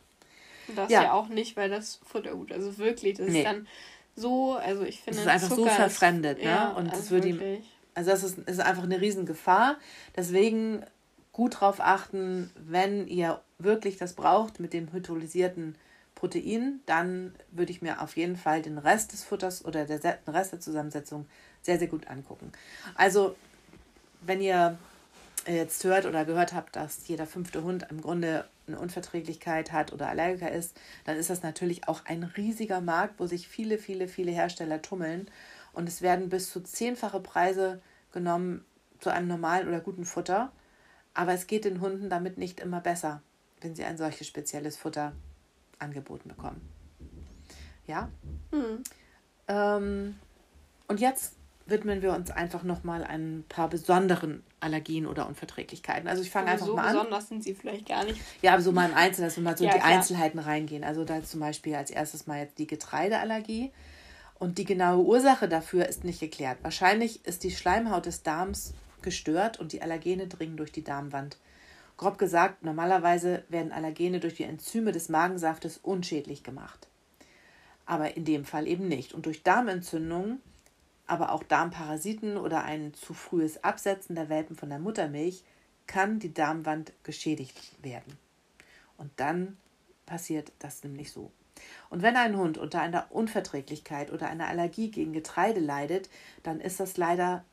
Das 0.75 0.91
ja. 0.91 1.05
ja 1.05 1.13
auch 1.13 1.29
nicht, 1.29 1.57
weil 1.57 1.71
das 1.71 2.01
Futter 2.05 2.35
gut 2.35 2.51
Also 2.51 2.77
wirklich, 2.77 3.17
das 3.17 3.29
nee. 3.29 3.39
ist 3.39 3.45
dann 3.45 3.67
so, 4.15 4.53
also 4.53 4.83
ich 4.83 5.01
finde. 5.01 5.19
Es 5.19 5.25
ist 5.25 5.31
einfach 5.31 5.49
Zucker 5.49 5.69
so 5.69 5.75
verfremdet, 5.75 6.37
ist, 6.37 6.45
ne? 6.45 6.51
Ja, 6.51 6.69
und 6.69 6.91
also 6.91 7.09
würde 7.11 7.27
ihm. 7.27 7.63
Also 7.95 8.09
das 8.09 8.23
ist, 8.23 8.39
ist 8.39 8.59
einfach 8.59 8.83
eine 8.83 8.99
Riesengefahr. 9.01 9.77
Deswegen 10.15 10.83
gut 11.31 11.55
darauf 11.55 11.79
achten, 11.79 12.51
wenn 12.55 13.07
ihr 13.07 13.41
wirklich 13.59 13.97
das 13.97 14.13
braucht 14.13 14.59
mit 14.59 14.73
dem 14.73 14.91
hydrolysierten 14.91 15.75
Protein, 16.15 16.79
dann 16.85 17.35
würde 17.51 17.71
ich 17.71 17.81
mir 17.81 18.01
auf 18.01 18.15
jeden 18.15 18.37
Fall 18.37 18.61
den 18.61 18.77
Rest 18.77 19.13
des 19.13 19.23
Futters 19.23 19.65
oder 19.65 19.85
der, 19.85 19.99
den 19.99 20.33
Rest 20.33 20.53
der 20.53 20.59
Zusammensetzung 20.59 21.27
sehr, 21.61 21.79
sehr 21.79 21.87
gut 21.87 22.07
angucken. 22.07 22.51
Also, 22.95 23.35
wenn 24.21 24.41
ihr 24.41 24.77
jetzt 25.47 25.83
hört 25.83 26.05
oder 26.05 26.23
gehört 26.23 26.53
habt, 26.53 26.75
dass 26.75 27.07
jeder 27.07 27.27
fünfte 27.27 27.63
Hund 27.63 27.87
im 27.89 28.01
Grunde 28.01 28.45
eine 28.67 28.79
Unverträglichkeit 28.79 29.71
hat 29.71 29.91
oder 29.91 30.09
Allergiker 30.09 30.51
ist, 30.51 30.79
dann 31.05 31.17
ist 31.17 31.29
das 31.29 31.43
natürlich 31.43 31.87
auch 31.87 32.05
ein 32.05 32.23
riesiger 32.23 32.81
Markt, 32.81 33.19
wo 33.19 33.25
sich 33.25 33.47
viele, 33.47 33.77
viele, 33.77 34.07
viele 34.07 34.31
Hersteller 34.31 34.81
tummeln. 34.81 35.29
Und 35.73 35.89
es 35.89 36.01
werden 36.01 36.29
bis 36.29 36.49
zu 36.49 36.61
zehnfache 36.61 37.19
Preise 37.19 37.81
genommen 38.11 38.63
zu 38.99 39.09
einem 39.09 39.27
normalen 39.27 39.67
oder 39.67 39.81
guten 39.81 40.05
Futter. 40.05 40.51
Aber 41.13 41.33
es 41.33 41.47
geht 41.47 41.65
den 41.65 41.81
Hunden 41.81 42.09
damit 42.09 42.37
nicht 42.37 42.59
immer 42.59 42.79
besser, 42.79 43.21
wenn 43.61 43.75
sie 43.75 43.83
ein 43.83 43.97
solches 43.97 44.27
spezielles 44.27 44.77
Futter 44.77 45.13
angeboten 45.79 46.29
bekommen. 46.29 46.61
Ja? 47.85 48.09
Mhm. 48.51 48.83
Ähm, 49.47 50.15
und 50.87 50.99
jetzt 50.99 51.35
widmen 51.65 52.01
wir 52.01 52.13
uns 52.13 52.29
einfach 52.29 52.63
nochmal 52.63 53.03
ein 53.03 53.45
paar 53.47 53.69
besonderen 53.69 54.43
Allergien 54.59 55.05
oder 55.05 55.27
Unverträglichkeiten. 55.27 56.07
Also 56.07 56.21
ich 56.21 56.29
fange 56.29 56.51
einfach 56.51 56.65
so 56.65 56.75
mal 56.75 56.87
an. 56.87 56.93
So 56.93 56.99
besonders 56.99 57.29
sind 57.29 57.43
sie 57.43 57.53
vielleicht 57.53 57.87
gar 57.87 58.03
nicht. 58.03 58.19
Ja, 58.41 58.53
aber 58.53 58.61
so 58.61 58.71
mal 58.71 58.89
im 58.89 58.95
Einzelnen, 58.95 59.27
dass 59.27 59.37
wir 59.37 59.43
mal 59.43 59.57
so 59.57 59.63
ja, 59.63 59.71
in 59.71 59.77
die 59.77 59.81
klar. 59.81 59.97
Einzelheiten 59.97 60.39
reingehen. 60.39 60.83
Also 60.83 61.05
da 61.05 61.23
zum 61.23 61.39
Beispiel 61.39 61.75
als 61.75 61.89
erstes 61.89 62.27
mal 62.27 62.39
jetzt 62.39 62.59
die 62.59 62.67
Getreideallergie. 62.67 63.71
Und 64.39 64.57
die 64.57 64.65
genaue 64.65 65.03
Ursache 65.03 65.47
dafür 65.47 65.87
ist 65.87 66.03
nicht 66.03 66.19
geklärt. 66.19 66.57
Wahrscheinlich 66.63 67.25
ist 67.25 67.43
die 67.43 67.51
Schleimhaut 67.51 68.05
des 68.05 68.23
Darms 68.23 68.73
gestört 69.01 69.59
und 69.59 69.71
die 69.71 69.81
Allergene 69.81 70.27
dringen 70.27 70.57
durch 70.57 70.71
die 70.71 70.83
Darmwand. 70.83 71.37
Grob 71.95 72.17
gesagt, 72.17 72.63
normalerweise 72.63 73.43
werden 73.47 73.71
Allergene 73.71 74.19
durch 74.19 74.33
die 74.33 74.43
Enzyme 74.43 74.91
des 74.91 75.07
Magensaftes 75.07 75.77
unschädlich 75.77 76.43
gemacht. 76.43 76.87
Aber 77.85 78.17
in 78.17 78.25
dem 78.25 78.43
Fall 78.43 78.67
eben 78.67 78.87
nicht. 78.87 79.13
Und 79.13 79.25
durch 79.25 79.43
Darmentzündungen 79.43 80.41
aber 81.07 81.31
auch 81.31 81.43
Darmparasiten 81.43 82.37
oder 82.37 82.63
ein 82.63 82.93
zu 82.93 83.13
frühes 83.13 83.63
Absetzen 83.63 84.15
der 84.15 84.29
Welpen 84.29 84.55
von 84.55 84.69
der 84.69 84.79
Muttermilch 84.79 85.43
kann 85.87 86.19
die 86.19 86.33
Darmwand 86.33 86.93
geschädigt 87.03 87.59
werden. 87.81 88.17
Und 88.97 89.11
dann 89.17 89.57
passiert 90.05 90.51
das 90.59 90.83
nämlich 90.83 91.11
so. 91.11 91.31
Und 91.89 92.01
wenn 92.01 92.15
ein 92.15 92.37
Hund 92.37 92.57
unter 92.57 92.81
einer 92.81 93.07
Unverträglichkeit 93.11 94.11
oder 94.11 94.27
einer 94.27 94.47
Allergie 94.47 94.89
gegen 94.91 95.13
Getreide 95.13 95.59
leidet, 95.59 96.09
dann 96.41 96.59
ist 96.59 96.79
das 96.79 96.97
leider 96.97 97.43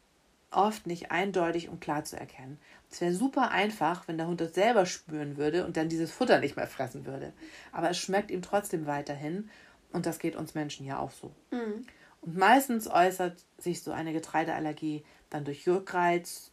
oft 0.51 0.86
nicht 0.86 1.12
eindeutig 1.12 1.68
und 1.68 1.80
klar 1.80 2.05
zu 2.05 2.18
erkennen. 2.18 2.59
Es 2.90 3.01
wäre 3.01 3.12
super 3.12 3.51
einfach, 3.51 4.09
wenn 4.09 4.18
der 4.18 4.26
Hund 4.26 4.40
das 4.40 4.55
selber 4.55 4.84
spüren 4.86 5.36
würde 5.36 5.64
und 5.64 5.76
dann 5.76 5.88
dieses 5.88 6.11
Futter 6.11 6.40
nicht 6.40 6.57
mehr 6.57 6.66
fressen 6.66 7.07
würde. 7.07 7.32
Aber 7.72 7.90
es 7.90 7.98
schmeckt 7.98 8.30
ihm 8.30 8.42
trotzdem 8.42 8.86
weiterhin 8.86 9.48
und 9.92 10.07
das 10.07 10.18
geht 10.18 10.34
uns 10.34 10.55
Menschen 10.55 10.86
ja 10.86 10.98
auch 10.98 11.12
so. 11.12 11.30
Mhm. 11.51 11.86
Und 12.21 12.37
meistens 12.37 12.89
äußert 12.89 13.45
sich 13.59 13.83
so 13.83 13.93
eine 13.93 14.12
Getreideallergie 14.12 15.05
dann 15.31 15.45
durch 15.45 15.64
Juckreiz, 15.64 16.51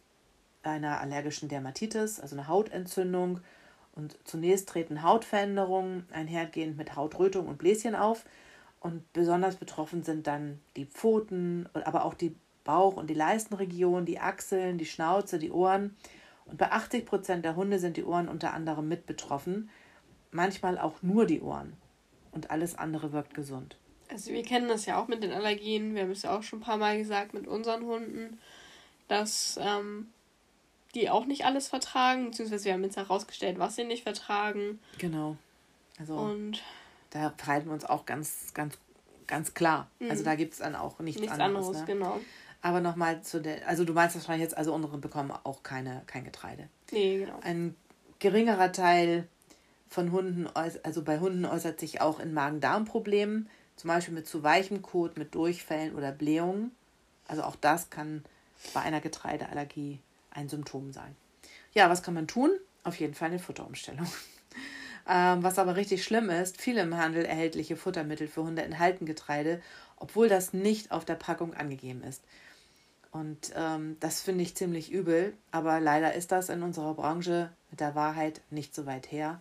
einer 0.62 1.00
allergischen 1.00 1.48
Dermatitis, 1.48 2.20
also 2.20 2.36
eine 2.36 2.48
Hautentzündung. 2.48 3.40
Und 3.94 4.16
zunächst 4.24 4.68
treten 4.68 5.02
Hautveränderungen 5.02 6.06
einhergehend 6.12 6.76
mit 6.76 6.96
Hautrötung 6.96 7.48
und 7.48 7.58
Bläschen 7.58 7.94
auf. 7.94 8.24
Und 8.80 9.12
besonders 9.12 9.56
betroffen 9.56 10.04
sind 10.04 10.26
dann 10.26 10.60
die 10.76 10.86
Pfoten, 10.86 11.68
aber 11.72 12.04
auch 12.04 12.14
die 12.14 12.34
Bauch- 12.64 12.96
und 12.96 13.08
die 13.10 13.14
Leistenregion, 13.14 14.04
die 14.04 14.20
Achseln, 14.20 14.78
die 14.78 14.86
Schnauze, 14.86 15.38
die 15.38 15.50
Ohren. 15.50 15.96
Und 16.44 16.58
bei 16.58 16.70
80 16.70 17.06
Prozent 17.06 17.44
der 17.44 17.56
Hunde 17.56 17.78
sind 17.78 17.96
die 17.96 18.04
Ohren 18.04 18.28
unter 18.28 18.54
anderem 18.54 18.88
mit 18.88 19.06
betroffen. 19.06 19.68
Manchmal 20.30 20.78
auch 20.78 21.02
nur 21.02 21.26
die 21.26 21.40
Ohren. 21.40 21.72
Und 22.30 22.50
alles 22.50 22.78
andere 22.78 23.12
wirkt 23.12 23.34
gesund. 23.34 23.78
Also 24.10 24.32
wir 24.32 24.42
kennen 24.42 24.68
das 24.68 24.86
ja 24.86 25.00
auch 25.00 25.08
mit 25.08 25.22
den 25.22 25.32
Allergien. 25.32 25.94
Wir 25.94 26.02
haben 26.02 26.10
es 26.10 26.22
ja 26.22 26.36
auch 26.36 26.42
schon 26.42 26.60
ein 26.60 26.62
paar 26.62 26.78
Mal 26.78 26.98
gesagt 26.98 27.34
mit 27.34 27.46
unseren 27.46 27.84
Hunden, 27.84 28.38
dass 29.06 29.58
ähm, 29.62 30.08
die 30.94 31.10
auch 31.10 31.26
nicht 31.26 31.44
alles 31.44 31.68
vertragen, 31.68 32.26
beziehungsweise 32.26 32.64
wir 32.64 32.72
haben 32.72 32.84
jetzt 32.84 32.96
herausgestellt, 32.96 33.58
was 33.58 33.76
sie 33.76 33.84
nicht 33.84 34.02
vertragen. 34.02 34.78
Genau. 34.98 35.36
Also 35.98 36.14
und 36.14 36.62
da 37.10 37.32
verhalten 37.36 37.66
wir 37.66 37.74
uns 37.74 37.84
auch 37.84 38.06
ganz, 38.06 38.52
ganz, 38.54 38.78
ganz 39.26 39.54
klar. 39.54 39.90
Also 39.98 40.04
mhm. 40.04 40.10
Also 40.10 40.24
da 40.24 40.34
gibt 40.34 40.52
es 40.54 40.58
dann 40.60 40.74
auch 40.74 40.98
nichts, 41.00 41.20
nichts 41.20 41.38
anderes. 41.38 41.66
anderes 41.66 41.86
ne? 41.86 41.94
genau. 41.94 42.20
Aber 42.60 42.80
nochmal 42.80 43.22
zu 43.22 43.40
der, 43.40 43.68
also 43.68 43.84
du 43.84 43.92
meinst 43.92 44.16
wahrscheinlich 44.16 44.42
jetzt, 44.42 44.56
also 44.56 44.74
unsere 44.74 44.98
bekommen 44.98 45.32
auch 45.44 45.62
keine, 45.62 46.02
kein 46.06 46.24
Getreide. 46.24 46.68
Nee, 46.90 47.18
genau. 47.18 47.38
Ein 47.42 47.76
geringerer 48.18 48.72
Teil 48.72 49.28
von 49.88 50.12
Hunden, 50.12 50.48
also 50.48 51.02
bei 51.02 51.20
Hunden 51.20 51.44
äußert 51.44 51.78
sich 51.80 52.00
auch 52.00 52.18
in 52.18 52.34
Magen-Darm-Problemen 52.34 53.48
zum 53.78 53.88
Beispiel 53.88 54.14
mit 54.14 54.26
zu 54.26 54.42
weichem 54.42 54.82
Kot, 54.82 55.16
mit 55.16 55.34
Durchfällen 55.34 55.94
oder 55.94 56.12
Blähungen. 56.12 56.72
Also 57.26 57.42
auch 57.42 57.56
das 57.56 57.90
kann 57.90 58.24
bei 58.74 58.80
einer 58.80 59.00
Getreideallergie 59.00 60.00
ein 60.30 60.48
Symptom 60.48 60.92
sein. 60.92 61.14
Ja, 61.72 61.88
was 61.88 62.02
kann 62.02 62.14
man 62.14 62.26
tun? 62.26 62.50
Auf 62.82 62.98
jeden 62.98 63.14
Fall 63.14 63.28
eine 63.28 63.38
Futterumstellung. 63.38 64.06
Ähm, 65.10 65.42
was 65.42 65.58
aber 65.58 65.76
richtig 65.76 66.04
schlimm 66.04 66.28
ist, 66.28 66.60
viele 66.60 66.82
im 66.82 66.94
Handel 66.98 67.24
erhältliche 67.24 67.76
Futtermittel 67.76 68.28
für 68.28 68.42
Hunde 68.42 68.60
enthalten 68.60 69.06
Getreide, 69.06 69.62
obwohl 69.96 70.28
das 70.28 70.52
nicht 70.52 70.92
auf 70.92 71.06
der 71.06 71.14
Packung 71.14 71.54
angegeben 71.54 72.02
ist. 72.02 72.22
Und 73.10 73.52
ähm, 73.56 73.96
das 74.00 74.20
finde 74.20 74.42
ich 74.42 74.54
ziemlich 74.54 74.92
übel, 74.92 75.32
aber 75.50 75.80
leider 75.80 76.12
ist 76.12 76.30
das 76.30 76.50
in 76.50 76.62
unserer 76.62 76.92
Branche 76.92 77.50
mit 77.70 77.80
der 77.80 77.94
Wahrheit 77.94 78.42
nicht 78.50 78.74
so 78.74 78.84
weit 78.84 79.10
her. 79.10 79.40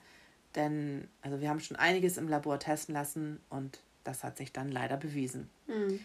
Denn 0.56 1.10
also 1.22 1.42
wir 1.42 1.50
haben 1.50 1.60
schon 1.60 1.76
einiges 1.76 2.16
im 2.16 2.30
Labor 2.30 2.60
testen 2.60 2.96
lassen 2.96 3.42
und 3.50 3.82
das 4.08 4.24
hat 4.24 4.38
sich 4.38 4.53
dann 4.53 4.72
leider 4.72 4.97
bewiesen. 4.97 5.49
Mhm. 5.68 5.99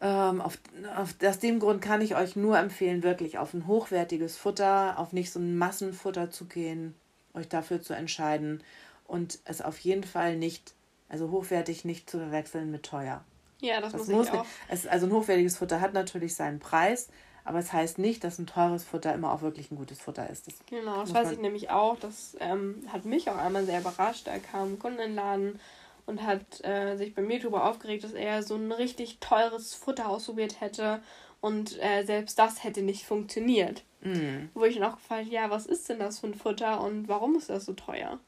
Ähm, 0.00 0.40
auf, 0.40 0.58
auf, 0.96 1.14
aus 1.24 1.38
dem 1.38 1.58
Grund 1.58 1.80
kann 1.80 2.00
ich 2.00 2.16
euch 2.16 2.36
nur 2.36 2.58
empfehlen, 2.58 3.02
wirklich 3.02 3.38
auf 3.38 3.54
ein 3.54 3.66
hochwertiges 3.66 4.36
Futter, 4.36 4.98
auf 4.98 5.12
nicht 5.12 5.32
so 5.32 5.40
ein 5.40 5.56
Massenfutter 5.56 6.30
zu 6.30 6.44
gehen, 6.44 6.94
euch 7.34 7.48
dafür 7.48 7.80
zu 7.80 7.94
entscheiden 7.94 8.62
und 9.06 9.38
es 9.44 9.62
auf 9.62 9.78
jeden 9.78 10.04
Fall 10.04 10.36
nicht, 10.36 10.74
also 11.08 11.30
hochwertig 11.30 11.84
nicht 11.84 12.10
zu 12.10 12.18
verwechseln 12.18 12.70
mit 12.70 12.82
teuer. 12.82 13.24
Ja, 13.60 13.80
das, 13.80 13.92
das 13.92 14.02
muss, 14.02 14.10
muss 14.10 14.26
ich 14.28 14.32
auch. 14.34 14.46
Es, 14.68 14.86
also 14.86 15.06
ein 15.06 15.12
hochwertiges 15.12 15.56
Futter 15.56 15.80
hat 15.80 15.94
natürlich 15.94 16.34
seinen 16.34 16.58
Preis, 16.58 17.08
Aber 17.44 17.60
es 17.60 17.72
heißt 17.72 17.98
nicht, 17.98 18.24
dass 18.24 18.38
ein 18.38 18.46
teures 18.46 18.82
Futter 18.84 19.14
immer 19.14 19.32
auch 19.32 19.40
wirklich 19.40 19.70
ein 19.70 19.76
gutes 19.76 20.00
Futter 20.00 20.28
ist. 20.28 20.48
Das 20.48 20.54
genau, 20.66 21.00
das 21.00 21.14
weiß 21.14 21.30
ich 21.30 21.38
nämlich 21.38 21.70
auch. 21.70 21.96
Das 21.98 22.36
ähm, 22.40 22.84
hat 22.92 23.04
mich 23.04 23.30
auch 23.30 23.36
einmal 23.36 23.64
sehr 23.64 23.80
überrascht. 23.80 24.26
Da 24.26 24.38
kam 24.38 24.72
ein 24.72 24.78
Kunde 24.78 25.04
in 25.04 25.10
den 25.10 25.16
Laden 25.16 25.60
und 26.06 26.22
hat 26.22 26.64
äh, 26.64 26.96
sich 26.96 27.14
bei 27.14 27.22
mir 27.22 27.38
darüber 27.40 27.68
aufgeregt, 27.68 28.04
dass 28.04 28.12
er 28.12 28.42
so 28.42 28.54
ein 28.54 28.72
richtig 28.72 29.18
teures 29.18 29.74
Futter 29.74 30.08
ausprobiert 30.08 30.60
hätte 30.60 31.02
und 31.40 31.80
äh, 31.82 32.04
selbst 32.04 32.38
das 32.38 32.64
hätte 32.64 32.82
nicht 32.82 33.04
funktioniert. 33.04 33.82
Mm. 34.00 34.46
Wo 34.54 34.64
ich 34.64 34.76
ihn 34.76 34.84
auch 34.84 34.96
gefragt 34.96 35.28
ja, 35.28 35.50
was 35.50 35.66
ist 35.66 35.88
denn 35.88 35.98
das 35.98 36.20
für 36.20 36.28
ein 36.28 36.34
Futter 36.34 36.80
und 36.80 37.08
warum 37.08 37.36
ist 37.36 37.50
das 37.50 37.66
so 37.66 37.72
teuer? 37.72 38.18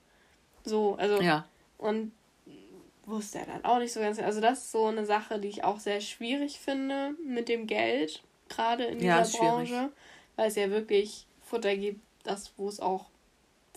So, 0.65 0.97
also. 0.97 1.21
Ja. 1.21 1.47
Und 1.79 2.13
wusste 3.07 3.39
er 3.39 3.47
dann 3.47 3.65
auch 3.65 3.79
nicht 3.79 3.93
so 3.93 4.01
ganz. 4.01 4.19
Also, 4.19 4.41
das 4.41 4.59
ist 4.59 4.73
so 4.73 4.87
eine 4.87 5.07
Sache, 5.07 5.39
die 5.39 5.49
ich 5.49 5.65
auch 5.65 5.79
sehr 5.79 6.01
schwierig 6.01 6.59
finde 6.59 7.15
mit 7.25 7.49
dem 7.49 7.67
Geld, 7.67 8.23
gerade 8.49 8.85
in 8.85 8.99
dieser 8.99 9.23
ja, 9.23 9.39
Branche. 9.39 9.91
Weil 10.37 10.49
es 10.49 10.57
ja 10.57 10.71
wirklich 10.71 11.27
Futter 11.43 11.77
gibt, 11.77 12.01
das, 12.23 12.53
wo 12.57 12.69
es 12.69 12.81
auch 12.81 13.07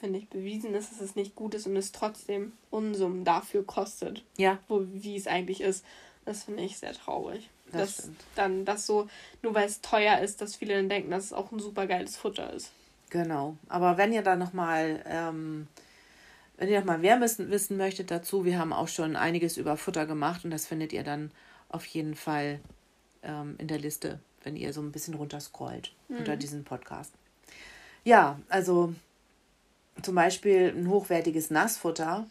finde 0.01 0.19
ich, 0.19 0.27
bewiesen 0.27 0.73
ist, 0.73 0.91
dass 0.91 0.99
es 0.99 1.15
nicht 1.15 1.35
gut 1.35 1.53
ist 1.53 1.67
und 1.67 1.77
es 1.77 1.93
trotzdem 1.93 2.51
Unsummen 2.69 3.23
dafür 3.23 3.65
kostet. 3.65 4.25
Ja. 4.35 4.57
Wo, 4.67 4.83
wie 4.91 5.15
es 5.15 5.27
eigentlich 5.27 5.61
ist. 5.61 5.85
Das 6.25 6.43
finde 6.43 6.63
ich 6.63 6.77
sehr 6.77 6.93
traurig. 6.93 7.49
Das 7.71 7.97
dass 7.97 8.09
dann 8.35 8.65
das 8.65 8.85
so, 8.85 9.07
nur 9.41 9.53
weil 9.53 9.67
es 9.67 9.81
teuer 9.81 10.19
ist, 10.19 10.41
dass 10.41 10.55
viele 10.55 10.75
dann 10.75 10.89
denken, 10.89 11.11
dass 11.11 11.25
es 11.25 11.33
auch 11.33 11.51
ein 11.51 11.59
super 11.59 11.87
geiles 11.87 12.17
Futter 12.17 12.51
ist. 12.51 12.71
Genau. 13.09 13.55
Aber 13.69 13.97
wenn 13.97 14.11
ihr 14.11 14.21
da 14.21 14.35
nochmal, 14.35 15.03
ähm, 15.05 15.67
wenn 16.57 16.69
ihr 16.69 16.79
nochmal 16.79 16.97
mehr 16.97 17.21
wissen, 17.21 17.49
wissen 17.49 17.77
möchtet 17.77 18.11
dazu, 18.11 18.43
wir 18.43 18.59
haben 18.59 18.73
auch 18.73 18.87
schon 18.87 19.15
einiges 19.15 19.57
über 19.57 19.77
Futter 19.77 20.05
gemacht 20.05 20.43
und 20.43 20.51
das 20.51 20.67
findet 20.67 20.93
ihr 20.93 21.03
dann 21.03 21.31
auf 21.69 21.85
jeden 21.85 22.15
Fall 22.15 22.59
ähm, 23.23 23.55
in 23.57 23.67
der 23.67 23.79
Liste, 23.79 24.19
wenn 24.43 24.55
ihr 24.55 24.73
so 24.73 24.81
ein 24.81 24.91
bisschen 24.91 25.13
runterscrollt 25.13 25.93
mhm. 26.09 26.17
unter 26.17 26.35
diesem 26.35 26.63
Podcast. 26.63 27.13
Ja, 28.03 28.39
also 28.49 28.93
zum 30.03 30.15
Beispiel 30.15 30.73
ein 30.75 30.87
hochwertiges 30.89 31.49
Nassfutter 31.49 32.27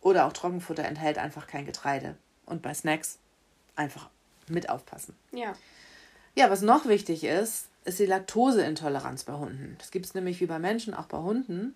oder 0.00 0.26
auch 0.26 0.32
Trockenfutter 0.32 0.84
enthält 0.84 1.18
einfach 1.18 1.46
kein 1.46 1.66
Getreide. 1.66 2.16
Und 2.44 2.62
bei 2.62 2.74
Snacks 2.74 3.18
einfach 3.76 4.10
mit 4.48 4.68
aufpassen. 4.68 5.14
Ja. 5.30 5.54
Ja, 6.34 6.50
was 6.50 6.62
noch 6.62 6.86
wichtig 6.86 7.24
ist, 7.24 7.68
ist 7.84 7.98
die 7.98 8.06
Laktoseintoleranz 8.06 9.24
bei 9.24 9.34
Hunden. 9.34 9.76
Das 9.78 9.90
gibt 9.90 10.06
es 10.06 10.14
nämlich 10.14 10.40
wie 10.40 10.46
bei 10.46 10.58
Menschen, 10.58 10.94
auch 10.94 11.06
bei 11.06 11.18
Hunden. 11.18 11.74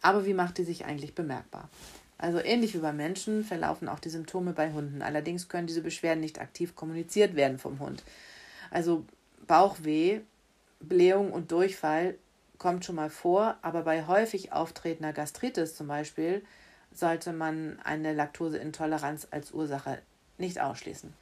Aber 0.00 0.24
wie 0.26 0.34
macht 0.34 0.58
die 0.58 0.64
sich 0.64 0.84
eigentlich 0.84 1.14
bemerkbar? 1.14 1.68
Also 2.18 2.38
ähnlich 2.38 2.74
wie 2.74 2.78
bei 2.78 2.92
Menschen 2.92 3.44
verlaufen 3.44 3.88
auch 3.88 3.98
die 3.98 4.10
Symptome 4.10 4.52
bei 4.52 4.72
Hunden. 4.72 5.02
Allerdings 5.02 5.48
können 5.48 5.66
diese 5.66 5.82
Beschwerden 5.82 6.20
nicht 6.20 6.40
aktiv 6.40 6.76
kommuniziert 6.76 7.34
werden 7.34 7.58
vom 7.58 7.80
Hund. 7.80 8.02
Also 8.70 9.04
Bauchweh, 9.46 10.20
Blähung 10.80 11.32
und 11.32 11.50
Durchfall 11.50 12.16
kommt 12.62 12.84
schon 12.84 12.94
mal 12.94 13.10
vor, 13.10 13.56
aber 13.60 13.82
bei 13.82 14.06
häufig 14.06 14.52
auftretender 14.52 15.12
Gastritis 15.12 15.74
zum 15.74 15.88
Beispiel 15.88 16.42
sollte 16.94 17.32
man 17.32 17.80
eine 17.82 18.12
Laktoseintoleranz 18.12 19.26
als 19.32 19.50
Ursache 19.50 19.98
nicht 20.38 20.60
ausschließen. 20.60 21.12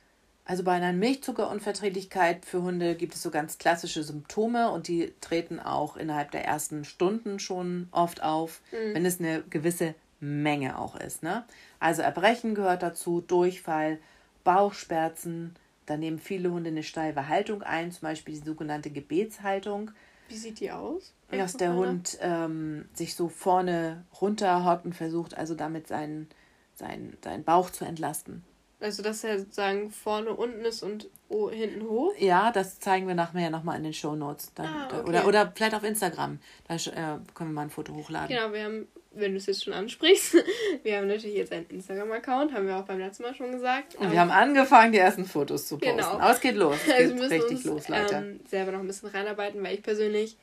Also 0.45 0.64
bei 0.64 0.72
einer 0.72 0.93
Milchzuckerunverträglichkeit 0.93 2.45
für 2.45 2.61
Hunde 2.61 2.95
gibt 2.95 3.14
es 3.14 3.22
so 3.22 3.30
ganz 3.30 3.57
klassische 3.57 4.03
Symptome 4.03 4.70
und 4.70 4.86
die 4.86 5.14
treten 5.22 5.61
auch 5.61 5.97
innerhalb 5.97 6.30
der 6.30 6.45
ersten 6.45 6.84
Stunden 6.84 7.38
schon 7.38 7.88
oft 7.91 8.22
auf, 8.22 8.61
mhm. 8.72 8.95
wenn 8.95 9.07
es 9.07 9.18
eine 9.18 9.43
gewisse 9.49 9.95
Menge 10.18 10.78
auch 10.78 10.97
ist. 10.97 11.22
Ne? 11.22 11.45
Also 11.78 12.03
Erbrechen 12.03 12.55
gehört 12.55 12.82
dazu, 12.82 13.22
Durchfall, 13.22 13.99
Bauchschmerzen. 14.45 15.55
Da 15.86 15.97
nehmen 15.97 16.18
viele 16.18 16.51
Hunde 16.51 16.68
eine 16.68 16.82
steife 16.82 17.28
Haltung 17.28 17.62
ein, 17.62 17.93
zum 17.93 18.03
Beispiel 18.03 18.34
die 18.34 18.47
sogenannte 18.47 18.91
Gebetshaltung. 18.91 19.93
Wie 20.31 20.37
sieht 20.37 20.61
die 20.61 20.70
aus? 20.70 21.12
Dass 21.31 21.57
der 21.57 21.74
Hund 21.74 22.18
ähm, 22.20 22.89
sich 22.95 23.14
so 23.14 23.28
vorne 23.28 24.05
runterhockt 24.20 24.85
und 24.85 24.95
versucht 24.95 25.37
also 25.37 25.55
damit 25.55 25.89
seinen, 25.89 26.28
seinen, 26.74 27.16
seinen 27.22 27.45
Bauch 27.45 27.70
zu 27.70 27.85
entlasten. 27.85 28.45
Also 28.81 29.03
dass 29.03 29.24
er 29.24 29.39
sozusagen 29.39 29.91
vorne 29.91 30.33
unten 30.33 30.64
ist 30.64 30.83
und 30.83 31.09
oh, 31.28 31.51
hinten 31.51 31.83
hoch? 31.83 32.12
Ja, 32.18 32.51
das 32.51 32.81
zeigen 32.81 33.07
wir 33.07 33.14
nachher 33.14 33.51
nochmal 33.51 33.76
in 33.76 33.85
den 33.85 33.93
Show 33.93 34.16
Notes. 34.16 34.53
Ah, 34.57 34.87
okay. 34.87 35.09
oder, 35.09 35.26
oder 35.26 35.53
vielleicht 35.55 35.74
auf 35.74 35.85
Instagram. 35.85 36.39
Da 36.66 36.74
äh, 36.74 37.18
können 37.35 37.51
wir 37.51 37.55
mal 37.55 37.62
ein 37.62 37.70
Foto 37.70 37.95
hochladen. 37.95 38.28
Genau, 38.28 38.53
wir 38.53 38.64
haben, 38.64 38.89
wenn 39.13 39.33
du 39.33 39.39
es 39.39 39.47
jetzt 39.47 39.65
schon 39.65 39.73
ansprichst, 39.73 40.37
wir 40.83 40.97
haben 40.97 41.09
natürlich 41.09 41.37
jetzt 41.37 41.53
einen 41.53 41.67
Instagram-Account, 41.67 42.53
haben 42.53 42.67
wir 42.67 42.77
auch 42.77 42.85
beim 42.85 42.99
letzten 42.99 43.25
Mal 43.25 43.35
schon 43.35 43.53
gesagt. 43.53 43.97
Und 43.97 44.13
wir 44.13 44.21
haben 44.21 44.31
angefangen, 44.31 44.93
die 44.93 44.99
ersten 44.99 45.25
Fotos 45.25 45.67
zu 45.67 45.79
posten. 45.79 45.97
Genau. 45.97 46.19
Aber 46.19 46.33
es 46.33 46.41
geht 46.41 46.57
los. 46.57 46.77
Es 46.87 46.93
also 46.93 47.15
geht 47.15 47.31
richtig 47.31 47.51
uns, 47.51 47.65
los, 47.65 47.89
Leute. 47.89 48.15
Ähm, 48.15 48.41
selber 48.49 48.73
noch 48.73 48.81
ein 48.81 48.87
bisschen 48.87 49.09
reinarbeiten, 49.09 49.63
weil 49.63 49.75
ich 49.75 49.83
persönlich, 49.83 50.37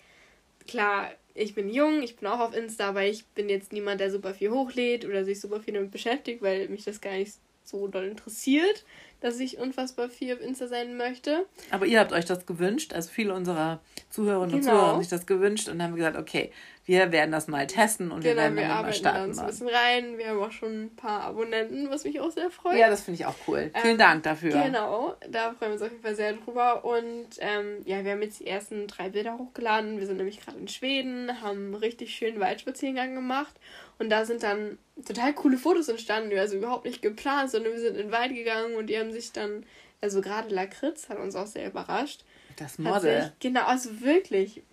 klar, 0.68 1.12
ich 1.34 1.56
bin 1.56 1.70
jung, 1.70 2.02
ich 2.02 2.18
bin 2.18 2.28
auch 2.28 2.40
auf 2.40 2.56
Insta, 2.56 2.90
aber 2.90 3.04
ich 3.04 3.26
bin 3.28 3.48
jetzt 3.48 3.72
niemand, 3.72 4.02
der 4.02 4.12
super 4.12 4.34
viel 4.34 4.52
hochlädt 4.52 5.06
oder 5.06 5.24
sich 5.24 5.40
super 5.40 5.62
viel 5.62 5.76
damit 5.76 5.92
beschäftigt, 5.92 6.42
weil 6.42 6.68
mich 6.68 6.84
das 6.84 7.00
gar 7.00 7.14
nicht 7.14 7.34
so 7.64 7.88
doll 7.88 8.06
interessiert 8.06 8.86
dass 9.20 9.40
ich 9.40 9.58
unfassbar 9.58 10.10
viel 10.10 10.34
auf 10.34 10.42
Insta 10.42 10.68
sein 10.68 10.96
möchte. 10.96 11.46
Aber 11.72 11.86
ihr 11.86 12.00
habt 12.00 12.12
euch 12.12 12.26
das 12.26 12.46
gewünscht, 12.46 12.94
also 12.94 13.10
viele 13.10 13.34
unserer 13.34 13.80
Zuhörerinnen 14.10 14.60
genau. 14.60 14.72
und 14.72 14.78
Zuhörer 14.78 14.88
haben 14.94 15.00
sich 15.02 15.10
das 15.10 15.26
gewünscht 15.26 15.70
und 15.70 15.82
haben 15.82 15.96
gesagt, 15.96 16.18
okay, 16.18 16.52
wir 16.88 17.12
werden 17.12 17.34
das 17.34 17.50
mal 17.50 17.68
testen 17.68 18.12
und 18.12 18.22
genau, 18.22 18.36
wir 18.36 18.42
werden 18.44 18.56
wir 18.56 18.68
mal 18.68 18.94
starten. 18.94 19.36
Wir 19.36 19.42
ein 19.42 19.48
bisschen 19.48 19.68
rein. 19.68 20.18
Wir 20.18 20.30
haben 20.30 20.42
auch 20.42 20.54
schon 20.54 20.86
ein 20.86 20.96
paar 20.96 21.22
Abonnenten, 21.24 21.90
was 21.90 22.06
mich 22.06 22.22
auch 22.22 22.32
sehr 22.32 22.50
freut. 22.50 22.78
Ja, 22.78 22.90
das 22.90 23.02
finde 23.02 23.20
ich 23.20 23.26
auch 23.26 23.36
cool. 23.46 23.72
Ähm, 23.74 23.82
Vielen 23.82 23.98
Dank 23.98 24.24
dafür. 24.24 24.52
Genau, 24.52 25.14
da 25.30 25.54
freuen 25.54 25.72
wir 25.72 25.74
uns 25.74 25.82
auf 25.82 25.92
jeden 25.92 26.02
Fall 26.02 26.16
sehr 26.16 26.32
drüber. 26.32 26.86
Und 26.86 27.28
ähm, 27.40 27.82
ja, 27.84 28.06
wir 28.06 28.14
haben 28.14 28.22
jetzt 28.22 28.40
die 28.40 28.48
ersten 28.48 28.88
drei 28.88 29.10
Bilder 29.10 29.38
hochgeladen. 29.38 30.00
Wir 30.00 30.08
sind 30.08 30.16
nämlich 30.16 30.40
gerade 30.40 30.58
in 30.60 30.70
Schweden, 30.70 31.42
haben 31.42 31.58
einen 31.58 31.76
richtig 31.76 32.16
schönen 32.16 32.40
Waldspaziergang 32.40 33.14
gemacht. 33.16 33.60
Und 34.00 34.10
da 34.10 34.24
sind 34.24 34.44
dann 34.44 34.78
total 35.06 35.34
coole 35.34 35.58
Fotos 35.58 35.90
entstanden, 35.90 36.38
also 36.38 36.56
überhaupt 36.56 36.86
nicht 36.86 37.02
geplant, 37.02 37.52
sondern 37.52 37.74
wir 37.74 37.82
sind 37.82 37.98
in 37.98 38.04
den 38.08 38.12
Wald 38.14 38.34
gegangen 38.34 38.76
und 38.76 38.88
die 38.88 38.98
haben 38.98 39.12
sich 39.12 39.34
dann, 39.34 39.66
also 40.00 40.22
gerade 40.22 40.56
Lakritz 40.56 41.10
hat 41.10 41.20
uns 41.20 41.36
auch 41.36 41.48
sehr 41.48 41.68
überrascht. 41.68 42.24
Das 42.56 42.80
Model. 42.80 43.24
Sich, 43.24 43.32
genau, 43.40 43.66
also 43.66 44.02
wirklich. 44.02 44.64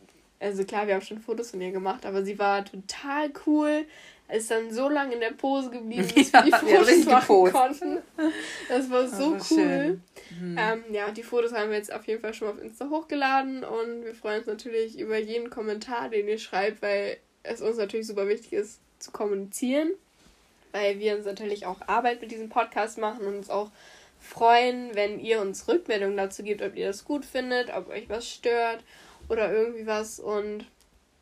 Also 0.41 0.65
klar, 0.65 0.87
wir 0.87 0.95
haben 0.95 1.03
schon 1.03 1.21
Fotos 1.21 1.51
von 1.51 1.61
ihr 1.61 1.73
gemacht, 1.73 2.05
aber 2.05 2.23
sie 2.25 2.39
war 2.39 2.65
total 2.65 3.33
cool. 3.47 3.87
Ist 4.29 4.51
dann 4.51 4.73
so 4.73 4.89
lange 4.89 5.15
in 5.15 5.21
der 5.21 5.33
Pose 5.33 5.71
geblieben, 5.71 6.09
bis 6.15 6.33
ja, 6.33 6.45
wir 6.45 6.53
die 6.53 7.03
Fotos 7.03 7.05
machen 7.05 7.53
konnten. 7.53 7.99
Das 8.69 8.91
war 8.91 9.07
so 9.07 9.35
das 9.35 9.51
war 9.51 9.59
cool. 9.59 10.01
Mhm. 10.41 10.59
Ähm, 10.59 10.85
ja, 10.91 11.11
die 11.11 11.23
Fotos 11.23 11.53
haben 11.53 11.71
wir 11.71 11.77
jetzt 11.77 11.93
auf 11.93 12.07
jeden 12.07 12.21
Fall 12.21 12.35
schon 12.35 12.49
auf 12.49 12.61
Insta 12.61 12.89
hochgeladen 12.89 13.65
und 13.65 14.05
wir 14.05 14.15
freuen 14.15 14.39
uns 14.39 14.47
natürlich 14.47 14.99
über 14.99 15.19
jeden 15.19 15.51
Kommentar, 15.51 16.09
den 16.09 16.27
ihr 16.27 16.39
schreibt, 16.39 16.81
weil 16.81 17.19
es 17.43 17.61
uns 17.61 17.77
natürlich 17.77 18.07
super 18.07 18.27
wichtig 18.27 18.55
ist, 18.55 18.81
zu 18.99 19.13
kommunizieren, 19.13 19.91
weil 20.73 20.99
wir 20.99 21.17
uns 21.17 21.27
natürlich 21.27 21.67
auch 21.67 21.87
Arbeit 21.87 22.23
mit 22.23 22.31
diesem 22.31 22.49
Podcast 22.49 22.97
machen 22.99 23.27
und 23.27 23.37
uns 23.37 23.51
auch 23.51 23.71
freuen, 24.19 24.95
wenn 24.95 25.21
ihr 25.21 25.41
uns 25.41 25.69
Rückmeldungen 25.69 26.17
dazu 26.17 26.43
gebt, 26.43 26.63
ob 26.63 26.75
ihr 26.77 26.87
das 26.87 27.05
gut 27.05 27.27
findet, 27.27 27.75
ob 27.75 27.91
euch 27.91 28.09
was 28.09 28.27
stört 28.27 28.83
oder 29.29 29.53
irgendwie 29.53 29.87
was. 29.87 30.21
Und 30.21 30.67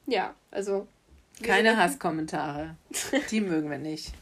ja, 0.07 0.35
also. 0.51 0.87
Keine 1.43 1.77
Hasskommentare. 1.77 2.77
Die 3.31 3.41
mögen 3.41 3.71
wir 3.71 3.79
nicht. 3.79 4.13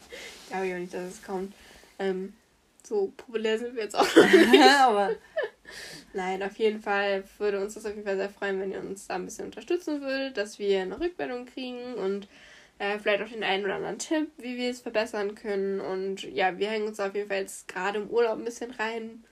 Glaube 0.49 0.67
ich 0.67 0.75
auch 0.75 0.79
nicht, 0.79 0.95
dass 0.95 1.15
es 1.15 1.23
kommt. 1.23 1.53
Ähm, 1.99 2.33
so 2.83 3.13
populär 3.17 3.59
sind 3.59 3.77
wir 3.77 3.85
jetzt 3.85 3.97
auch 3.97 4.17
noch 4.17 4.33
nicht. 4.33 4.63
Aber 4.81 5.11
Nein, 6.13 6.43
auf 6.43 6.57
jeden 6.57 6.81
Fall 6.81 7.25
würde 7.39 7.61
uns 7.61 7.75
das 7.75 7.87
auf 7.87 7.93
jeden 7.93 8.05
Fall 8.05 8.17
sehr 8.17 8.31
freuen, 8.31 8.61
wenn 8.61 8.73
ihr 8.73 8.81
uns 8.81 9.07
da 9.07 9.15
ein 9.15 9.25
bisschen 9.25 9.47
unterstützen 9.47 10.01
würdet, 10.01 10.37
dass 10.37 10.59
wir 10.59 10.81
eine 10.81 10.99
Rückmeldung 10.99 11.47
kriegen 11.47 11.95
und 11.95 12.27
äh, 12.79 12.99
vielleicht 12.99 13.23
auch 13.23 13.29
den 13.29 13.45
einen 13.45 13.65
oder 13.65 13.77
anderen 13.77 13.99
Tipp, 13.99 14.31
wie 14.39 14.57
wir 14.57 14.71
es 14.71 14.81
verbessern 14.81 15.35
können. 15.35 15.81
Und 15.81 16.23
ja, 16.25 16.59
wir 16.59 16.69
hängen 16.69 16.89
uns 16.89 16.99
auf 16.99 17.15
jeden 17.15 17.29
Fall 17.29 17.41
jetzt 17.41 17.69
gerade 17.69 18.01
im 18.01 18.11
Urlaub 18.11 18.39
ein 18.39 18.45
bisschen 18.45 18.73
rein, 18.73 19.25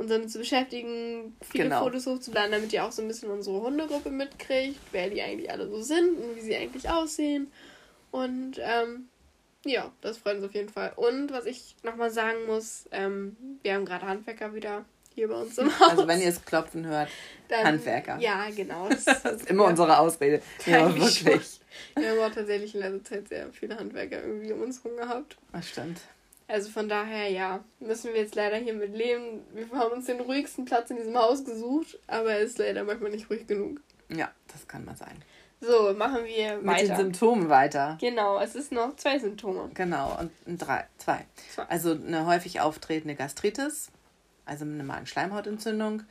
uns 0.00 0.10
damit 0.10 0.30
zu 0.30 0.38
beschäftigen, 0.38 1.36
viele 1.48 1.64
genau. 1.64 1.84
Fotos 1.84 2.06
hochzuladen, 2.06 2.52
damit 2.52 2.72
ihr 2.72 2.84
auch 2.84 2.92
so 2.92 3.02
ein 3.02 3.08
bisschen 3.08 3.30
unsere 3.30 3.60
Hundegruppe 3.60 4.10
mitkriegt, 4.10 4.80
wer 4.92 5.10
die 5.10 5.22
eigentlich 5.22 5.50
alle 5.50 5.68
so 5.68 5.80
sind 5.82 6.18
und 6.18 6.36
wie 6.36 6.40
sie 6.40 6.56
eigentlich 6.56 6.88
aussehen. 6.88 7.52
Und 8.10 8.58
ähm, 8.58 9.08
ja, 9.64 9.92
das 10.00 10.18
freut 10.18 10.36
uns 10.36 10.44
auf 10.44 10.54
jeden 10.54 10.70
Fall. 10.70 10.92
Und 10.96 11.32
was 11.32 11.46
ich 11.46 11.76
nochmal 11.82 12.10
sagen 12.10 12.46
muss, 12.46 12.88
ähm, 12.92 13.36
wir 13.62 13.74
haben 13.74 13.84
gerade 13.84 14.06
Handwerker 14.06 14.54
wieder 14.54 14.84
hier 15.14 15.28
bei 15.28 15.34
uns 15.34 15.58
im 15.58 15.78
Haus. 15.78 15.90
Also 15.90 16.08
wenn 16.08 16.20
ihr 16.20 16.28
es 16.28 16.44
klopfen 16.44 16.86
hört, 16.86 17.10
Dann, 17.48 17.64
Handwerker. 17.64 18.18
Ja, 18.20 18.46
genau. 18.54 18.88
Das, 18.88 19.04
das 19.22 19.24
ist 19.24 19.50
immer 19.50 19.64
ja. 19.64 19.70
unsere 19.70 19.98
Ausrede. 19.98 20.42
Ja, 20.66 20.94
wirklich. 20.94 21.60
Wir 21.94 22.10
haben 22.10 22.18
auch 22.18 22.34
tatsächlich 22.34 22.74
in 22.74 22.80
letzter 22.80 23.16
Zeit 23.16 23.28
sehr 23.28 23.52
viele 23.52 23.76
Handwerker 23.76 24.22
irgendwie 24.22 24.52
um 24.52 24.62
uns 24.62 24.82
herum 24.82 24.96
gehabt. 24.96 25.36
Das 25.52 25.68
stimmt. 25.68 26.00
Also 26.50 26.70
von 26.70 26.88
daher, 26.88 27.30
ja, 27.30 27.60
müssen 27.78 28.12
wir 28.12 28.20
jetzt 28.20 28.34
leider 28.34 28.56
hier 28.56 28.74
mit 28.74 28.96
leben. 28.96 29.42
Wir 29.54 29.70
haben 29.70 29.92
uns 29.92 30.06
den 30.06 30.20
ruhigsten 30.20 30.64
Platz 30.64 30.90
in 30.90 30.96
diesem 30.96 31.16
Haus 31.16 31.44
gesucht, 31.44 31.98
aber 32.08 32.32
er 32.32 32.40
ist 32.40 32.58
leider 32.58 32.82
manchmal 32.82 33.12
nicht 33.12 33.30
ruhig 33.30 33.46
genug. 33.46 33.80
Ja, 34.08 34.30
das 34.52 34.66
kann 34.66 34.84
mal 34.84 34.96
sein. 34.96 35.22
So, 35.60 35.92
machen 35.92 36.24
wir 36.24 36.64
weiter. 36.64 36.82
Mit 36.82 36.88
den 36.88 36.96
Symptomen 36.96 37.48
weiter. 37.50 37.98
Genau, 38.00 38.40
es 38.40 38.54
ist 38.54 38.72
noch 38.72 38.96
zwei 38.96 39.18
Symptome. 39.18 39.70
Genau, 39.74 40.18
und 40.46 40.58
drei, 40.60 40.86
zwei. 40.98 41.26
zwei. 41.54 41.64
Also 41.64 41.92
eine 41.92 42.26
häufig 42.26 42.60
auftretende 42.60 43.14
Gastritis, 43.14 43.90
also 44.46 44.64
eine 44.64 44.82
Magenschleimhautentzündung 44.82 46.02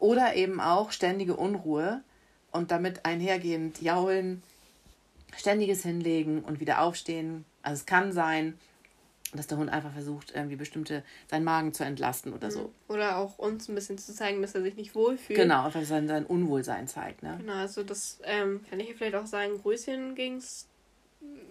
Oder 0.00 0.34
eben 0.34 0.60
auch 0.60 0.92
ständige 0.92 1.36
Unruhe 1.36 2.02
und 2.50 2.70
damit 2.70 3.04
einhergehend 3.04 3.80
jaulen, 3.80 4.42
ständiges 5.36 5.82
Hinlegen 5.82 6.42
und 6.42 6.60
wieder 6.60 6.82
aufstehen. 6.82 7.44
Also 7.62 7.80
es 7.80 7.86
kann 7.86 8.12
sein, 8.12 8.58
dass 9.34 9.46
der 9.46 9.58
Hund 9.58 9.70
einfach 9.70 9.92
versucht, 9.92 10.32
irgendwie 10.34 10.56
bestimmte, 10.56 11.02
seinen 11.26 11.44
Magen 11.44 11.74
zu 11.74 11.84
entlasten 11.84 12.32
oder 12.32 12.50
so. 12.50 12.62
Mhm. 12.62 12.72
Oder 12.88 13.18
auch 13.18 13.38
uns 13.38 13.68
ein 13.68 13.74
bisschen 13.74 13.98
zu 13.98 14.14
zeigen, 14.14 14.40
dass 14.40 14.54
er 14.54 14.62
sich 14.62 14.76
nicht 14.76 14.94
wohlfühlt. 14.94 15.38
Genau, 15.38 15.66
einfach 15.66 15.84
sein, 15.84 16.08
sein 16.08 16.24
Unwohlsein 16.24 16.88
zeigt. 16.88 17.22
Ne? 17.22 17.36
Genau, 17.38 17.54
also 17.54 17.82
das 17.82 18.20
ähm, 18.24 18.64
kann 18.68 18.80
ich 18.80 18.94
vielleicht 18.94 19.14
auch 19.14 19.26
sagen, 19.26 19.60
Größchen 19.60 20.14
ging 20.14 20.36
es 20.36 20.66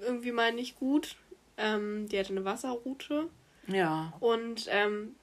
irgendwie 0.02 0.32
mal 0.32 0.54
nicht 0.54 0.80
gut. 0.80 1.16
Ähm, 1.58 2.08
die 2.10 2.20
hatte 2.20 2.30
eine 2.30 2.46
Wasserroute. 2.46 3.30
Ja. 3.68 4.14
Und 4.20 4.68
ähm, 4.70 5.16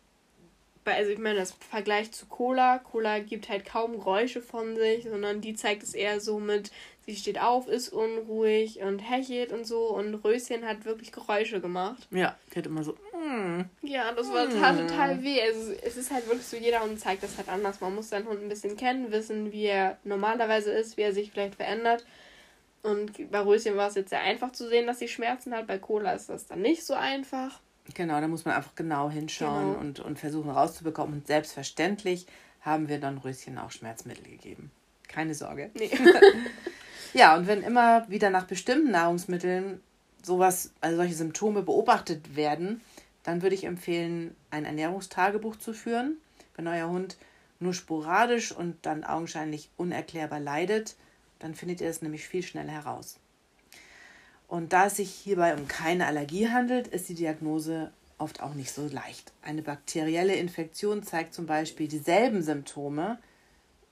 also 0.85 1.11
ich 1.11 1.19
meine, 1.19 1.39
das 1.39 1.53
Vergleich 1.53 2.13
zu 2.13 2.27
Cola, 2.27 2.79
Cola 2.79 3.21
gibt 3.21 3.49
halt 3.49 3.65
kaum 3.65 3.93
Geräusche 3.93 4.43
von 4.43 4.77
sich, 4.77 5.05
sondern 5.05 5.41
die 5.41 5.55
zeigt 5.55 5.83
es 5.83 5.95
eher 5.95 6.21
so 6.21 6.39
mit, 6.39 6.71
sie 7.07 7.17
steht 7.17 7.41
auf, 7.41 7.69
ist 7.69 7.91
unruhig 7.91 8.81
und 8.81 8.99
hechelt 8.99 9.53
und 9.53 9.67
so 9.67 9.89
und 9.89 10.15
Röschen 10.15 10.65
hat 10.65 10.85
wirklich 10.85 11.13
Geräusche 11.13 11.61
gemacht. 11.61 12.07
Ja, 12.11 12.37
die 12.53 12.59
hat 12.59 12.67
immer 12.67 12.83
so. 12.83 12.93
Mm, 13.13 13.63
ja, 13.83 14.13
das 14.13 14.33
war 14.33 14.47
mm. 14.47 14.61
tat 14.61 14.79
total 14.79 15.23
weh. 15.23 15.41
Also, 15.43 15.73
es 15.83 15.97
ist 15.97 16.11
halt 16.11 16.27
wirklich 16.27 16.47
so, 16.47 16.57
jeder 16.57 16.81
Hund 16.81 16.99
zeigt 16.99 17.23
das 17.23 17.37
halt 17.37 17.49
anders. 17.49 17.81
Man 17.81 17.95
muss 17.95 18.09
seinen 18.09 18.27
Hund 18.27 18.43
ein 18.43 18.49
bisschen 18.49 18.77
kennen, 18.77 19.13
wissen, 19.13 19.53
wie 19.53 19.65
er 19.65 19.99
normalerweise 20.05 20.73
ist, 20.73 20.97
wie 20.97 21.03
er 21.03 21.13
sich 21.13 21.31
vielleicht 21.31 21.57
verändert. 21.57 22.05
Und 22.83 23.31
bei 23.31 23.41
Röschen 23.41 23.77
war 23.77 23.89
es 23.89 23.95
jetzt 23.95 24.11
sehr 24.11 24.21
einfach 24.21 24.53
zu 24.53 24.69
sehen, 24.69 24.87
dass 24.87 24.99
sie 24.99 25.09
Schmerzen 25.09 25.55
hat. 25.55 25.67
Bei 25.67 25.79
Cola 25.79 26.13
ist 26.13 26.29
das 26.29 26.47
dann 26.47 26.61
nicht 26.61 26.85
so 26.85 26.95
einfach. 26.95 27.61
Genau, 27.95 28.21
da 28.21 28.29
muss 28.29 28.45
man 28.45 28.55
einfach 28.55 28.75
genau 28.75 29.11
hinschauen 29.11 29.73
genau. 29.73 29.81
Und, 29.81 30.01
und 30.01 30.19
versuchen 30.19 30.51
rauszubekommen. 30.51 31.15
Und 31.15 31.27
selbstverständlich 31.27 32.27
haben 32.61 32.89
wir 32.89 32.99
dann 32.99 33.19
Röschen 33.19 33.59
auch 33.59 33.71
Schmerzmittel 33.71 34.25
gegeben. 34.25 34.71
Keine 35.09 35.35
Sorge. 35.35 35.71
Nee. 35.75 35.91
ja, 37.15 37.37
und 37.37 37.47
wenn 37.47 37.63
immer 37.63 38.09
wieder 38.11 38.31
nach 38.31 38.45
bestimmten 38.45 38.91
Nahrungsmitteln 38.91 39.81
sowas, 40.23 40.73
also 40.81 40.97
solche 40.97 41.15
Symptome 41.15 41.63
beobachtet 41.63 42.37
werden, 42.37 42.81
dann 43.23 43.41
würde 43.41 43.55
ich 43.55 43.65
empfehlen, 43.65 44.37
ein 44.51 44.65
Ernährungstagebuch 44.65 45.57
zu 45.57 45.73
führen. 45.73 46.19
Wenn 46.57 46.69
euer 46.69 46.89
Hund 46.89 47.17
nur 47.61 47.73
sporadisch 47.73 48.53
und 48.53 48.77
dann 48.83 49.05
augenscheinlich 49.05 49.71
unerklärbar 49.77 50.41
leidet, 50.41 50.97
dann 51.39 51.55
findet 51.55 51.81
ihr 51.81 51.89
es 51.89 52.03
nämlich 52.03 52.27
viel 52.27 52.43
schneller 52.43 52.73
heraus. 52.73 53.19
Und 54.49 54.73
da 54.73 54.87
es 54.87 54.97
sich 54.97 55.11
hierbei 55.11 55.55
um 55.55 55.69
keine 55.69 56.07
Allergie 56.07 56.49
handelt, 56.49 56.89
ist 56.89 57.09
die 57.09 57.15
Diagnose 57.15 57.93
oft 58.19 58.43
auch 58.43 58.55
nicht 58.55 58.73
so 58.73 58.87
leicht. 58.87 59.33
Eine 59.43 59.63
bakterielle 59.63 60.35
Infektion 60.35 61.03
zeigt 61.03 61.35
zum 61.35 61.47
Beispiel 61.47 61.89
dieselben 61.89 62.43
Symptome 62.43 63.19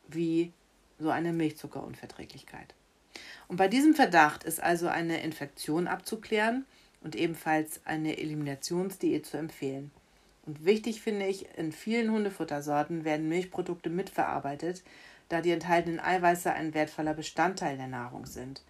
wie 0.08 0.52
so 0.98 1.10
eine 1.10 1.32
Milchzuckerunverträglichkeit. 1.32 2.74
Und 3.53 3.59
bei 3.59 3.68
diesem 3.68 3.92
Verdacht 3.92 4.44
ist 4.44 4.62
also 4.62 4.88
eine 4.88 5.20
Infektion 5.20 5.86
abzuklären 5.86 6.64
und 7.03 7.14
ebenfalls 7.14 7.82
eine 7.84 8.16
Eliminationsdiät 8.16 9.26
zu 9.26 9.36
empfehlen. 9.36 9.90
Und 10.46 10.64
wichtig 10.64 11.03
finde 11.03 11.26
ich, 11.26 11.59
in 11.59 11.70
vielen 11.70 12.11
Hundefuttersorten 12.11 13.05
werden 13.05 13.28
Milchprodukte 13.28 13.90
mitverarbeitet, 13.90 14.82
da 15.28 15.42
die 15.42 15.50
enthaltenen 15.50 16.00
Eiweiße 16.00 16.50
ein 16.50 16.72
wertvoller 16.72 17.12
Bestandteil 17.12 17.76
der 17.76 17.88
Nahrung 17.88 18.24
sind 18.24 18.62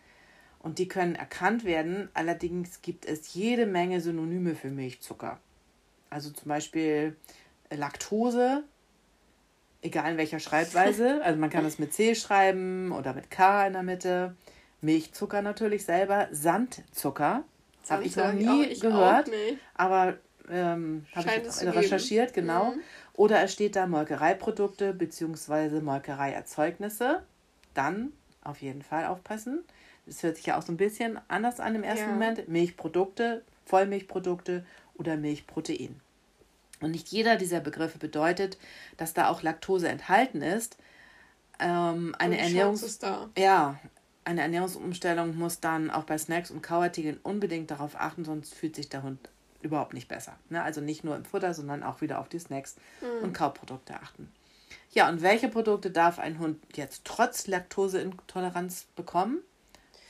und 0.58 0.80
die 0.80 0.88
können 0.88 1.14
erkannt 1.14 1.62
werden. 1.62 2.08
Allerdings 2.12 2.82
gibt 2.82 3.06
es 3.06 3.34
jede 3.34 3.66
Menge 3.66 4.00
Synonyme 4.00 4.56
für 4.56 4.70
Milchzucker. 4.70 5.38
Also 6.10 6.30
zum 6.30 6.48
Beispiel 6.48 7.16
äh, 7.68 7.76
Laktose, 7.76 8.64
egal 9.80 10.10
in 10.10 10.18
welcher 10.18 10.40
Schreibweise. 10.40 11.22
Also 11.22 11.38
man 11.38 11.50
kann 11.50 11.64
es 11.64 11.78
mit 11.78 11.94
C 11.94 12.16
schreiben 12.16 12.90
oder 12.90 13.14
mit 13.14 13.30
K 13.30 13.68
in 13.68 13.74
der 13.74 13.84
Mitte. 13.84 14.34
Milchzucker 14.82 15.40
natürlich 15.40 15.84
selber. 15.84 16.28
Sandzucker. 16.30 17.44
Habe 17.88 18.04
ich 18.04 18.16
noch 18.16 18.32
nie 18.32 18.66
ich 18.66 18.80
gehört. 18.80 19.30
Aber 19.74 20.18
ähm, 20.50 21.06
habe 21.14 21.28
ich 21.36 21.74
recherchiert, 21.74 22.34
geben. 22.34 22.46
genau. 22.46 22.72
Mhm. 22.72 22.80
Oder 23.14 23.42
es 23.42 23.52
steht 23.52 23.76
da 23.76 23.86
Molkereiprodukte 23.86 24.92
bzw. 24.92 25.80
Molkereierzeugnisse. 25.80 27.22
Dann 27.74 28.12
auf 28.42 28.60
jeden 28.60 28.82
Fall 28.82 29.06
aufpassen. 29.06 29.64
Das 30.06 30.22
hört 30.22 30.36
sich 30.36 30.46
ja 30.46 30.58
auch 30.58 30.62
so 30.62 30.72
ein 30.72 30.76
bisschen 30.76 31.20
anders 31.28 31.60
an 31.60 31.74
im 31.74 31.84
ersten 31.84 32.06
ja. 32.06 32.12
Moment. 32.12 32.48
Milchprodukte, 32.48 33.42
Vollmilchprodukte 33.66 34.64
oder 34.94 35.16
Milchprotein. 35.16 36.00
Und 36.80 36.90
nicht 36.90 37.08
jeder 37.08 37.36
dieser 37.36 37.60
Begriffe 37.60 37.98
bedeutet, 37.98 38.58
dass 38.96 39.14
da 39.14 39.28
auch 39.28 39.42
Laktose 39.42 39.88
enthalten 39.88 40.42
ist. 40.42 40.76
Ähm, 41.60 42.16
eine, 42.18 42.38
Ernährungs 42.38 42.98
ja, 43.38 43.78
eine 44.24 44.42
Ernährungsumstellung 44.42 45.36
muss 45.36 45.60
dann 45.60 45.90
auch 45.90 46.04
bei 46.04 46.16
Snacks 46.18 46.50
und 46.50 46.62
Kauartikeln 46.62 47.18
unbedingt 47.22 47.70
darauf 47.70 47.96
achten, 47.96 48.24
sonst 48.24 48.54
fühlt 48.54 48.76
sich 48.76 48.88
der 48.88 49.02
Hund 49.02 49.18
überhaupt 49.62 49.94
nicht 49.94 50.08
besser. 50.08 50.36
Ne? 50.48 50.62
Also 50.62 50.80
nicht 50.80 51.04
nur 51.04 51.16
im 51.16 51.24
Futter, 51.24 51.54
sondern 51.54 51.82
auch 51.82 52.00
wieder 52.00 52.20
auf 52.20 52.28
die 52.28 52.38
Snacks 52.38 52.76
mhm. 53.00 53.24
und 53.24 53.32
Kauprodukte 53.32 53.94
achten. 53.94 54.32
Ja, 54.92 55.08
und 55.08 55.22
welche 55.22 55.48
Produkte 55.48 55.90
darf 55.90 56.18
ein 56.18 56.38
Hund 56.38 56.58
jetzt 56.74 57.04
trotz 57.04 57.46
Laktoseintoleranz 57.46 58.86
bekommen? 58.94 59.38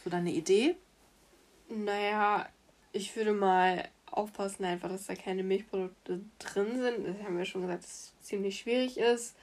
So 0.04 0.10
deine 0.10 0.32
Idee? 0.32 0.76
Naja, 1.68 2.48
ich 2.92 3.14
würde 3.14 3.32
mal 3.32 3.88
aufpassen, 4.10 4.64
einfach, 4.64 4.88
dass 4.88 5.06
da 5.06 5.14
keine 5.14 5.42
Milchprodukte 5.42 6.20
drin 6.38 6.80
sind. 6.80 7.06
Das 7.06 7.24
haben 7.24 7.38
wir 7.38 7.44
schon 7.44 7.62
gesagt, 7.62 7.84
dass 7.84 7.90
es 7.90 8.26
ziemlich 8.26 8.58
schwierig 8.58 8.98
ist. 8.98 9.36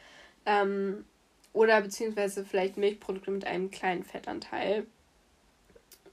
Ähm, 0.46 1.06
oder 1.54 1.82
beziehungsweise 1.82 2.46
vielleicht 2.46 2.78
Milchprodukte 2.78 3.32
mit 3.32 3.46
einem 3.46 3.72
kleinen 3.72 4.04
Fettanteil. 4.04 4.86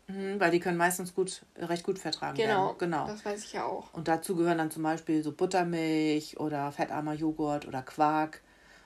Mhm, 0.09 0.39
weil 0.39 0.51
die 0.51 0.61
können 0.61 0.77
meistens 0.77 1.15
gut, 1.15 1.43
recht 1.57 1.83
gut 1.83 1.99
vertragen 1.99 2.37
genau, 2.37 2.67
werden. 2.67 2.79
Genau. 2.79 3.07
Das 3.07 3.25
weiß 3.25 3.45
ich 3.45 3.53
ja 3.53 3.65
auch. 3.65 3.93
Und 3.93 4.09
dazu 4.09 4.37
gehören 4.37 4.59
dann 4.59 4.71
zum 4.71 4.83
Beispiel 4.83 5.23
so 5.23 5.33
Buttermilch 5.33 6.39
oder 6.39 6.71
fettarmer 6.71 7.15
Joghurt 7.15 7.67
oder 7.67 7.83
Quark 7.83 8.41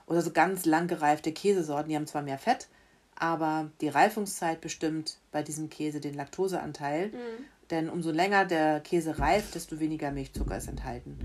oder 0.07 0.23
so 0.23 0.33
ganz 0.33 0.65
lang 0.65 0.89
gereifte 0.89 1.33
Käsesorten. 1.33 1.91
Die 1.91 1.97
haben 1.97 2.07
zwar 2.07 2.23
mehr 2.23 2.39
Fett, 2.39 2.69
aber 3.17 3.71
die 3.81 3.89
Reifungszeit 3.89 4.61
bestimmt 4.61 5.19
bei 5.31 5.43
diesem 5.43 5.69
Käse 5.69 6.01
den 6.01 6.15
Laktoseanteil. 6.15 7.09
Mhm. 7.09 7.45
Denn 7.71 7.89
umso 7.89 8.11
länger 8.11 8.47
der 8.47 8.81
Käse 8.81 9.19
reift, 9.19 9.55
desto 9.55 9.79
weniger 9.79 10.11
Milchzucker 10.11 10.57
ist 10.57 10.69
enthalten. 10.69 11.19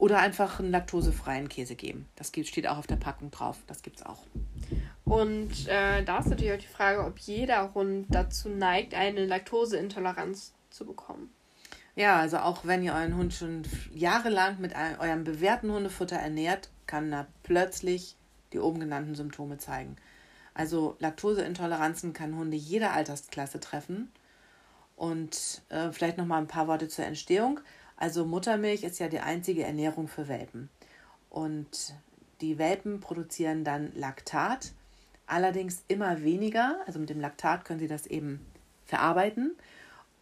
Oder 0.00 0.18
einfach 0.18 0.60
einen 0.60 0.70
laktosefreien 0.70 1.50
Käse 1.50 1.74
geben. 1.74 2.08
Das 2.16 2.28
steht 2.28 2.66
auch 2.66 2.78
auf 2.78 2.86
der 2.86 2.96
Packung 2.96 3.30
drauf. 3.30 3.58
Das 3.66 3.82
gibt 3.82 3.98
es 3.98 4.06
auch. 4.06 4.22
Und 5.04 5.68
äh, 5.68 6.02
da 6.02 6.20
ist 6.20 6.28
natürlich 6.28 6.54
auch 6.54 6.58
die 6.58 6.66
Frage, 6.66 7.04
ob 7.04 7.18
jeder 7.18 7.74
Hund 7.74 8.06
dazu 8.08 8.48
neigt, 8.48 8.94
eine 8.94 9.26
Laktoseintoleranz 9.26 10.54
zu 10.70 10.86
bekommen. 10.86 11.30
Ja, 11.96 12.18
also 12.18 12.38
auch 12.38 12.64
wenn 12.64 12.82
ihr 12.82 12.94
euren 12.94 13.14
Hund 13.14 13.34
schon 13.34 13.62
jahrelang 13.92 14.58
mit 14.58 14.74
einem, 14.74 14.98
eurem 15.00 15.24
bewährten 15.24 15.70
Hundefutter 15.70 16.16
ernährt, 16.16 16.70
kann 16.86 17.12
er 17.12 17.26
plötzlich 17.42 18.16
die 18.54 18.58
oben 18.58 18.80
genannten 18.80 19.14
Symptome 19.14 19.58
zeigen. 19.58 19.96
Also 20.54 20.96
Laktoseintoleranzen 21.00 22.14
kann 22.14 22.36
Hunde 22.36 22.56
jeder 22.56 22.94
Altersklasse 22.94 23.60
treffen. 23.60 24.10
Und 24.96 25.60
äh, 25.68 25.90
vielleicht 25.92 26.16
noch 26.16 26.24
mal 26.24 26.38
ein 26.38 26.46
paar 26.46 26.68
Worte 26.68 26.88
zur 26.88 27.04
Entstehung. 27.04 27.60
Also 28.00 28.24
Muttermilch 28.24 28.82
ist 28.82 28.98
ja 28.98 29.08
die 29.08 29.20
einzige 29.20 29.62
Ernährung 29.62 30.08
für 30.08 30.26
Welpen. 30.26 30.70
Und 31.28 31.94
die 32.40 32.58
Welpen 32.58 32.98
produzieren 32.98 33.62
dann 33.62 33.92
Laktat, 33.94 34.72
allerdings 35.26 35.84
immer 35.86 36.22
weniger. 36.22 36.80
Also 36.86 36.98
mit 36.98 37.10
dem 37.10 37.20
Laktat 37.20 37.64
können 37.64 37.78
sie 37.78 37.88
das 37.88 38.06
eben 38.06 38.44
verarbeiten. 38.86 39.54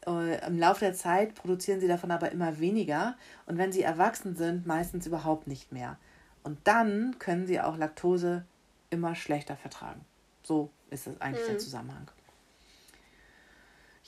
Äh, 0.07 0.45
Im 0.45 0.59
Laufe 0.59 0.81
der 0.81 0.95
Zeit 0.95 1.37
produzieren 1.37 1.81
sie 1.81 1.87
davon 1.87 2.11
aber 2.11 2.33
immer 2.33 2.59
weniger. 2.59 3.17
Und 3.47 3.59
wenn 3.59 3.71
sie 3.71 3.83
erwachsen 3.83 4.35
sind, 4.35 4.67
meistens 4.67 5.07
überhaupt 5.07 5.47
nicht 5.47 5.71
mehr. 5.71 5.99
Und 6.43 6.59
dann 6.65 7.17
können 7.21 7.47
sie 7.47 7.61
auch 7.61 7.77
Laktose 7.77 8.45
immer 8.91 9.15
schlechter 9.15 9.57
vertragen. 9.57 10.05
So 10.43 10.71
ist 10.91 11.07
das 11.07 11.21
eigentlich 11.21 11.45
mhm. 11.45 11.51
der 11.51 11.59
Zusammenhang. 11.59 12.11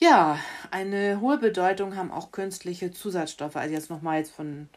Ja, 0.03 0.39
eine 0.71 1.21
hohe 1.21 1.37
Bedeutung 1.37 1.95
haben 1.95 2.11
auch 2.11 2.31
künstliche 2.31 2.89
Zusatzstoffe. 2.89 3.55
Also 3.55 3.71
jetzt 3.75 3.91
nochmal 3.91 4.17
jetzt 4.17 4.31
von 4.31 4.67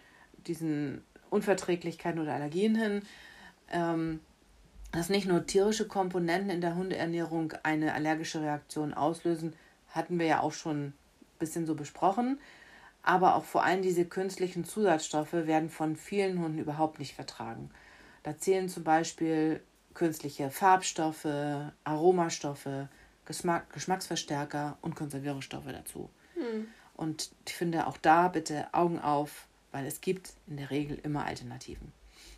diesen 0.47 1.03
Unverträglichkeiten 1.31 2.21
oder 2.21 2.35
Allergien 2.35 2.75
hin. 2.75 3.03
Ähm, 3.73 4.21
dass 4.93 5.09
nicht 5.09 5.27
nur 5.27 5.47
tierische 5.47 5.89
Komponenten 5.89 6.51
in 6.51 6.61
der 6.61 6.77
Hundeernährung 6.77 7.55
eine 7.63 7.95
allergische 7.95 8.43
Reaktion 8.43 8.93
auslösen, 8.93 9.55
hatten 9.89 10.19
wir 10.19 10.27
ja 10.27 10.41
auch 10.41 10.53
schon 10.53 10.89
ein 10.89 10.95
bisschen 11.39 11.65
so 11.65 11.75
besprochen. 11.75 12.39
Aber 13.03 13.35
auch 13.35 13.45
vor 13.45 13.65
allem 13.65 13.81
diese 13.81 14.05
künstlichen 14.05 14.65
Zusatzstoffe 14.65 15.33
werden 15.33 15.71
von 15.71 15.97
vielen 15.97 16.39
Hunden 16.39 16.59
überhaupt 16.59 16.99
nicht 16.99 17.15
vertragen. 17.15 17.71
Da 18.25 18.37
zählen 18.37 18.69
zum 18.69 18.85
Beispiel 18.85 19.63
künstliche 19.95 20.51
Farbstoffe, 20.51 21.27
Aromastoffe, 21.85 22.89
Geschmack, 23.27 23.73
Geschmacksverstärker 23.73 24.79
und 24.81 24.95
Konservierungsstoffe 24.95 25.67
dazu. 25.67 26.11
Hm. 26.35 26.67
Und 26.97 27.31
ich 27.47 27.55
finde 27.55 27.87
auch 27.87 27.97
da 27.97 28.29
bitte 28.29 28.73
Augen 28.73 28.99
auf, 29.01 29.47
weil 29.73 29.87
es 29.87 30.01
gibt 30.01 30.33
in 30.47 30.57
der 30.57 30.71
Regel 30.71 30.99
immer 31.03 31.25
Alternativen. 31.25 31.93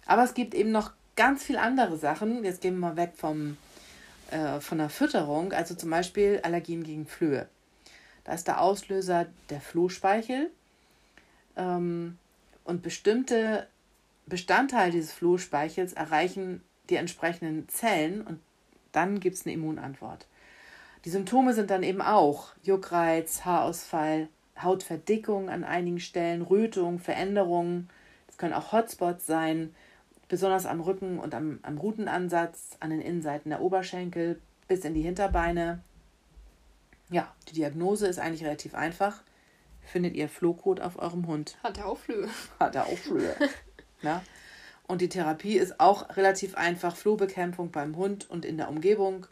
Aber 0.06 0.24
es 0.24 0.34
gibt 0.34 0.54
eben 0.54 0.70
noch 0.70 0.92
ganz 1.16 1.42
viele 1.42 1.60
andere 1.60 1.98
Sachen. 1.98 2.44
Jetzt 2.44 2.60
gehen 2.60 2.74
wir 2.74 2.88
mal 2.88 2.96
weg 2.96 3.12
vom, 3.16 3.56
äh, 4.30 4.60
von 4.60 4.78
der 4.78 4.88
Fütterung. 4.88 5.52
Also 5.52 5.74
zum 5.74 5.90
Beispiel 5.90 6.40
Allergien 6.42 6.84
gegen 6.84 7.06
Flöhe. 7.06 7.48
Da 8.24 8.32
ist 8.32 8.46
der 8.48 8.60
Auslöser 8.60 9.26
der 9.50 9.60
Flohspeichel. 9.60 10.50
Ähm, 11.56 12.18
und 12.64 12.82
bestimmte 12.82 13.66
Bestandteile 14.26 14.92
dieses 14.92 15.12
Flohspeichels 15.12 15.92
erreichen 15.92 16.62
die 16.90 16.96
entsprechenden 16.96 17.68
Zellen 17.68 18.22
und 18.22 18.40
dann 18.92 19.20
gibt 19.20 19.36
es 19.36 19.46
eine 19.46 19.54
Immunantwort. 19.54 20.26
Die 21.06 21.10
Symptome 21.10 21.54
sind 21.54 21.70
dann 21.70 21.84
eben 21.84 22.02
auch 22.02 22.48
Juckreiz, 22.64 23.44
Haarausfall, 23.44 24.28
Hautverdickung 24.60 25.48
an 25.48 25.62
einigen 25.62 26.00
Stellen, 26.00 26.42
Rötung, 26.42 26.98
Veränderungen. 26.98 27.88
Das 28.26 28.38
können 28.38 28.52
auch 28.52 28.72
Hotspots 28.72 29.24
sein, 29.24 29.72
besonders 30.26 30.66
am 30.66 30.80
Rücken 30.80 31.20
und 31.20 31.32
am, 31.32 31.60
am 31.62 31.78
Rutenansatz, 31.78 32.76
an 32.80 32.90
den 32.90 33.00
Innenseiten 33.00 33.50
der 33.50 33.62
Oberschenkel 33.62 34.40
bis 34.66 34.84
in 34.84 34.94
die 34.94 35.02
Hinterbeine. 35.02 35.80
Ja, 37.08 37.32
die 37.48 37.54
Diagnose 37.54 38.08
ist 38.08 38.18
eigentlich 38.18 38.42
relativ 38.42 38.74
einfach. 38.74 39.22
Findet 39.82 40.16
ihr 40.16 40.28
Flohkot 40.28 40.80
auf 40.80 40.98
eurem 40.98 41.28
Hund? 41.28 41.56
Hat 41.62 41.78
er 41.78 41.86
auch 41.86 41.98
Flöhe. 41.98 42.28
Hat 42.58 42.74
er 42.74 42.86
auch 42.86 42.98
Flöhe. 42.98 43.36
ja. 44.02 44.24
Und 44.88 45.00
die 45.00 45.08
Therapie 45.08 45.56
ist 45.56 45.78
auch 45.78 46.16
relativ 46.16 46.56
einfach. 46.56 46.96
Flohbekämpfung 46.96 47.70
beim 47.70 47.94
Hund 47.94 48.28
und 48.28 48.44
in 48.44 48.56
der 48.56 48.68
Umgebung, 48.68 49.28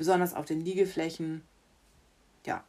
besonders 0.00 0.34
auf 0.34 0.46
den 0.46 0.64
Liegeflächen. 0.64 1.42
Ja, 2.44 2.64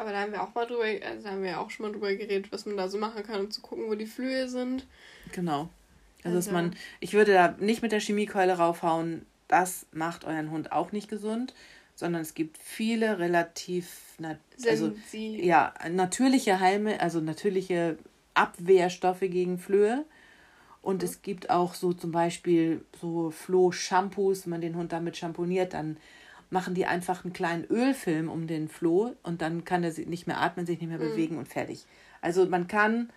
aber 0.00 0.12
da 0.12 0.20
haben 0.20 0.32
wir 0.32 0.42
auch 0.42 0.54
mal 0.54 0.66
drüber, 0.66 0.84
also 1.06 1.28
haben 1.28 1.42
wir 1.42 1.60
auch 1.60 1.70
schon 1.70 1.84
mal 1.84 1.92
drüber 1.92 2.14
geredet, 2.14 2.50
was 2.52 2.64
man 2.64 2.78
da 2.78 2.88
so 2.88 2.96
machen 2.96 3.22
kann, 3.22 3.40
um 3.40 3.50
zu 3.50 3.60
gucken, 3.60 3.86
wo 3.88 3.94
die 3.94 4.06
Flöhe 4.06 4.48
sind. 4.48 4.86
Genau. 5.32 5.68
Also, 6.24 6.36
dass 6.36 6.50
man, 6.50 6.74
ich 7.00 7.12
würde 7.12 7.34
da 7.34 7.54
nicht 7.58 7.82
mit 7.82 7.92
der 7.92 8.00
Chemiekeule 8.00 8.54
raufhauen, 8.54 9.26
das 9.46 9.86
macht 9.92 10.24
euren 10.24 10.50
Hund 10.50 10.72
auch 10.72 10.92
nicht 10.92 11.10
gesund, 11.10 11.54
sondern 11.94 12.22
es 12.22 12.32
gibt 12.32 12.56
viele 12.56 13.18
relativ, 13.18 14.16
also, 14.66 14.92
ja, 15.12 15.74
natürliche 15.90 16.60
Heime, 16.60 16.98
also 17.00 17.20
natürliche 17.20 17.98
Abwehrstoffe 18.32 19.20
gegen 19.20 19.58
Flöhe. 19.58 20.06
Und 20.80 21.02
mhm. 21.02 21.08
es 21.08 21.20
gibt 21.20 21.50
auch 21.50 21.74
so 21.74 21.92
zum 21.92 22.10
Beispiel 22.10 22.82
so 22.98 23.30
Floh-Shampoos, 23.30 24.46
wenn 24.46 24.50
man 24.50 24.60
den 24.62 24.76
Hund 24.76 24.92
damit 24.92 25.18
schamponiert, 25.18 25.74
dann 25.74 25.98
machen 26.50 26.74
die 26.74 26.84
einfach 26.84 27.24
einen 27.24 27.32
kleinen 27.32 27.64
Ölfilm 27.64 28.28
um 28.28 28.46
den 28.46 28.68
Floh 28.68 29.14
und 29.22 29.40
dann 29.40 29.64
kann 29.64 29.84
er 29.84 29.92
nicht 29.92 30.26
mehr 30.26 30.40
atmen, 30.40 30.66
sich 30.66 30.80
nicht 30.80 30.88
mehr 30.88 30.98
mhm. 30.98 31.10
bewegen 31.10 31.38
und 31.38 31.48
fertig. 31.48 31.86
Also 32.20 32.46
man 32.46 32.66
kann, 32.66 33.10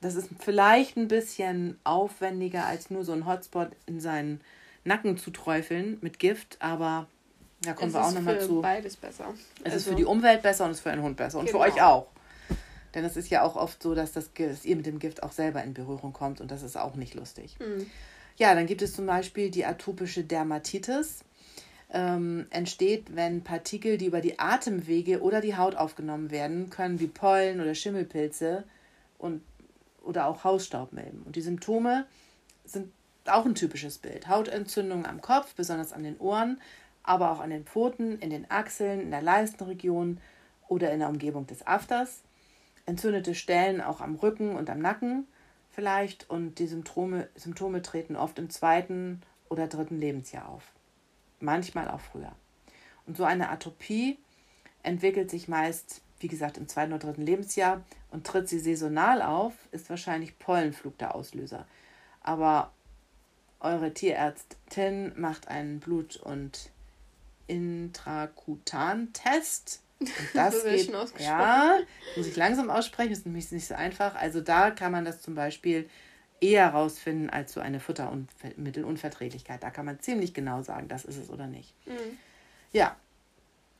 das 0.00 0.16
ist 0.16 0.28
vielleicht 0.40 0.96
ein 0.96 1.08
bisschen 1.08 1.78
aufwendiger 1.84 2.66
als 2.66 2.90
nur 2.90 3.04
so 3.04 3.12
ein 3.12 3.26
Hotspot 3.26 3.70
in 3.86 4.00
seinen 4.00 4.40
Nacken 4.84 5.16
zu 5.16 5.30
träufeln 5.30 5.98
mit 6.00 6.18
Gift, 6.18 6.56
aber 6.60 7.06
da 7.62 7.72
kommen 7.72 7.88
es 7.88 7.94
wir 7.94 8.04
auch 8.04 8.12
nochmal 8.12 8.40
zu. 8.40 8.60
beides 8.60 8.96
besser. 8.96 9.32
Es 9.60 9.64
also, 9.64 9.76
ist 9.76 9.88
für 9.88 9.94
die 9.94 10.04
Umwelt 10.04 10.42
besser 10.42 10.64
und 10.64 10.72
es 10.72 10.78
ist 10.78 10.82
für 10.82 10.90
einen 10.90 11.02
Hund 11.02 11.16
besser 11.16 11.38
und 11.38 11.46
genau. 11.46 11.58
für 11.58 11.64
euch 11.64 11.80
auch. 11.80 12.08
Denn 12.94 13.04
es 13.04 13.16
ist 13.16 13.28
ja 13.28 13.42
auch 13.42 13.56
oft 13.56 13.82
so, 13.82 13.94
dass, 13.94 14.12
das, 14.12 14.30
dass 14.34 14.64
ihr 14.64 14.76
mit 14.76 14.86
dem 14.86 14.98
Gift 14.98 15.22
auch 15.22 15.32
selber 15.32 15.62
in 15.62 15.74
Berührung 15.74 16.12
kommt 16.12 16.40
und 16.40 16.50
das 16.50 16.62
ist 16.62 16.76
auch 16.76 16.94
nicht 16.94 17.14
lustig. 17.14 17.56
Mhm. 17.58 17.90
Ja, 18.36 18.54
dann 18.54 18.66
gibt 18.66 18.82
es 18.82 18.92
zum 18.94 19.06
Beispiel 19.06 19.50
die 19.50 19.64
atopische 19.64 20.24
Dermatitis 20.24 21.20
ähm, 21.90 22.46
entsteht, 22.50 23.14
wenn 23.14 23.42
Partikel, 23.42 23.96
die 23.96 24.06
über 24.06 24.20
die 24.20 24.38
Atemwege 24.38 25.22
oder 25.22 25.40
die 25.40 25.56
Haut 25.56 25.76
aufgenommen 25.76 26.30
werden, 26.30 26.70
können 26.70 27.00
wie 27.00 27.06
Pollen 27.06 27.60
oder 27.60 27.74
Schimmelpilze 27.74 28.64
und, 29.18 29.42
oder 30.02 30.26
auch 30.26 30.44
Hausstaubmilben. 30.44 31.22
Und 31.22 31.36
die 31.36 31.42
Symptome 31.42 32.06
sind 32.64 32.92
auch 33.26 33.44
ein 33.44 33.54
typisches 33.54 33.98
Bild. 33.98 34.28
Hautentzündungen 34.28 35.06
am 35.06 35.20
Kopf, 35.20 35.54
besonders 35.54 35.92
an 35.92 36.02
den 36.02 36.18
Ohren, 36.18 36.60
aber 37.02 37.30
auch 37.30 37.40
an 37.40 37.50
den 37.50 37.64
Pfoten, 37.64 38.18
in 38.18 38.30
den 38.30 38.50
Achseln, 38.50 39.00
in 39.00 39.10
der 39.10 39.22
Leistenregion 39.22 40.18
oder 40.68 40.92
in 40.92 41.00
der 41.00 41.08
Umgebung 41.08 41.46
des 41.46 41.66
Afters. 41.66 42.22
Entzündete 42.84 43.34
Stellen 43.34 43.80
auch 43.80 44.00
am 44.00 44.16
Rücken 44.16 44.56
und 44.56 44.70
am 44.70 44.80
Nacken 44.80 45.26
vielleicht 45.70 46.28
und 46.30 46.58
die 46.58 46.66
Symptome, 46.66 47.28
Symptome 47.34 47.82
treten 47.82 48.16
oft 48.16 48.38
im 48.38 48.50
zweiten 48.50 49.22
oder 49.48 49.66
dritten 49.66 50.00
Lebensjahr 50.00 50.48
auf 50.48 50.75
manchmal 51.40 51.88
auch 51.88 52.00
früher. 52.00 52.32
Und 53.06 53.16
so 53.16 53.24
eine 53.24 53.50
Atopie 53.50 54.18
entwickelt 54.82 55.30
sich 55.30 55.48
meist, 55.48 56.02
wie 56.20 56.28
gesagt, 56.28 56.58
im 56.58 56.68
zweiten 56.68 56.92
oder 56.92 57.06
dritten 57.06 57.26
Lebensjahr 57.26 57.82
und 58.10 58.26
tritt 58.26 58.48
sie 58.48 58.58
saisonal 58.58 59.22
auf, 59.22 59.52
ist 59.72 59.90
wahrscheinlich 59.90 60.38
Pollenflug 60.38 60.96
der 60.98 61.14
Auslöser. 61.14 61.66
Aber 62.22 62.72
eure 63.60 63.92
Tierärztin 63.92 65.12
macht 65.16 65.48
einen 65.48 65.80
Blut- 65.80 66.16
und 66.16 66.70
Intrakutan-Test. 67.46 69.82
Das, 70.34 70.62
das 70.62 70.64
geht, 70.64 70.92
ja, 71.20 71.78
muss 72.16 72.26
ich 72.26 72.36
langsam 72.36 72.68
aussprechen, 72.68 73.12
ist 73.12 73.24
nämlich 73.24 73.50
nicht 73.50 73.66
so 73.66 73.74
einfach. 73.74 74.14
Also 74.14 74.42
da 74.42 74.70
kann 74.70 74.92
man 74.92 75.06
das 75.06 75.22
zum 75.22 75.34
Beispiel 75.34 75.88
eher 76.40 76.68
rausfinden 76.70 77.30
als 77.30 77.52
so 77.52 77.60
eine 77.60 77.80
Futtermittelunverträglichkeit. 77.80 79.62
Da 79.62 79.70
kann 79.70 79.86
man 79.86 80.00
ziemlich 80.00 80.34
genau 80.34 80.62
sagen, 80.62 80.88
das 80.88 81.04
ist 81.04 81.16
es 81.16 81.30
oder 81.30 81.46
nicht. 81.46 81.74
Mhm. 81.86 82.18
Ja. 82.72 82.96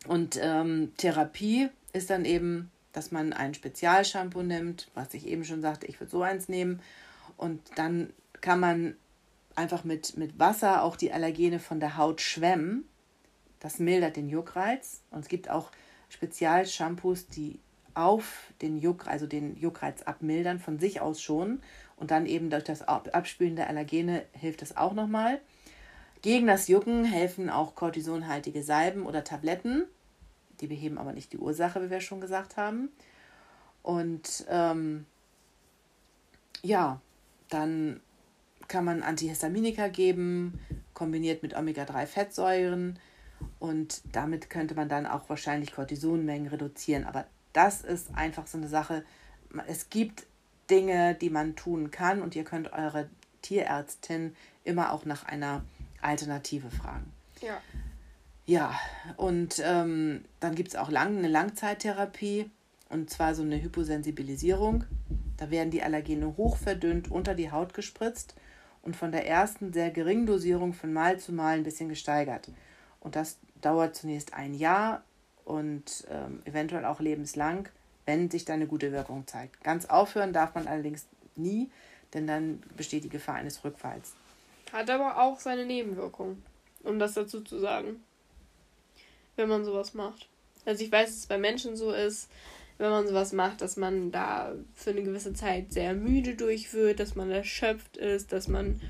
Und 0.07 0.39
ähm, 0.41 0.93
Therapie 0.97 1.69
ist 1.93 2.11
dann 2.11 2.25
eben, 2.25 2.71
dass 2.93 3.11
man 3.11 3.33
ein 3.33 3.55
Spezialshampoo 3.55 4.43
nimmt, 4.43 4.89
was 4.95 5.13
ich 5.15 5.27
eben 5.27 5.45
schon 5.45 5.61
sagte, 5.61 5.87
ich 5.87 6.01
würde 6.01 6.11
so 6.11 6.23
eins 6.23 6.49
nehmen. 6.49 6.81
Und 7.37 7.61
dann 7.75 8.13
kann 8.41 8.61
man 8.61 8.97
einfach 9.55 9.85
mit, 9.85 10.17
mit 10.17 10.39
Wasser 10.39 10.83
auch 10.83 10.97
die 10.97 11.13
Allergene 11.13 11.59
von 11.59 11.81
der 11.81 11.97
Haut 11.97 12.21
schwemmen. 12.21 12.89
Das 13.61 13.79
mildert 13.79 14.17
den 14.17 14.29
Juckreiz. 14.29 15.01
Und 15.11 15.21
es 15.21 15.29
gibt 15.29 15.51
auch 15.51 15.73
Spezialshampoos, 16.09 17.27
die 17.29 17.59
auf 17.95 18.53
den 18.61 18.79
Juck, 18.79 19.07
also 19.07 19.27
den 19.27 19.57
Juckreiz 19.57 20.03
abmildern, 20.03 20.59
von 20.59 20.79
sich 20.79 21.01
aus 21.01 21.21
schon. 21.21 21.63
Und 21.97 22.11
dann 22.11 22.27
eben 22.27 22.51
durch 22.51 22.65
das 22.65 22.83
Abspülen 22.83 23.57
der 23.57 23.69
Allergene 23.69 24.25
hilft 24.33 24.63
es 24.63 24.77
auch 24.77 24.93
nochmal. 24.93 25.41
Gegen 26.23 26.47
das 26.47 26.69
Jucken 26.69 27.05
helfen 27.05 27.51
auch 27.51 27.75
kortisonhaltige 27.75 28.63
Salben 28.63 29.07
oder 29.07 29.25
Tabletten. 29.25 29.85
Die 30.61 30.67
beheben 30.67 30.99
aber 30.99 31.13
nicht 31.13 31.33
die 31.33 31.39
Ursache, 31.39 31.83
wie 31.83 31.91
wir 31.91 32.01
schon 32.01 32.21
gesagt 32.21 32.57
haben. 32.57 32.91
Und 33.83 34.45
ähm, 34.49 35.07
ja, 36.63 37.01
dann 37.49 38.01
kann 38.69 38.85
man 38.85 39.03
Antihistaminika 39.03 39.89
geben, 39.89 40.59
kombiniert 40.95 41.43
mit 41.43 41.57
Omega-3-Fettsäuren. 41.57 42.99
Und 43.59 44.03
damit 44.13 44.51
könnte 44.51 44.75
man 44.75 44.89
dann 44.89 45.07
auch 45.07 45.29
wahrscheinlich 45.29 45.73
Cortisonmengen 45.73 46.49
reduzieren. 46.49 47.05
Aber 47.05 47.27
das 47.53 47.83
ist 47.83 48.15
einfach 48.15 48.47
so 48.47 48.59
eine 48.59 48.69
Sache. 48.69 49.05
Es 49.67 49.89
gibt 49.89 50.27
Dinge, 50.71 51.15
die 51.15 51.31
man 51.31 51.57
tun 51.57 51.91
kann 51.91 52.23
und 52.23 52.35
ihr 52.35 52.45
könnt 52.45 52.73
eure 52.73 53.09
Tierärztin 53.43 54.35
immer 54.65 54.93
auch 54.93 55.05
nach 55.05 55.25
einer 55.25 55.65
Alternative 56.03 56.71
fragen. 56.71 57.13
Ja. 57.41 57.61
Ja, 58.49 58.79
und 59.17 59.61
ähm, 59.65 60.25
dann 60.39 60.55
gibt 60.55 60.69
es 60.69 60.77
auch 60.77 60.89
lang, 60.89 61.19
eine 61.19 61.29
Langzeittherapie 61.29 62.49
und 62.89 63.11
zwar 63.11 63.35
so 63.35 63.43
eine 63.43 63.61
Hyposensibilisierung. 63.61 64.85
Da 65.37 65.51
werden 65.51 65.73
die 65.73 65.83
Allergene 65.83 66.37
hochverdünnt 66.37 67.11
unter 67.11 67.35
die 67.35 67.51
Haut 67.51 67.75
gespritzt 67.75 68.37
und 68.83 68.95
von 68.95 69.11
der 69.11 69.27
ersten 69.27 69.73
sehr 69.73 69.91
geringen 69.91 70.27
Dosierung 70.27 70.75
von 70.75 70.93
Mal 70.93 71.19
zu 71.19 71.33
Mal 71.33 71.57
ein 71.57 71.65
bisschen 71.65 71.89
gesteigert. 71.89 72.49
Und 73.01 73.17
das 73.17 73.39
dauert 73.61 73.97
zunächst 73.97 74.33
ein 74.33 74.55
Jahr 74.55 75.03
und 75.45 76.07
ähm, 76.09 76.41
eventuell 76.45 76.85
auch 76.85 77.01
lebenslang 77.01 77.69
wenn 78.07 78.31
sich 78.31 78.45
da 78.45 78.55
eine 78.55 78.67
gute 78.67 78.93
Wirkung 78.93 79.27
zeigt. 79.27 79.63
Ganz 79.63 79.87
aufhören 79.87 80.33
darf 80.33 80.55
man 80.55 80.67
allerdings 80.67 81.07
nie, 81.35 81.71
denn 82.15 82.27
dann 82.27 82.63
besteht 82.77 83.05
die 83.05 83.11
Gefahr 83.11 83.35
eines 83.35 83.63
Rückfalls. 83.65 84.15
Hat 84.73 84.89
aber 84.89 85.21
auch 85.23 85.39
seine 85.39 85.67
Nebenwirkungen, 85.67 86.43
um 86.83 86.99
das 86.99 87.15
dazu 87.15 87.41
zu 87.41 87.59
sagen, 87.59 88.03
wenn 89.37 89.49
man 89.49 89.65
sowas 89.65 89.93
macht. 89.95 90.29
Also 90.65 90.83
ich 90.83 90.91
weiß, 90.91 91.09
dass 91.09 91.19
es 91.19 91.27
bei 91.27 91.39
Menschen 91.39 91.77
so 91.77 91.93
ist, 91.93 92.29
wenn 92.79 92.91
man 92.91 93.07
sowas 93.07 93.33
macht, 93.33 93.61
dass 93.61 93.77
man 93.77 94.11
da 94.11 94.55
für 94.75 94.91
eine 94.91 95.03
gewisse 95.03 95.33
Zeit 95.33 95.73
sehr 95.73 95.95
müde 95.95 96.35
durch 96.35 96.73
wird, 96.73 97.01
dass 97.01 97.15
man 97.15 97.31
erschöpft 97.31 97.97
ist, 97.97 98.33
dass 98.33 98.49
man 98.49 98.81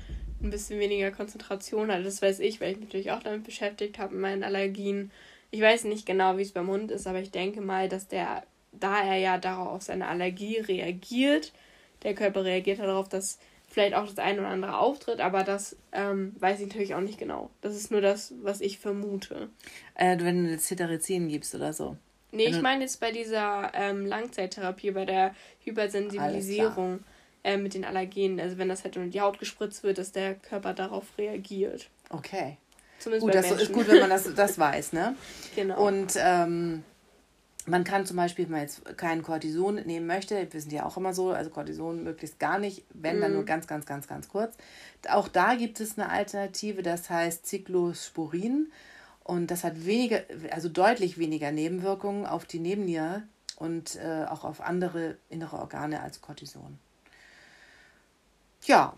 ein 0.41 0.49
bisschen 0.49 0.79
weniger 0.79 1.11
Konzentration 1.11 1.91
hat. 1.91 2.05
Das 2.05 2.21
weiß 2.21 2.39
ich, 2.39 2.59
weil 2.59 2.71
ich 2.71 2.77
mich 2.77 2.87
natürlich 2.87 3.11
auch 3.11 3.23
damit 3.23 3.43
beschäftigt 3.43 3.97
habe, 3.97 4.13
mit 4.13 4.21
meinen 4.21 4.43
Allergien. 4.43 5.11
Ich 5.51 5.61
weiß 5.61 5.85
nicht 5.85 6.05
genau, 6.05 6.37
wie 6.37 6.41
es 6.41 6.51
beim 6.51 6.67
Hund 6.67 6.91
ist, 6.91 7.07
aber 7.07 7.19
ich 7.19 7.31
denke 7.31 7.61
mal, 7.61 7.87
dass 7.87 8.07
der 8.07 8.43
da 8.71 9.01
er 9.01 9.17
ja 9.17 9.37
darauf 9.37 9.67
auf 9.67 9.81
seine 9.83 10.07
Allergie 10.07 10.57
reagiert, 10.57 11.53
der 12.03 12.13
Körper 12.13 12.43
reagiert 12.45 12.79
darauf, 12.79 13.09
dass 13.09 13.39
vielleicht 13.67 13.95
auch 13.95 14.07
das 14.07 14.17
eine 14.19 14.39
oder 14.39 14.49
andere 14.49 14.77
auftritt, 14.77 15.19
aber 15.19 15.43
das 15.43 15.75
ähm, 15.91 16.35
weiß 16.39 16.61
ich 16.61 16.67
natürlich 16.67 16.95
auch 16.95 17.01
nicht 17.01 17.19
genau. 17.19 17.49
Das 17.61 17.75
ist 17.75 17.91
nur 17.91 18.01
das, 18.01 18.33
was 18.41 18.61
ich 18.61 18.79
vermute. 18.79 19.49
Äh, 19.95 20.17
wenn 20.19 20.45
du 20.45 20.51
jetzt 20.51 20.67
Cetirizin 20.67 21.27
gibst 21.27 21.53
oder 21.53 21.73
so. 21.73 21.97
Nee, 22.31 22.47
ich 22.47 22.61
meine 22.61 22.81
jetzt 22.81 22.99
bei 22.99 23.11
dieser 23.11 23.71
ähm, 23.73 24.05
Langzeittherapie, 24.05 24.91
bei 24.91 25.05
der 25.05 25.33
Hypersensibilisierung. 25.63 26.99
äh, 27.43 27.57
mit 27.57 27.73
den 27.73 27.85
Allergenen. 27.85 28.39
Also 28.39 28.57
wenn 28.57 28.69
das 28.69 28.83
halt 28.83 28.95
in 28.97 29.11
die 29.11 29.21
Haut 29.21 29.39
gespritzt 29.39 29.83
wird, 29.83 29.97
dass 29.97 30.11
der 30.11 30.35
Körper 30.35 30.73
darauf 30.73 31.05
reagiert. 31.17 31.89
Okay. 32.09 32.57
Zumindest 32.99 33.25
gut, 33.25 33.35
das 33.35 33.49
Menschen. 33.49 33.63
ist 33.63 33.73
gut, 33.73 33.87
wenn 33.87 33.99
man 33.99 34.09
das, 34.09 34.33
das 34.35 34.59
weiß, 34.59 34.93
ne? 34.93 35.15
Genau. 35.55 35.87
Und 35.87 36.13
ähm, 36.17 36.83
man 37.67 37.83
kann 37.83 38.05
zum 38.05 38.17
Beispiel, 38.17 38.45
wenn 38.45 38.53
man 38.53 38.61
jetzt 38.61 38.97
keinen 38.97 39.23
Cortison 39.23 39.75
nehmen 39.75 40.07
möchte, 40.07 40.47
wir 40.51 40.61
sind 40.61 40.71
ja 40.71 40.85
auch 40.85 40.97
immer 40.97 41.13
so, 41.13 41.31
also 41.31 41.49
Cortison 41.49 42.03
möglichst 42.03 42.39
gar 42.39 42.59
nicht, 42.59 42.85
wenn 42.93 43.19
dann 43.19 43.33
nur 43.33 43.41
mhm. 43.41 43.47
ganz, 43.47 43.67
ganz, 43.67 43.85
ganz, 43.85 44.07
ganz 44.07 44.29
kurz. 44.29 44.55
Auch 45.09 45.27
da 45.27 45.55
gibt 45.55 45.79
es 45.79 45.97
eine 45.97 46.09
Alternative, 46.09 46.81
das 46.81 47.09
heißt 47.09 47.45
Cyclosporin. 47.45 48.71
Und 49.23 49.51
das 49.51 49.65
hat 49.65 49.85
weniger, 49.85 50.21
also 50.51 50.69
deutlich 50.69 51.17
weniger 51.17 51.51
Nebenwirkungen 51.51 52.25
auf 52.25 52.45
die 52.45 52.59
Nebenniere 52.59 53.23
und 53.57 53.97
äh, 53.97 54.25
auch 54.29 54.45
auf 54.45 54.61
andere 54.61 55.17
innere 55.29 55.57
Organe 55.57 56.01
als 56.01 56.21
Cortison. 56.21 56.79
Ja, 58.63 58.93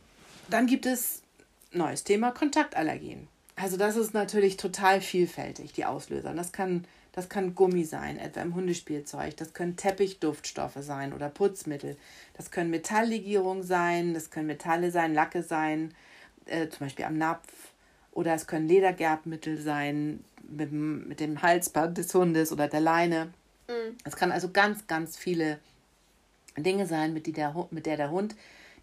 dann 0.49 0.67
gibt 0.67 0.85
es 0.85 1.23
neues 1.71 2.03
Thema 2.03 2.31
Kontaktallergien. 2.31 3.27
Also 3.55 3.77
das 3.77 3.95
ist 3.95 4.13
natürlich 4.13 4.57
total 4.57 5.01
vielfältig, 5.01 5.73
die 5.73 5.85
Auslöser. 5.85 6.33
Das 6.33 6.51
kann, 6.51 6.85
das 7.19 7.27
kann 7.27 7.53
Gummi 7.53 7.83
sein, 7.83 8.17
etwa 8.17 8.41
im 8.41 8.55
Hundespielzeug. 8.55 9.35
Das 9.35 9.53
können 9.53 9.75
Teppichduftstoffe 9.75 10.77
sein 10.79 11.11
oder 11.11 11.27
Putzmittel. 11.27 11.97
Das 12.35 12.49
können 12.49 12.69
Metalllegierungen 12.69 13.61
sein, 13.61 14.13
das 14.13 14.29
können 14.29 14.47
Metalle 14.47 14.89
sein, 14.89 15.13
Lacke 15.13 15.43
sein, 15.43 15.93
äh, 16.45 16.69
zum 16.69 16.85
Beispiel 16.85 17.03
am 17.03 17.17
Napf. 17.17 17.51
Oder 18.13 18.35
es 18.35 18.47
können 18.47 18.69
Ledergerbmittel 18.69 19.57
sein 19.57 20.23
mit, 20.47 20.71
mit 20.71 21.19
dem 21.19 21.41
Halsband 21.41 21.97
des 21.97 22.13
Hundes 22.15 22.53
oder 22.53 22.69
der 22.69 22.79
Leine. 22.79 23.33
Mhm. 23.67 23.97
Es 24.05 24.15
kann 24.15 24.31
also 24.31 24.49
ganz, 24.51 24.87
ganz 24.87 25.17
viele 25.17 25.59
Dinge 26.55 26.85
sein, 26.85 27.13
mit, 27.13 27.27
die 27.27 27.33
der, 27.33 27.53
mit 27.69 27.85
der 27.85 27.97
der 27.97 28.11
Hund 28.11 28.33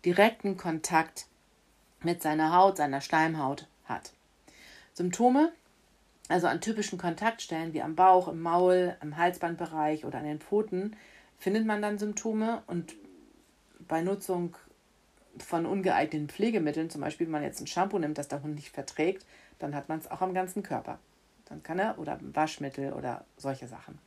direkten 0.04 0.58
Kontakt 0.58 1.24
mit 2.02 2.20
seiner 2.20 2.54
Haut, 2.54 2.76
seiner 2.76 3.00
Schleimhaut 3.00 3.66
hat. 3.86 4.12
Symptome, 4.92 5.52
also 6.28 6.46
an 6.46 6.60
typischen 6.60 6.98
Kontaktstellen 6.98 7.72
wie 7.72 7.82
am 7.82 7.94
Bauch, 7.94 8.28
im 8.28 8.42
Maul, 8.42 8.96
im 9.02 9.16
Halsbandbereich 9.16 10.04
oder 10.04 10.18
an 10.18 10.24
den 10.24 10.40
Pfoten, 10.40 10.96
findet 11.38 11.66
man 11.66 11.82
dann 11.82 11.98
Symptome 11.98 12.62
und 12.66 12.94
bei 13.86 14.02
Nutzung 14.02 14.56
von 15.38 15.66
ungeeigneten 15.66 16.28
Pflegemitteln, 16.28 16.90
zum 16.90 17.02
Beispiel 17.02 17.26
wenn 17.26 17.32
man 17.32 17.42
jetzt 17.42 17.60
ein 17.60 17.66
Shampoo 17.66 17.98
nimmt, 17.98 18.18
das 18.18 18.28
der 18.28 18.42
Hund 18.42 18.54
nicht 18.54 18.70
verträgt, 18.70 19.24
dann 19.58 19.74
hat 19.74 19.88
man 19.88 19.98
es 19.98 20.10
auch 20.10 20.22
am 20.22 20.34
ganzen 20.34 20.62
Körper. 20.62 20.98
Dann 21.46 21.62
kann 21.62 21.78
er, 21.78 21.98
oder 21.98 22.18
Waschmittel 22.20 22.92
oder 22.92 23.24
solche 23.36 23.68
Sachen. 23.68 23.98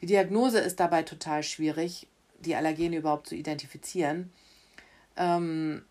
Die 0.00 0.06
Diagnose 0.06 0.60
ist 0.60 0.80
dabei 0.80 1.02
total 1.02 1.42
schwierig, 1.42 2.06
die 2.38 2.54
Allergene 2.54 2.96
überhaupt 2.96 3.26
zu 3.26 3.34
identifizieren. 3.34 4.32
Ähm, 5.16 5.82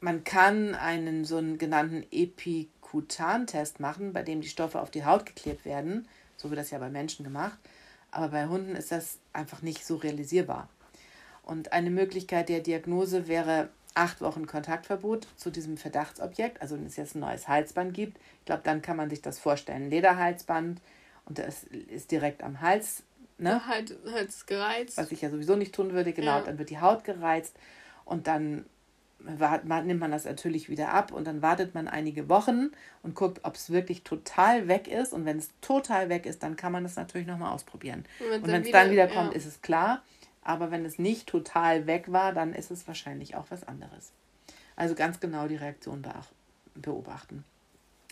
man 0.00 0.24
kann 0.24 0.74
einen 0.74 1.24
so 1.24 1.36
einen 1.36 1.58
genannten 1.58 2.04
Epi 2.10 2.68
Kutantest 2.90 3.78
machen, 3.78 4.12
bei 4.12 4.22
dem 4.22 4.40
die 4.40 4.48
Stoffe 4.48 4.80
auf 4.80 4.90
die 4.90 5.04
Haut 5.04 5.24
geklebt 5.24 5.64
werden. 5.64 6.08
So 6.36 6.50
wird 6.50 6.58
das 6.58 6.70
ja 6.70 6.78
bei 6.78 6.90
Menschen 6.90 7.24
gemacht. 7.24 7.58
Aber 8.10 8.28
bei 8.28 8.46
Hunden 8.46 8.74
ist 8.74 8.90
das 8.90 9.18
einfach 9.32 9.62
nicht 9.62 9.86
so 9.86 9.96
realisierbar. 9.96 10.68
Und 11.44 11.72
eine 11.72 11.90
Möglichkeit 11.90 12.48
der 12.48 12.60
Diagnose 12.60 13.28
wäre 13.28 13.68
acht 13.94 14.20
Wochen 14.20 14.46
Kontaktverbot 14.46 15.28
zu 15.36 15.50
diesem 15.50 15.76
Verdachtsobjekt. 15.76 16.60
Also 16.60 16.76
wenn 16.76 16.86
es 16.86 16.96
jetzt 16.96 17.14
ein 17.14 17.20
neues 17.20 17.46
Halsband 17.46 17.94
gibt, 17.94 18.18
ich 18.40 18.46
glaube, 18.46 18.62
dann 18.64 18.82
kann 18.82 18.96
man 18.96 19.08
sich 19.08 19.22
das 19.22 19.38
vorstellen. 19.38 19.90
Lederhalsband 19.90 20.80
und 21.26 21.38
das 21.38 21.62
ist 21.62 22.10
direkt 22.10 22.42
am 22.42 22.60
Hals. 22.60 23.04
Ne? 23.38 23.66
Halt, 23.66 23.96
Hals 24.12 24.46
gereizt. 24.46 24.98
Was 24.98 25.12
ich 25.12 25.20
ja 25.20 25.30
sowieso 25.30 25.54
nicht 25.54 25.74
tun 25.74 25.92
würde, 25.92 26.12
genau. 26.12 26.38
Ja. 26.38 26.42
Dann 26.42 26.58
wird 26.58 26.70
die 26.70 26.80
Haut 26.80 27.04
gereizt 27.04 27.56
und 28.04 28.26
dann 28.26 28.66
nimmt 29.24 30.00
man 30.00 30.10
das 30.10 30.24
natürlich 30.24 30.68
wieder 30.68 30.92
ab 30.92 31.12
und 31.12 31.26
dann 31.26 31.42
wartet 31.42 31.74
man 31.74 31.88
einige 31.88 32.28
Wochen 32.28 32.70
und 33.02 33.14
guckt, 33.14 33.40
ob 33.44 33.54
es 33.54 33.70
wirklich 33.70 34.02
total 34.02 34.68
weg 34.68 34.88
ist. 34.88 35.12
Und 35.12 35.24
wenn 35.24 35.38
es 35.38 35.50
total 35.60 36.08
weg 36.08 36.26
ist, 36.26 36.42
dann 36.42 36.56
kann 36.56 36.72
man 36.72 36.82
das 36.82 36.96
natürlich 36.96 37.26
nochmal 37.26 37.52
ausprobieren. 37.52 38.04
Und 38.34 38.46
wenn 38.46 38.62
es 38.62 38.70
dann 38.70 38.90
wieder 38.90 39.08
kommt, 39.08 39.32
ja. 39.32 39.36
ist 39.36 39.46
es 39.46 39.62
klar. 39.62 40.02
Aber 40.42 40.70
wenn 40.70 40.84
es 40.84 40.98
nicht 40.98 41.28
total 41.28 41.86
weg 41.86 42.12
war, 42.12 42.32
dann 42.32 42.54
ist 42.54 42.70
es 42.70 42.86
wahrscheinlich 42.88 43.36
auch 43.36 43.46
was 43.50 43.66
anderes. 43.66 44.12
Also 44.74 44.94
ganz 44.94 45.20
genau 45.20 45.48
die 45.48 45.56
Reaktion 45.56 46.02
beobachten. 46.74 47.44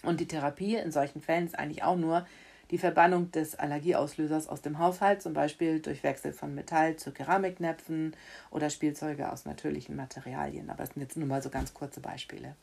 Und 0.03 0.21
die 0.21 0.29
Therapie 0.29 0.77
in 0.77 0.93
solchen 0.93 1.23
Fällen 1.23 1.47
ist 1.47 1.59
eigentlich 1.59 1.83
auch 1.83 1.97
nur, 1.97 2.27
die 2.71 2.79
Verbannung 2.79 3.31
des 3.31 3.55
Allergieauslösers 3.55 4.49
aus 4.49 4.61
dem 4.63 4.79
Haushalt, 4.79 5.23
zum 5.23 5.33
Beispiel 5.33 5.81
durch 5.81 6.03
Wechsel 6.03 6.33
von 6.33 6.55
Metall 6.55 6.97
zu 6.97 7.13
Keramiknäpfen 7.13 8.15
oder 8.51 8.71
Spielzeuge 8.71 9.33
aus 9.33 9.47
natürlichen 9.47 9.97
Materialien. 9.97 10.71
Aber 10.71 10.85
das 10.85 10.95
sind 10.95 11.03
jetzt 11.03 11.17
nur 11.17 11.29
mal 11.29 11.43
so 11.43 11.51
ganz 11.51 11.73
kurze 11.73 12.01
Beispiele. 12.01 12.55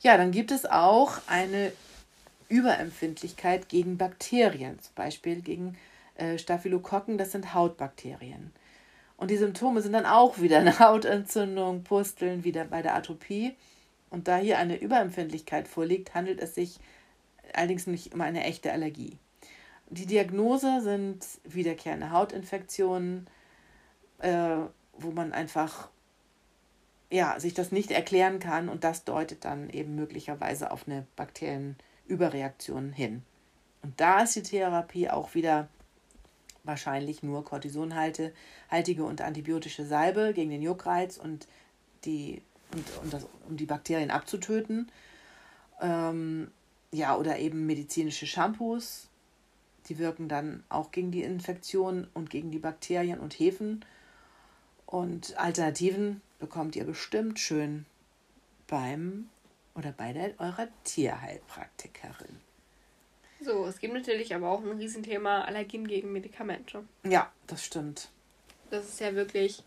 Ja, 0.00 0.16
dann 0.16 0.32
gibt 0.32 0.50
es 0.50 0.66
auch 0.66 1.18
eine 1.26 1.72
Überempfindlichkeit 2.48 3.68
gegen 3.68 3.96
Bakterien, 3.96 4.78
zum 4.80 4.94
Beispiel 4.94 5.40
gegen 5.40 5.76
äh, 6.16 6.38
Staphylokokken, 6.38 7.18
das 7.18 7.32
sind 7.32 7.54
Hautbakterien. 7.54 8.52
Und 9.16 9.30
die 9.30 9.36
Symptome 9.36 9.80
sind 9.80 9.92
dann 9.92 10.06
auch 10.06 10.40
wieder 10.40 10.58
eine 10.58 10.78
Hautentzündung, 10.78 11.84
Pusteln, 11.84 12.44
wieder 12.44 12.64
bei 12.64 12.82
der 12.82 12.94
Atopie. 12.94 13.54
Und 14.10 14.28
da 14.28 14.36
hier 14.36 14.58
eine 14.58 14.76
Überempfindlichkeit 14.76 15.68
vorliegt, 15.68 16.14
handelt 16.14 16.40
es 16.40 16.54
sich 16.54 16.78
allerdings 17.56 17.86
nicht 17.86 18.12
immer 18.12 18.24
eine 18.24 18.44
echte 18.44 18.72
Allergie. 18.72 19.18
Die 19.90 20.06
Diagnose 20.06 20.80
sind 20.80 21.24
wiederkehrende 21.44 22.10
Hautinfektionen, 22.10 23.26
äh, 24.18 24.56
wo 24.98 25.10
man 25.10 25.32
einfach 25.32 25.90
ja, 27.10 27.38
sich 27.38 27.54
das 27.54 27.70
nicht 27.70 27.90
erklären 27.90 28.40
kann 28.40 28.68
und 28.68 28.82
das 28.82 29.04
deutet 29.04 29.44
dann 29.44 29.70
eben 29.70 29.94
möglicherweise 29.94 30.70
auf 30.70 30.88
eine 30.88 31.06
Bakterienüberreaktion 31.16 32.92
hin. 32.92 33.22
Und 33.82 34.00
da 34.00 34.22
ist 34.22 34.34
die 34.34 34.42
Therapie 34.42 35.10
auch 35.10 35.34
wieder 35.34 35.68
wahrscheinlich 36.64 37.22
nur 37.22 37.44
Cortisonhaltige 37.44 38.32
und 39.04 39.20
antibiotische 39.20 39.84
Salbe 39.84 40.32
gegen 40.34 40.50
den 40.50 40.62
Juckreiz 40.62 41.18
und 41.18 41.46
die, 42.04 42.42
und, 42.72 42.84
und 43.02 43.12
das, 43.12 43.26
um 43.48 43.56
die 43.56 43.66
Bakterien 43.66 44.10
abzutöten. 44.10 44.90
Ähm, 45.80 46.50
ja, 46.94 47.16
oder 47.16 47.38
eben 47.38 47.66
medizinische 47.66 48.26
Shampoos. 48.26 49.08
Die 49.88 49.98
wirken 49.98 50.28
dann 50.28 50.62
auch 50.68 50.92
gegen 50.92 51.10
die 51.10 51.22
Infektion 51.22 52.06
und 52.14 52.30
gegen 52.30 52.50
die 52.50 52.58
Bakterien 52.58 53.18
und 53.18 53.38
Hefen. 53.38 53.84
Und 54.86 55.36
Alternativen 55.36 56.22
bekommt 56.38 56.76
ihr 56.76 56.84
bestimmt 56.84 57.38
schön 57.38 57.84
beim 58.68 59.28
oder 59.74 59.92
bei 59.92 60.12
der, 60.12 60.38
eurer 60.38 60.68
Tierheilpraktikerin. 60.84 62.40
So, 63.40 63.66
es 63.66 63.78
gibt 63.78 63.92
natürlich 63.92 64.34
aber 64.34 64.50
auch 64.50 64.62
ein 64.62 64.78
Riesenthema 64.78 65.42
Allergien 65.42 65.86
gegen 65.86 66.12
Medikamente. 66.12 66.84
Ja, 67.04 67.30
das 67.46 67.64
stimmt. 67.64 68.08
Das 68.70 68.88
ist 68.88 69.00
ja 69.00 69.14
wirklich 69.14 69.64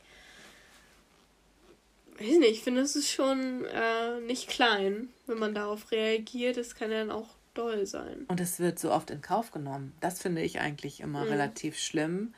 weiß 2.19 2.37
nicht, 2.39 2.51
ich 2.51 2.63
finde, 2.63 2.81
es 2.81 2.95
ist 2.95 3.09
schon 3.09 3.65
äh, 3.65 4.19
nicht 4.21 4.47
klein, 4.47 5.09
wenn 5.25 5.39
man 5.39 5.53
darauf 5.53 5.91
reagiert. 5.91 6.57
Es 6.57 6.75
kann 6.75 6.91
ja 6.91 6.99
dann 6.99 7.11
auch 7.11 7.29
doll 7.53 7.85
sein. 7.85 8.25
Und 8.27 8.39
es 8.39 8.59
wird 8.59 8.79
so 8.79 8.91
oft 8.91 9.09
in 9.09 9.21
Kauf 9.21 9.51
genommen. 9.51 9.93
Das 9.99 10.21
finde 10.21 10.41
ich 10.41 10.59
eigentlich 10.59 10.99
immer 10.99 11.25
mhm. 11.25 11.31
relativ 11.31 11.77
schlimm, 11.77 12.33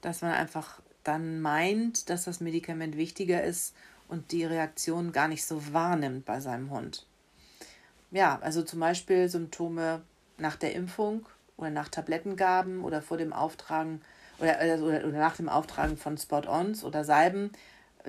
dass 0.00 0.22
man 0.22 0.32
einfach 0.32 0.80
dann 1.04 1.40
meint, 1.40 2.10
dass 2.10 2.24
das 2.24 2.40
Medikament 2.40 2.96
wichtiger 2.96 3.42
ist 3.42 3.74
und 4.08 4.32
die 4.32 4.44
Reaktion 4.44 5.12
gar 5.12 5.28
nicht 5.28 5.44
so 5.44 5.72
wahrnimmt 5.72 6.24
bei 6.24 6.40
seinem 6.40 6.70
Hund. 6.70 7.06
Ja, 8.10 8.38
also 8.40 8.62
zum 8.62 8.80
Beispiel 8.80 9.28
Symptome 9.28 10.02
nach 10.38 10.56
der 10.56 10.74
Impfung 10.74 11.26
oder 11.56 11.70
nach 11.70 11.88
Tablettengaben 11.88 12.84
oder 12.84 13.02
vor 13.02 13.16
dem 13.16 13.32
Auftragen 13.32 14.00
oder, 14.38 14.58
oder, 14.82 15.06
oder 15.06 15.18
nach 15.18 15.36
dem 15.36 15.48
Auftragen 15.48 15.96
von 15.96 16.16
Spot-ons 16.16 16.84
oder 16.84 17.04
Salben 17.04 17.50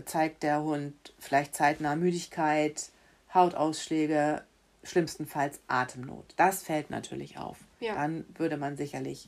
zeigt 0.05 0.43
der 0.43 0.63
Hund 0.63 0.93
vielleicht 1.19 1.55
zeitnah 1.55 1.95
Müdigkeit, 1.95 2.89
Hautausschläge, 3.33 4.43
schlimmstenfalls 4.83 5.59
Atemnot. 5.67 6.33
Das 6.35 6.63
fällt 6.63 6.89
natürlich 6.89 7.37
auf. 7.37 7.57
Ja. 7.79 7.95
Dann 7.95 8.25
würde 8.35 8.57
man 8.57 8.77
sicherlich 8.77 9.27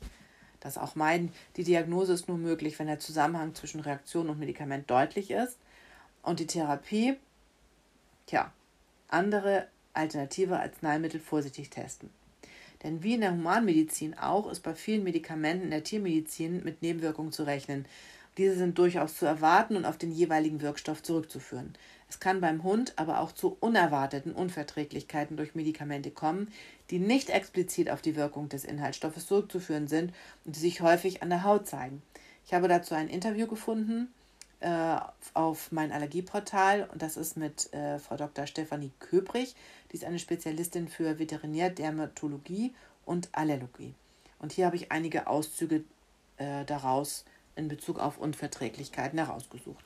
das 0.60 0.78
auch 0.78 0.94
meiden. 0.94 1.32
Die 1.56 1.64
Diagnose 1.64 2.12
ist 2.12 2.28
nur 2.28 2.38
möglich, 2.38 2.78
wenn 2.78 2.86
der 2.86 2.98
Zusammenhang 2.98 3.54
zwischen 3.54 3.80
Reaktion 3.80 4.28
und 4.28 4.38
Medikament 4.38 4.90
deutlich 4.90 5.30
ist. 5.30 5.58
Und 6.22 6.40
die 6.40 6.46
Therapie, 6.46 7.16
tja, 8.26 8.52
andere 9.08 9.66
alternative 9.92 10.58
Arzneimittel 10.58 11.20
vorsichtig 11.20 11.70
testen. 11.70 12.10
Denn 12.82 13.02
wie 13.02 13.14
in 13.14 13.20
der 13.20 13.32
Humanmedizin 13.32 14.18
auch, 14.18 14.50
ist 14.50 14.60
bei 14.60 14.74
vielen 14.74 15.04
Medikamenten 15.04 15.64
in 15.64 15.70
der 15.70 15.84
Tiermedizin 15.84 16.64
mit 16.64 16.82
Nebenwirkungen 16.82 17.32
zu 17.32 17.44
rechnen. 17.44 17.86
Diese 18.38 18.56
sind 18.56 18.78
durchaus 18.78 19.16
zu 19.16 19.26
erwarten 19.26 19.76
und 19.76 19.84
auf 19.84 19.98
den 19.98 20.10
jeweiligen 20.10 20.62
Wirkstoff 20.62 21.02
zurückzuführen. 21.02 21.74
Es 22.08 22.20
kann 22.20 22.40
beim 22.40 22.62
Hund 22.62 22.94
aber 22.96 23.20
auch 23.20 23.32
zu 23.32 23.56
unerwarteten 23.60 24.32
Unverträglichkeiten 24.32 25.36
durch 25.36 25.54
Medikamente 25.54 26.10
kommen, 26.10 26.52
die 26.90 26.98
nicht 26.98 27.30
explizit 27.30 27.90
auf 27.90 28.02
die 28.02 28.16
Wirkung 28.16 28.48
des 28.48 28.64
Inhaltsstoffes 28.64 29.26
zurückzuführen 29.26 29.88
sind 29.88 30.12
und 30.44 30.56
die 30.56 30.60
sich 30.60 30.80
häufig 30.80 31.22
an 31.22 31.30
der 31.30 31.44
Haut 31.44 31.66
zeigen. 31.66 32.02
Ich 32.46 32.54
habe 32.54 32.68
dazu 32.68 32.94
ein 32.94 33.08
Interview 33.08 33.46
gefunden 33.46 34.12
äh, 34.60 34.96
auf 35.34 35.72
mein 35.72 35.92
Allergieportal 35.92 36.88
und 36.92 37.02
das 37.02 37.16
ist 37.16 37.36
mit 37.36 37.72
äh, 37.72 37.98
Frau 37.98 38.16
Dr. 38.16 38.46
Stefanie 38.46 38.92
Köbrich. 38.98 39.54
Die 39.90 39.96
ist 39.96 40.04
eine 40.04 40.18
Spezialistin 40.18 40.88
für 40.88 41.18
Veterinärdermatologie 41.18 42.74
und 43.04 43.28
Allerlogie. 43.32 43.94
Und 44.38 44.52
hier 44.52 44.66
habe 44.66 44.76
ich 44.76 44.92
einige 44.92 45.28
Auszüge 45.28 45.84
äh, 46.36 46.64
daraus 46.64 47.24
in 47.56 47.68
Bezug 47.68 47.98
auf 47.98 48.18
Unverträglichkeiten 48.18 49.18
herausgesucht. 49.18 49.84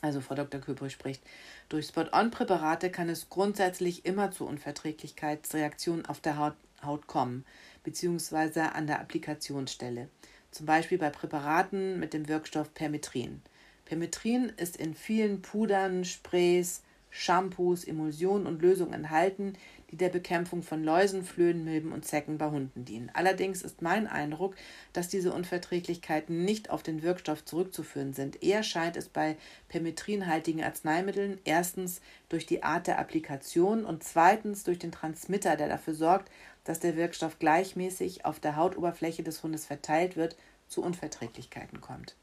Also 0.00 0.20
Frau 0.20 0.34
Dr. 0.34 0.60
Köbrich 0.60 0.92
spricht, 0.92 1.22
durch 1.68 1.86
Spot-on-Präparate 1.86 2.90
kann 2.90 3.08
es 3.08 3.30
grundsätzlich 3.30 4.04
immer 4.04 4.32
zu 4.32 4.46
Unverträglichkeitsreaktionen 4.46 6.06
auf 6.06 6.20
der 6.20 6.38
Haut, 6.38 6.54
Haut 6.84 7.06
kommen, 7.06 7.44
beziehungsweise 7.84 8.72
an 8.72 8.88
der 8.88 9.00
Applikationsstelle. 9.00 10.08
Zum 10.50 10.66
Beispiel 10.66 10.98
bei 10.98 11.10
Präparaten 11.10 12.00
mit 12.00 12.14
dem 12.14 12.26
Wirkstoff 12.26 12.74
Permetrin. 12.74 13.42
Permetrin 13.84 14.52
ist 14.56 14.76
in 14.76 14.94
vielen 14.94 15.40
Pudern, 15.40 16.04
Sprays, 16.04 16.82
Shampoos, 17.10 17.84
Emulsionen 17.84 18.46
und 18.46 18.60
Lösungen 18.60 18.94
enthalten, 18.94 19.52
die 19.92 19.96
der 19.98 20.08
Bekämpfung 20.08 20.62
von 20.62 20.82
Läusen, 20.82 21.22
Flöhen, 21.22 21.64
Milben 21.64 21.92
und 21.92 22.06
Zecken 22.06 22.38
bei 22.38 22.50
Hunden 22.50 22.86
dienen. 22.86 23.10
Allerdings 23.12 23.60
ist 23.60 23.82
mein 23.82 24.06
Eindruck, 24.06 24.56
dass 24.94 25.08
diese 25.08 25.32
Unverträglichkeiten 25.34 26.44
nicht 26.44 26.70
auf 26.70 26.82
den 26.82 27.02
Wirkstoff 27.02 27.44
zurückzuführen 27.44 28.14
sind. 28.14 28.42
Eher 28.42 28.62
scheint 28.62 28.96
es 28.96 29.10
bei 29.10 29.36
permetrinhaltigen 29.68 30.64
Arzneimitteln 30.64 31.38
erstens 31.44 32.00
durch 32.30 32.46
die 32.46 32.62
Art 32.62 32.86
der 32.86 32.98
Applikation 32.98 33.84
und 33.84 34.02
zweitens 34.02 34.64
durch 34.64 34.78
den 34.78 34.92
Transmitter, 34.92 35.56
der 35.56 35.68
dafür 35.68 35.94
sorgt, 35.94 36.30
dass 36.64 36.80
der 36.80 36.96
Wirkstoff 36.96 37.38
gleichmäßig 37.38 38.24
auf 38.24 38.40
der 38.40 38.56
Hautoberfläche 38.56 39.22
des 39.22 39.42
Hundes 39.42 39.66
verteilt 39.66 40.16
wird, 40.16 40.36
zu 40.68 40.82
Unverträglichkeiten 40.82 41.82
kommt. 41.82 42.16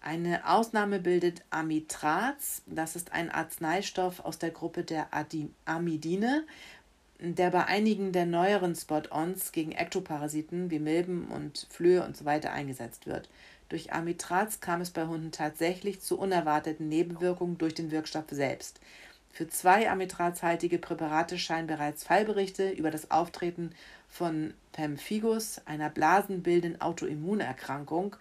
Eine 0.00 0.48
Ausnahme 0.48 1.00
bildet 1.00 1.42
Amitraz. 1.50 2.62
Das 2.66 2.94
ist 2.94 3.12
ein 3.12 3.30
Arzneistoff 3.30 4.20
aus 4.20 4.38
der 4.38 4.50
Gruppe 4.50 4.84
der 4.84 5.08
Amidine, 5.64 6.44
der 7.18 7.50
bei 7.50 7.64
einigen 7.64 8.12
der 8.12 8.24
neueren 8.24 8.76
Spot-ons 8.76 9.50
gegen 9.50 9.72
Ektoparasiten 9.72 10.70
wie 10.70 10.78
Milben 10.78 11.26
und 11.28 11.66
Flöhe 11.70 12.08
usw. 12.08 12.40
So 12.42 12.48
eingesetzt 12.48 13.06
wird. 13.06 13.28
Durch 13.68 13.92
Amitraz 13.92 14.60
kam 14.60 14.80
es 14.80 14.90
bei 14.90 15.06
Hunden 15.06 15.32
tatsächlich 15.32 16.00
zu 16.00 16.18
unerwarteten 16.18 16.88
Nebenwirkungen 16.88 17.58
durch 17.58 17.74
den 17.74 17.90
Wirkstoff 17.90 18.24
selbst. 18.30 18.80
Für 19.30 19.48
zwei 19.48 19.90
amitrazhaltige 19.90 20.78
Präparate 20.78 21.38
scheinen 21.38 21.66
bereits 21.66 22.04
Fallberichte 22.04 22.70
über 22.70 22.90
das 22.90 23.10
Auftreten 23.10 23.72
von 24.08 24.54
Pemphigus, 24.72 25.60
einer 25.66 25.90
blasenbildenden 25.90 26.80
Autoimmunerkrankung, 26.80 28.16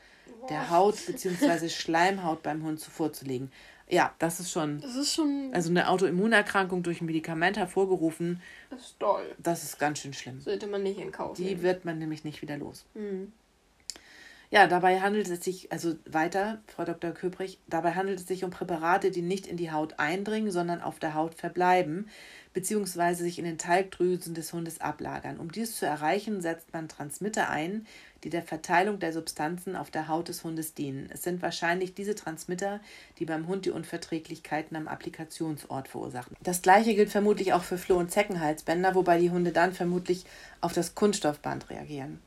der 0.49 0.69
Haut 0.69 1.05
bzw. 1.05 1.69
Schleimhaut 1.69 2.43
beim 2.43 2.63
Hund 2.63 2.79
vorzulegen. 2.81 3.51
Ja, 3.89 4.13
das 4.19 4.39
ist 4.39 4.51
schon. 4.51 4.81
Das 4.81 4.95
ist 4.95 5.13
schon. 5.13 5.51
Also 5.53 5.69
eine 5.69 5.89
Autoimmunerkrankung 5.89 6.83
durch 6.83 6.99
ein 7.01 7.05
Medikament 7.05 7.55
hervorgerufen. 7.57 8.41
Das 8.69 8.81
ist 8.81 8.99
toll. 8.99 9.23
Das 9.37 9.63
ist 9.63 9.79
ganz 9.79 9.99
schön 9.99 10.13
schlimm. 10.13 10.41
Sollte 10.41 10.67
man 10.67 10.83
nicht 10.83 10.99
in 10.99 11.11
Kauf 11.11 11.37
Die 11.37 11.45
nehmen. 11.45 11.61
wird 11.61 11.85
man 11.85 11.97
nämlich 11.97 12.23
nicht 12.25 12.41
wieder 12.41 12.57
los. 12.57 12.85
Mhm. 12.95 13.31
Ja, 14.49 14.65
dabei 14.67 15.01
handelt 15.01 15.27
es 15.29 15.43
sich, 15.43 15.73
also 15.73 15.95
weiter, 16.05 16.61
Frau 16.67 16.85
Dr. 16.85 17.11
Köbrich, 17.11 17.59
dabei 17.67 17.95
handelt 17.95 18.19
es 18.21 18.27
sich 18.27 18.45
um 18.45 18.49
Präparate, 18.49 19.11
die 19.11 19.21
nicht 19.21 19.45
in 19.45 19.57
die 19.57 19.71
Haut 19.71 19.99
eindringen, 19.99 20.51
sondern 20.51 20.79
auf 20.81 20.99
der 20.99 21.15
Haut 21.15 21.35
verbleiben, 21.35 22.07
beziehungsweise 22.53 23.23
sich 23.23 23.39
in 23.39 23.45
den 23.45 23.57
Talgdrüsen 23.57 24.33
des 24.35 24.53
Hundes 24.53 24.79
ablagern. 24.79 25.37
Um 25.37 25.51
dies 25.51 25.75
zu 25.75 25.85
erreichen, 25.85 26.39
setzt 26.39 26.71
man 26.71 26.87
Transmitter 26.87 27.49
ein, 27.49 27.85
die 28.23 28.29
der 28.29 28.43
Verteilung 28.43 28.99
der 28.99 29.13
Substanzen 29.13 29.75
auf 29.75 29.91
der 29.91 30.07
Haut 30.07 30.27
des 30.27 30.43
Hundes 30.43 30.73
dienen. 30.73 31.09
Es 31.11 31.23
sind 31.23 31.41
wahrscheinlich 31.41 31.93
diese 31.93 32.15
Transmitter, 32.15 32.79
die 33.19 33.25
beim 33.25 33.47
Hund 33.47 33.65
die 33.65 33.71
Unverträglichkeiten 33.71 34.75
am 34.75 34.87
Applikationsort 34.87 35.87
verursachen. 35.87 36.35
Das 36.41 36.61
gleiche 36.61 36.95
gilt 36.95 37.09
vermutlich 37.09 37.53
auch 37.53 37.63
für 37.63 37.77
Floh- 37.77 37.97
und 37.97 38.11
Zeckenhalsbänder, 38.11 38.95
wobei 38.95 39.19
die 39.19 39.31
Hunde 39.31 39.51
dann 39.51 39.73
vermutlich 39.73 40.25
auf 40.61 40.73
das 40.73 40.95
Kunststoffband 40.95 41.69
reagieren. 41.69 42.19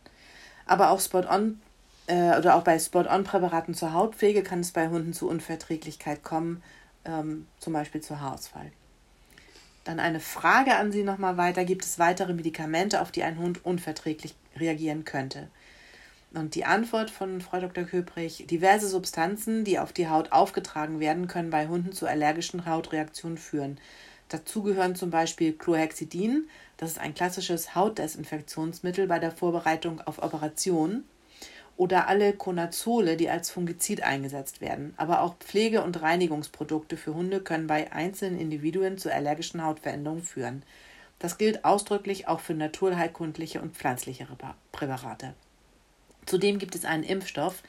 Aber 0.66 0.90
auch 0.90 1.00
Spot-on 1.00 1.60
äh, 2.06 2.36
oder 2.36 2.56
auch 2.56 2.62
bei 2.62 2.78
Spot-on-Präparaten 2.78 3.74
zur 3.74 3.92
Hautpflege 3.92 4.42
kann 4.42 4.60
es 4.60 4.72
bei 4.72 4.88
Hunden 4.88 5.12
zu 5.12 5.28
Unverträglichkeit 5.28 6.22
kommen, 6.22 6.62
ähm, 7.04 7.46
zum 7.58 7.72
Beispiel 7.72 8.00
zu 8.00 8.20
Haarausfall. 8.20 8.70
Dann 9.84 9.98
eine 9.98 10.20
Frage 10.20 10.76
an 10.76 10.92
Sie 10.92 11.02
nochmal 11.02 11.36
weiter. 11.36 11.64
Gibt 11.64 11.84
es 11.84 11.98
weitere 11.98 12.34
Medikamente, 12.34 13.00
auf 13.00 13.10
die 13.10 13.22
ein 13.22 13.38
Hund 13.38 13.64
unverträglich 13.64 14.34
reagieren 14.56 15.04
könnte? 15.04 15.48
Und 16.32 16.54
die 16.54 16.64
Antwort 16.64 17.10
von 17.10 17.40
Frau 17.40 17.58
Dr. 17.58 17.84
Köbrich, 17.84 18.46
diverse 18.48 18.88
Substanzen, 18.88 19.64
die 19.64 19.80
auf 19.80 19.92
die 19.92 20.08
Haut 20.08 20.30
aufgetragen 20.30 21.00
werden, 21.00 21.26
können 21.26 21.50
bei 21.50 21.66
Hunden 21.66 21.92
zu 21.92 22.06
allergischen 22.06 22.66
Hautreaktionen 22.66 23.36
führen. 23.36 23.78
Dazu 24.28 24.62
gehören 24.62 24.94
zum 24.94 25.10
Beispiel 25.10 25.52
Chlorhexidin, 25.52 26.48
das 26.76 26.92
ist 26.92 27.00
ein 27.00 27.14
klassisches 27.14 27.74
Hautdesinfektionsmittel 27.74 29.08
bei 29.08 29.18
der 29.18 29.32
Vorbereitung 29.32 30.00
auf 30.02 30.22
Operationen, 30.22 31.04
oder 31.80 32.08
alle 32.08 32.34
Konazole, 32.34 33.16
die 33.16 33.30
als 33.30 33.50
Fungizid 33.50 34.02
eingesetzt 34.02 34.60
werden. 34.60 34.92
Aber 34.98 35.22
auch 35.22 35.36
Pflege- 35.38 35.82
und 35.82 36.02
Reinigungsprodukte 36.02 36.98
für 36.98 37.14
Hunde 37.14 37.40
können 37.40 37.66
bei 37.66 37.90
einzelnen 37.90 38.38
Individuen 38.38 38.98
zu 38.98 39.10
allergischen 39.10 39.64
Hautveränderungen 39.64 40.22
führen. 40.22 40.62
Das 41.18 41.38
gilt 41.38 41.64
ausdrücklich 41.64 42.28
auch 42.28 42.40
für 42.40 42.52
naturheilkundliche 42.52 43.62
und 43.62 43.74
pflanzliche 43.74 44.28
Präparate. 44.72 45.32
Zudem 46.26 46.58
gibt 46.58 46.74
es 46.74 46.84
einen 46.84 47.04
Impfstoff, 47.04 47.62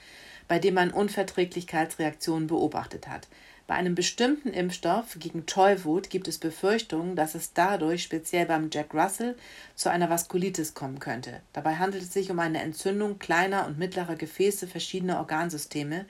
bei 0.47 0.59
dem 0.59 0.73
man 0.73 0.91
Unverträglichkeitsreaktionen 0.91 2.47
beobachtet 2.47 3.07
hat. 3.07 3.27
Bei 3.67 3.75
einem 3.75 3.95
bestimmten 3.95 4.49
Impfstoff 4.49 5.15
gegen 5.17 5.45
Tollwut 5.45 6.09
gibt 6.09 6.27
es 6.27 6.39
Befürchtungen, 6.39 7.15
dass 7.15 7.35
es 7.35 7.53
dadurch 7.53 8.03
speziell 8.03 8.45
beim 8.45 8.69
Jack 8.69 8.93
Russell 8.93 9.37
zu 9.75 9.89
einer 9.89 10.09
Vaskulitis 10.09 10.73
kommen 10.73 10.99
könnte. 10.99 11.39
Dabei 11.53 11.75
handelt 11.75 12.03
es 12.03 12.11
sich 12.11 12.29
um 12.31 12.39
eine 12.39 12.61
Entzündung 12.61 13.17
kleiner 13.17 13.65
und 13.67 13.79
mittlerer 13.79 14.17
Gefäße 14.17 14.67
verschiedener 14.67 15.19
Organsysteme, 15.19 16.05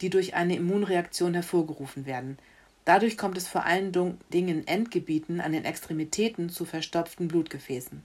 die 0.00 0.08
durch 0.08 0.34
eine 0.34 0.56
Immunreaktion 0.56 1.34
hervorgerufen 1.34 2.06
werden. 2.06 2.38
Dadurch 2.86 3.18
kommt 3.18 3.36
es 3.36 3.48
vor 3.48 3.66
allen 3.66 3.92
Dingen 3.92 4.48
in 4.48 4.66
Endgebieten 4.66 5.40
an 5.40 5.52
den 5.52 5.64
Extremitäten 5.64 6.48
zu 6.48 6.64
verstopften 6.64 7.28
Blutgefäßen. 7.28 8.04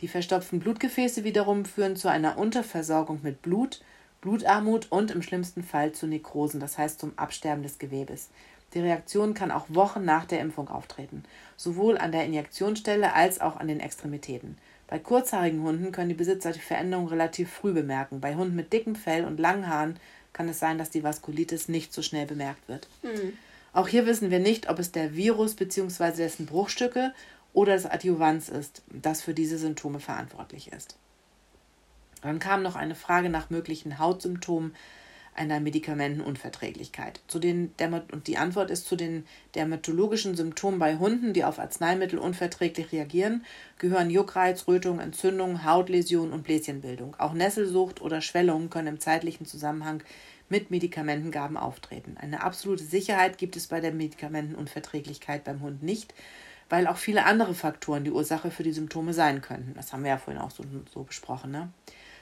Die 0.00 0.08
verstopften 0.08 0.60
Blutgefäße 0.60 1.24
wiederum 1.24 1.64
führen 1.64 1.96
zu 1.96 2.08
einer 2.08 2.38
Unterversorgung 2.38 3.20
mit 3.22 3.42
Blut, 3.42 3.80
Blutarmut 4.20 4.86
und 4.90 5.10
im 5.10 5.22
schlimmsten 5.22 5.62
Fall 5.62 5.92
zu 5.92 6.06
Nekrosen, 6.06 6.60
das 6.60 6.78
heißt 6.78 7.00
zum 7.00 7.12
Absterben 7.16 7.62
des 7.62 7.78
Gewebes. 7.78 8.28
Die 8.74 8.80
Reaktion 8.80 9.34
kann 9.34 9.50
auch 9.50 9.66
Wochen 9.68 10.04
nach 10.04 10.26
der 10.26 10.40
Impfung 10.40 10.68
auftreten, 10.68 11.24
sowohl 11.56 11.96
an 11.96 12.12
der 12.12 12.26
Injektionsstelle 12.26 13.14
als 13.14 13.40
auch 13.40 13.56
an 13.56 13.68
den 13.68 13.80
Extremitäten. 13.80 14.58
Bei 14.88 14.98
kurzhaarigen 14.98 15.62
Hunden 15.62 15.92
können 15.92 16.08
die 16.08 16.14
Besitzer 16.14 16.52
die 16.52 16.60
Veränderung 16.60 17.08
relativ 17.08 17.50
früh 17.50 17.72
bemerken. 17.72 18.20
Bei 18.20 18.34
Hunden 18.34 18.56
mit 18.56 18.72
dickem 18.72 18.94
Fell 18.94 19.24
und 19.24 19.40
langen 19.40 19.68
Haaren 19.68 19.98
kann 20.32 20.48
es 20.48 20.58
sein, 20.58 20.78
dass 20.78 20.90
die 20.90 21.02
Vaskulitis 21.02 21.68
nicht 21.68 21.92
so 21.92 22.02
schnell 22.02 22.26
bemerkt 22.26 22.68
wird. 22.68 22.88
Mhm. 23.02 23.36
Auch 23.72 23.88
hier 23.88 24.06
wissen 24.06 24.30
wir 24.30 24.38
nicht, 24.38 24.70
ob 24.70 24.78
es 24.78 24.92
der 24.92 25.14
Virus 25.14 25.54
bzw. 25.54 26.12
dessen 26.12 26.46
Bruchstücke 26.46 27.12
oder 27.52 27.74
das 27.74 27.86
Adjuvans 27.86 28.48
ist, 28.48 28.82
das 28.88 29.22
für 29.22 29.34
diese 29.34 29.58
Symptome 29.58 30.00
verantwortlich 30.00 30.72
ist. 30.72 30.96
Dann 32.22 32.38
kam 32.38 32.62
noch 32.62 32.76
eine 32.76 32.94
Frage 32.94 33.30
nach 33.30 33.50
möglichen 33.50 33.98
Hautsymptomen 33.98 34.74
einer 35.38 35.60
Medikamentenunverträglichkeit. 35.60 37.20
Zu 37.28 37.38
den 37.38 37.72
und 38.12 38.26
die 38.26 38.38
Antwort 38.38 38.70
ist 38.70 38.86
zu 38.86 38.96
den 38.96 39.24
dermatologischen 39.54 40.34
Symptomen 40.36 40.78
bei 40.78 40.96
Hunden, 40.96 41.32
die 41.32 41.44
auf 41.44 41.58
Arzneimittel 41.58 42.18
unverträglich 42.18 42.92
reagieren, 42.92 43.44
gehören 43.78 44.10
Juckreiz, 44.10 44.66
Rötung, 44.66 44.98
Entzündung, 44.98 45.64
Hautläsion 45.64 46.32
und 46.32 46.42
Bläschenbildung. 46.42 47.14
Auch 47.18 47.32
Nesselsucht 47.32 48.02
oder 48.02 48.20
Schwellungen 48.20 48.68
können 48.68 48.88
im 48.88 49.00
zeitlichen 49.00 49.46
Zusammenhang 49.46 50.02
mit 50.48 50.70
Medikamentengaben 50.70 51.56
auftreten. 51.56 52.16
Eine 52.18 52.42
absolute 52.42 52.84
Sicherheit 52.84 53.38
gibt 53.38 53.56
es 53.56 53.68
bei 53.68 53.80
der 53.80 53.92
Medikamentenunverträglichkeit 53.92 55.44
beim 55.44 55.60
Hund 55.60 55.82
nicht, 55.82 56.14
weil 56.68 56.86
auch 56.86 56.96
viele 56.96 57.24
andere 57.24 57.54
Faktoren 57.54 58.04
die 58.04 58.10
Ursache 58.10 58.50
für 58.50 58.62
die 58.62 58.72
Symptome 58.72 59.12
sein 59.12 59.40
könnten. 59.40 59.74
Das 59.74 59.92
haben 59.92 60.02
wir 60.02 60.10
ja 60.10 60.18
vorhin 60.18 60.42
auch 60.42 60.50
so, 60.50 60.64
so 60.92 61.02
besprochen. 61.02 61.50
Ne? 61.50 61.68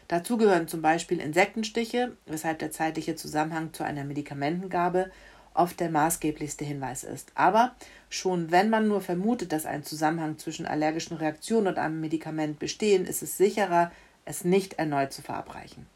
Dazu 0.08 0.36
gehören 0.36 0.68
zum 0.68 0.82
Beispiel 0.82 1.20
Insektenstiche, 1.20 2.12
weshalb 2.26 2.60
der 2.60 2.70
zeitliche 2.70 3.16
Zusammenhang 3.16 3.72
zu 3.72 3.84
einer 3.84 4.04
Medikamentengabe 4.04 5.10
oft 5.54 5.80
der 5.80 5.90
maßgeblichste 5.90 6.64
Hinweis 6.64 7.02
ist. 7.02 7.32
Aber 7.34 7.74
schon 8.08 8.50
wenn 8.50 8.70
man 8.70 8.88
nur 8.88 9.00
vermutet, 9.00 9.52
dass 9.52 9.66
ein 9.66 9.82
Zusammenhang 9.82 10.38
zwischen 10.38 10.66
allergischen 10.66 11.16
Reaktionen 11.16 11.66
und 11.66 11.78
einem 11.78 12.00
Medikament 12.00 12.58
bestehen, 12.58 13.06
ist 13.06 13.22
es 13.22 13.36
sicherer, 13.36 13.90
es 14.24 14.44
nicht 14.44 14.74
erneut 14.74 15.12
zu 15.12 15.22
verabreichen. 15.22 15.86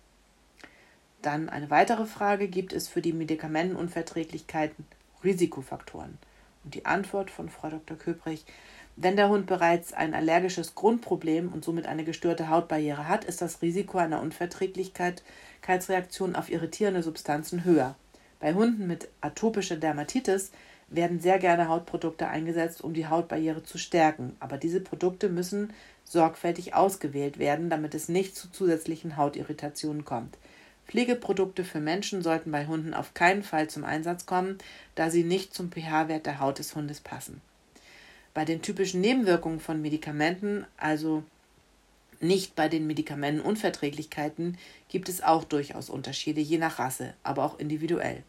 Dann 1.22 1.48
eine 1.50 1.68
weitere 1.68 2.06
Frage, 2.06 2.48
gibt 2.48 2.72
es 2.72 2.88
für 2.88 3.02
die 3.02 3.12
Medikamentenunverträglichkeiten 3.12 4.86
Risikofaktoren? 5.22 6.18
Und 6.64 6.74
die 6.74 6.86
Antwort 6.86 7.30
von 7.30 7.48
Frau 7.48 7.70
Dr. 7.70 7.96
Köbrich, 7.96 8.44
wenn 8.96 9.14
der 9.16 9.28
Hund 9.28 9.46
bereits 9.46 9.92
ein 9.92 10.14
allergisches 10.14 10.74
Grundproblem 10.74 11.52
und 11.52 11.64
somit 11.64 11.86
eine 11.86 12.02
gestörte 12.04 12.48
Hautbarriere 12.50 13.06
hat, 13.08 13.24
ist 13.24 13.40
das 13.40 13.62
Risiko 13.62 13.98
einer 13.98 14.20
Unverträglichkeitsreaktion 14.20 16.36
auf 16.36 16.50
irritierende 16.50 17.02
Substanzen 17.02 17.64
höher. 17.64 17.96
Bei 18.40 18.52
Hunden 18.54 18.86
mit 18.86 19.08
atopischer 19.20 19.76
Dermatitis 19.76 20.52
werden 20.88 21.20
sehr 21.20 21.38
gerne 21.38 21.68
Hautprodukte 21.68 22.28
eingesetzt, 22.28 22.82
um 22.82 22.94
die 22.94 23.06
Hautbarriere 23.06 23.62
zu 23.62 23.78
stärken. 23.78 24.36
Aber 24.40 24.58
diese 24.58 24.80
Produkte 24.80 25.28
müssen 25.28 25.72
sorgfältig 26.04 26.74
ausgewählt 26.74 27.38
werden, 27.38 27.70
damit 27.70 27.94
es 27.94 28.08
nicht 28.08 28.34
zu 28.36 28.50
zusätzlichen 28.50 29.16
Hautirritationen 29.16 30.04
kommt. 30.04 30.36
Pflegeprodukte 30.90 31.62
für 31.62 31.78
Menschen 31.78 32.20
sollten 32.20 32.50
bei 32.50 32.66
Hunden 32.66 32.94
auf 32.94 33.14
keinen 33.14 33.44
Fall 33.44 33.70
zum 33.70 33.84
Einsatz 33.84 34.26
kommen, 34.26 34.58
da 34.96 35.08
sie 35.08 35.22
nicht 35.22 35.54
zum 35.54 35.70
pH-Wert 35.70 36.26
der 36.26 36.40
Haut 36.40 36.58
des 36.58 36.74
Hundes 36.74 37.00
passen. 37.00 37.40
Bei 38.34 38.44
den 38.44 38.60
typischen 38.60 39.00
Nebenwirkungen 39.00 39.60
von 39.60 39.80
Medikamenten, 39.80 40.66
also 40.76 41.22
nicht 42.18 42.56
bei 42.56 42.68
den 42.68 42.88
Medikamentenunverträglichkeiten, 42.88 44.58
gibt 44.88 45.08
es 45.08 45.22
auch 45.22 45.44
durchaus 45.44 45.90
Unterschiede, 45.90 46.40
je 46.40 46.58
nach 46.58 46.80
Rasse, 46.80 47.14
aber 47.22 47.44
auch 47.44 47.60
individuell. 47.60 48.24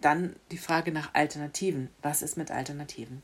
Dann 0.00 0.34
die 0.50 0.58
Frage 0.58 0.90
nach 0.90 1.12
Alternativen. 1.12 1.90
Was 2.00 2.22
ist 2.22 2.38
mit 2.38 2.50
Alternativen? 2.50 3.22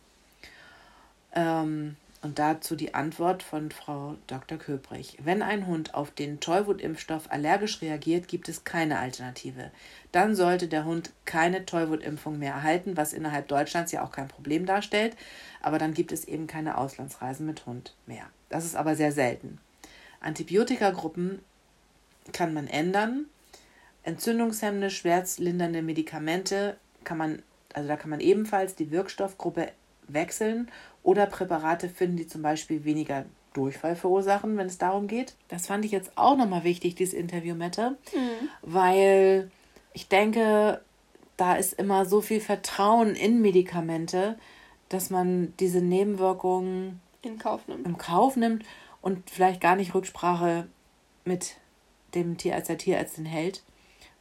Ähm, 1.33 1.97
und 2.21 2.39
dazu 2.39 2.75
die 2.75 2.95
Antwort 2.95 3.43
von 3.43 3.71
Frau 3.71 4.17
Dr. 4.27 4.59
Köbrich. 4.59 5.19
Wenn 5.23 5.43
ein 5.43 5.67
Hund 5.67 5.95
auf 5.95 6.11
den 6.11 6.41
Tollwutimpfstoff 6.41 7.31
allergisch 7.31 7.81
reagiert, 7.81 8.27
gibt 8.27 8.49
es 8.49 8.65
keine 8.65 8.99
Alternative. 8.99 9.71
Dann 10.11 10.35
sollte 10.35 10.67
der 10.67 10.85
Hund 10.85 11.13
keine 11.25 11.65
Tollwutimpfung 11.65 12.39
mehr 12.39 12.55
erhalten, 12.55 12.97
was 12.97 13.13
innerhalb 13.13 13.47
Deutschlands 13.49 13.93
ja 13.93 14.03
auch 14.03 14.11
kein 14.11 14.29
Problem 14.29 14.67
darstellt. 14.67 15.17
Aber 15.63 15.79
dann 15.79 15.95
gibt 15.95 16.11
es 16.11 16.25
eben 16.25 16.47
keine 16.47 16.79
Auslandsreisen 16.79 17.47
mit 17.47 17.67
Hund 17.67 17.95
mehr. 18.07 18.25
Das 18.49 18.65
ist 18.65 18.75
aber 18.75 18.97
sehr 18.97 19.13
selten. 19.13 19.61
Antibiotikagruppen 20.21 21.41
kann 22.33 22.53
man 22.53 22.67
ändern, 22.67 23.27
entzündungshemmende, 24.03 24.91
schmerzlindernde 24.91 25.83
Medikamente 25.83 26.77
kann 27.05 27.19
man, 27.19 27.43
also 27.75 27.89
da 27.89 27.97
kann 27.97 28.11
man 28.11 28.21
ebenfalls 28.21 28.75
die 28.75 28.91
Wirkstoffgruppe 28.91 29.71
wechseln 30.09 30.71
oder 31.03 31.27
Präparate 31.27 31.89
finden, 31.89 32.17
die 32.17 32.27
zum 32.27 32.43
Beispiel 32.43 32.85
weniger 32.85 33.25
Durchfall 33.53 33.97
verursachen, 33.97 34.57
wenn 34.57 34.67
es 34.67 34.79
darum 34.79 35.07
geht. 35.07 35.35
Das 35.49 35.67
fand 35.67 35.85
ich 35.85 35.91
jetzt 35.91 36.13
auch 36.17 36.37
nochmal 36.37 36.65
wichtig, 36.65 36.95
dieses 36.95 37.15
Interview, 37.15 37.55
Mette, 37.55 37.97
mhm. 38.15 38.49
weil 38.63 39.51
ich 39.93 40.09
denke, 40.09 40.81
da 41.37 41.55
ist 41.55 41.73
immer 41.73 42.05
so 42.05 42.21
viel 42.21 42.41
Vertrauen 42.41 43.15
in 43.15 43.41
Medikamente, 43.41 44.39
dass 44.89 45.11
man 45.11 45.55
diese 45.59 45.81
Nebenwirkungen 45.81 47.01
in 47.23 47.39
Kauf 47.39 47.67
nimmt. 47.69 47.87
im 47.87 47.99
Kauf 47.99 48.37
nimmt 48.37 48.65
und 49.03 49.29
vielleicht 49.31 49.61
gar 49.61 49.77
nicht 49.77 49.95
Rücksprache 49.95 50.67
mit 51.25 51.57
dem 52.15 52.37
Tierarzt 52.37 52.69
der 52.69 52.79
Tierärztin 52.79 53.27
hält 53.27 53.63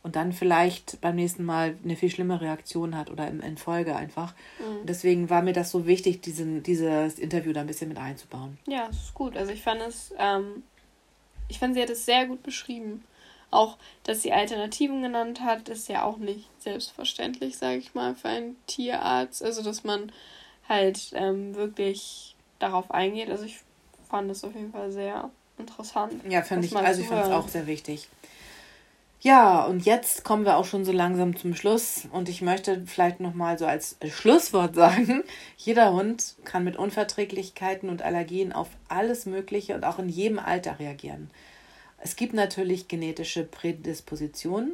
und 0.03 0.15
dann 0.15 0.31
vielleicht 0.31 1.01
beim 1.01 1.15
nächsten 1.15 1.43
Mal 1.43 1.77
eine 1.83 1.95
viel 1.95 2.09
schlimme 2.09 2.39
Reaktion 2.39 2.95
hat 2.95 3.09
oder 3.09 3.27
in, 3.27 3.41
in 3.41 3.57
Folge 3.57 3.95
einfach. 3.95 4.33
Mhm. 4.59 4.85
deswegen 4.85 5.29
war 5.29 5.41
mir 5.41 5.53
das 5.53 5.71
so 5.71 5.85
wichtig, 5.85 6.21
diesen, 6.21 6.63
dieses 6.63 7.19
Interview 7.19 7.53
da 7.53 7.61
ein 7.61 7.67
bisschen 7.67 7.89
mit 7.89 7.97
einzubauen. 7.97 8.57
Ja, 8.67 8.87
das 8.87 8.97
ist 8.97 9.13
gut. 9.13 9.35
Also 9.35 9.51
ich 9.51 9.61
fand 9.61 9.81
es, 9.81 10.13
ähm, 10.17 10.63
ich 11.47 11.59
fand, 11.59 11.75
sie 11.75 11.81
hat 11.81 11.89
es 11.89 12.05
sehr 12.05 12.25
gut 12.25 12.43
beschrieben. 12.43 13.03
Auch, 13.49 13.77
dass 14.03 14.21
sie 14.21 14.33
Alternativen 14.33 15.01
genannt 15.01 15.41
hat, 15.41 15.69
ist 15.69 15.87
ja 15.87 16.03
auch 16.03 16.17
nicht 16.17 16.49
selbstverständlich, 16.61 17.57
sage 17.57 17.77
ich 17.77 17.93
mal, 17.93 18.13
für 18.15 18.27
einen 18.27 18.57
Tierarzt. 18.67 19.41
Also, 19.41 19.63
dass 19.63 19.85
man 19.85 20.11
halt 20.67 21.11
ähm, 21.13 21.55
wirklich 21.55 22.35
darauf 22.59 22.91
eingeht. 22.91 23.29
Also, 23.29 23.45
ich 23.45 23.59
fand 24.09 24.29
es 24.29 24.43
auf 24.43 24.53
jeden 24.53 24.73
Fall 24.73 24.91
sehr 24.91 25.29
interessant. 25.57 26.21
Ja, 26.29 26.41
finde 26.41 26.67
ich, 26.67 26.75
also 26.75 27.01
ich 27.01 27.07
fand 27.07 27.23
es 27.25 27.31
auch 27.31 27.47
sehr 27.47 27.67
wichtig. 27.67 28.09
Ja, 29.19 29.65
und 29.65 29.83
jetzt 29.83 30.23
kommen 30.23 30.45
wir 30.45 30.57
auch 30.57 30.65
schon 30.65 30.85
so 30.85 30.91
langsam 30.91 31.35
zum 31.35 31.55
Schluss 31.55 32.07
und 32.11 32.29
ich 32.29 32.43
möchte 32.43 32.83
vielleicht 32.85 33.19
noch 33.19 33.33
mal 33.33 33.57
so 33.57 33.65
als 33.65 33.97
Schlusswort 34.07 34.75
sagen, 34.75 35.23
jeder 35.57 35.91
Hund 35.91 36.35
kann 36.45 36.63
mit 36.63 36.77
Unverträglichkeiten 36.77 37.89
und 37.89 38.03
Allergien 38.03 38.53
auf 38.53 38.69
alles 38.89 39.25
mögliche 39.25 39.73
und 39.73 39.85
auch 39.85 39.97
in 39.97 40.07
jedem 40.07 40.37
Alter 40.37 40.77
reagieren. 40.77 41.31
Es 41.97 42.15
gibt 42.15 42.33
natürlich 42.33 42.87
genetische 42.87 43.43
Prädispositionen. 43.43 44.73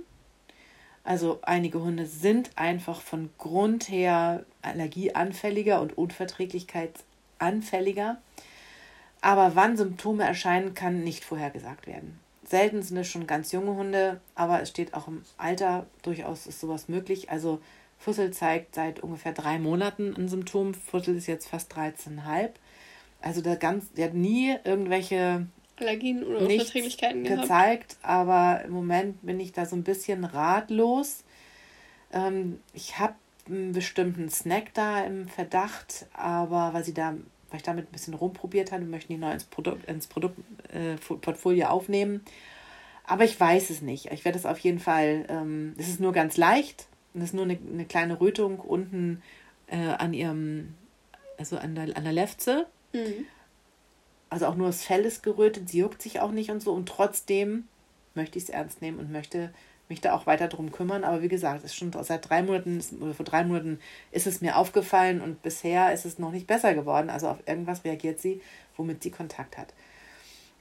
Also 1.06 1.40
einige 1.44 1.82
Hunde 1.82 2.06
sind 2.06 2.52
einfach 2.58 3.00
von 3.00 3.30
Grund 3.38 3.88
her 3.90 4.44
allergieanfälliger 4.62 5.80
und 5.82 5.98
unverträglichkeitsanfälliger. 5.98 8.18
Aber 9.22 9.56
wann 9.56 9.78
Symptome 9.78 10.26
erscheinen, 10.26 10.74
kann 10.74 11.06
nicht 11.06 11.24
vorhergesagt 11.24 11.88
werden. 11.88 12.20
Selten 12.46 12.82
sind 12.82 12.98
es 12.98 13.08
schon 13.08 13.28
ganz 13.28 13.52
junge 13.52 13.76
Hunde, 13.76 14.20
aber 14.36 14.62
es 14.62 14.70
steht 14.70 14.94
auch 14.94 15.08
im 15.08 15.24
Alter 15.38 15.86
durchaus 16.02 16.48
ist 16.48 16.60
sowas 16.60 16.90
möglich. 16.90 17.30
Also 17.30 17.60
Fussel 17.98 18.32
zeigt 18.32 18.76
seit 18.76 19.00
ungefähr 19.00 19.32
drei 19.34 19.60
Monaten 19.60 20.14
ein 20.18 20.28
Symptom. 20.28 20.74
Fussel 20.74 21.16
ist 21.16 21.28
jetzt 21.28 21.48
fast 21.48 21.74
13,5. 21.74 22.50
Also 23.22 23.42
der, 23.42 23.56
ganz, 23.56 23.92
der 23.94 24.08
hat 24.08 24.14
nie 24.14 24.56
irgendwelche 24.66 25.48
Allergien 25.78 26.24
oder 26.24 26.42
Unverträglichkeiten 26.42 27.24
gezeigt, 27.24 27.98
aber 28.02 28.62
im 28.66 28.72
Moment 28.72 29.26
bin 29.26 29.40
ich 29.40 29.54
da 29.54 29.66
so 29.66 29.76
ein 29.76 29.84
bisschen 29.84 30.26
ratlos. 30.26 31.24
Ähm, 32.12 32.60
ich 32.74 33.00
habe 33.00 33.16
einen 33.48 33.72
bestimmten 33.72 34.30
Snack 34.30 34.74
da 34.74 35.04
im 35.04 35.28
Verdacht, 35.28 36.06
aber 36.14 36.74
weil 36.74 36.84
sie 36.84 36.94
da 36.94 37.16
weil 37.54 37.60
ich 37.60 37.64
damit 37.64 37.88
ein 37.88 37.92
bisschen 37.92 38.16
rumprobiert 38.16 38.72
habe. 38.72 38.82
Wir 38.82 38.90
möchten 38.90 39.14
die 39.14 39.20
neu 39.20 39.32
ins 39.32 39.44
Produkt, 39.44 39.88
ins 39.88 40.08
Produktportfolio 40.08 41.66
äh, 41.66 41.68
aufnehmen. 41.68 42.26
Aber 43.06 43.26
ich 43.26 43.40
weiß 43.40 43.70
es 43.70 43.84
nicht. 43.84 44.12
Ich 44.12 44.26
werde 44.26 44.40
es 44.40 44.48
auf 44.48 44.58
jeden 44.58 44.80
Fall, 44.80 45.28
ähm, 45.30 45.76
es 45.78 45.88
ist 45.88 46.00
nur 46.00 46.14
ganz 46.14 46.36
leicht. 46.36 46.88
Es 47.14 47.26
ist 47.26 47.36
nur 47.36 47.44
eine, 47.44 47.60
eine 47.72 47.86
kleine 47.86 48.20
Rötung 48.20 48.58
unten 48.58 49.22
äh, 49.68 49.78
an 49.78 50.16
ihrem, 50.16 50.74
also 51.38 51.60
an 51.60 51.76
der, 51.76 51.96
an 51.96 52.04
der 52.04 52.14
Lefze. 52.14 52.66
Mhm. 52.92 53.28
Also 54.32 54.48
auch 54.48 54.56
nur 54.56 54.66
das 54.66 54.84
Fell 54.84 55.06
ist 55.06 55.22
gerötet, 55.22 55.70
sie 55.70 55.78
juckt 55.78 56.02
sich 56.02 56.22
auch 56.22 56.32
nicht 56.32 56.50
und 56.50 56.60
so. 56.60 56.74
Und 56.74 56.90
trotzdem 56.90 57.68
möchte 58.16 58.40
ich 58.40 58.46
es 58.46 58.50
ernst 58.50 58.82
nehmen 58.82 58.98
und 58.98 59.12
möchte 59.12 59.54
mich 59.94 60.02
da 60.02 60.14
auch 60.14 60.26
weiter 60.26 60.48
drum 60.48 60.72
kümmern. 60.72 61.04
Aber 61.04 61.22
wie 61.22 61.28
gesagt, 61.28 61.60
es 61.60 61.72
ist 61.72 61.76
schon 61.76 61.94
seit 61.94 62.28
drei 62.28 62.42
Monaten 62.42 62.82
oder 63.00 63.14
vor 63.14 63.26
drei 63.26 63.44
Monaten 63.44 63.80
ist 64.12 64.28
es 64.28 64.42
mir 64.42 64.58
aufgefallen 64.58 65.22
und 65.22 65.42
bisher 65.42 65.94
ist 65.94 66.06
es 66.06 66.20
noch 66.20 66.32
nicht 66.32 66.48
besser 66.48 66.74
geworden. 66.74 67.10
Also 67.10 67.28
auf 67.28 67.38
irgendwas 67.46 67.86
reagiert 67.86 68.20
sie, 68.20 68.42
womit 68.76 69.04
sie 69.04 69.12
Kontakt 69.12 69.58
hat. 69.58 69.74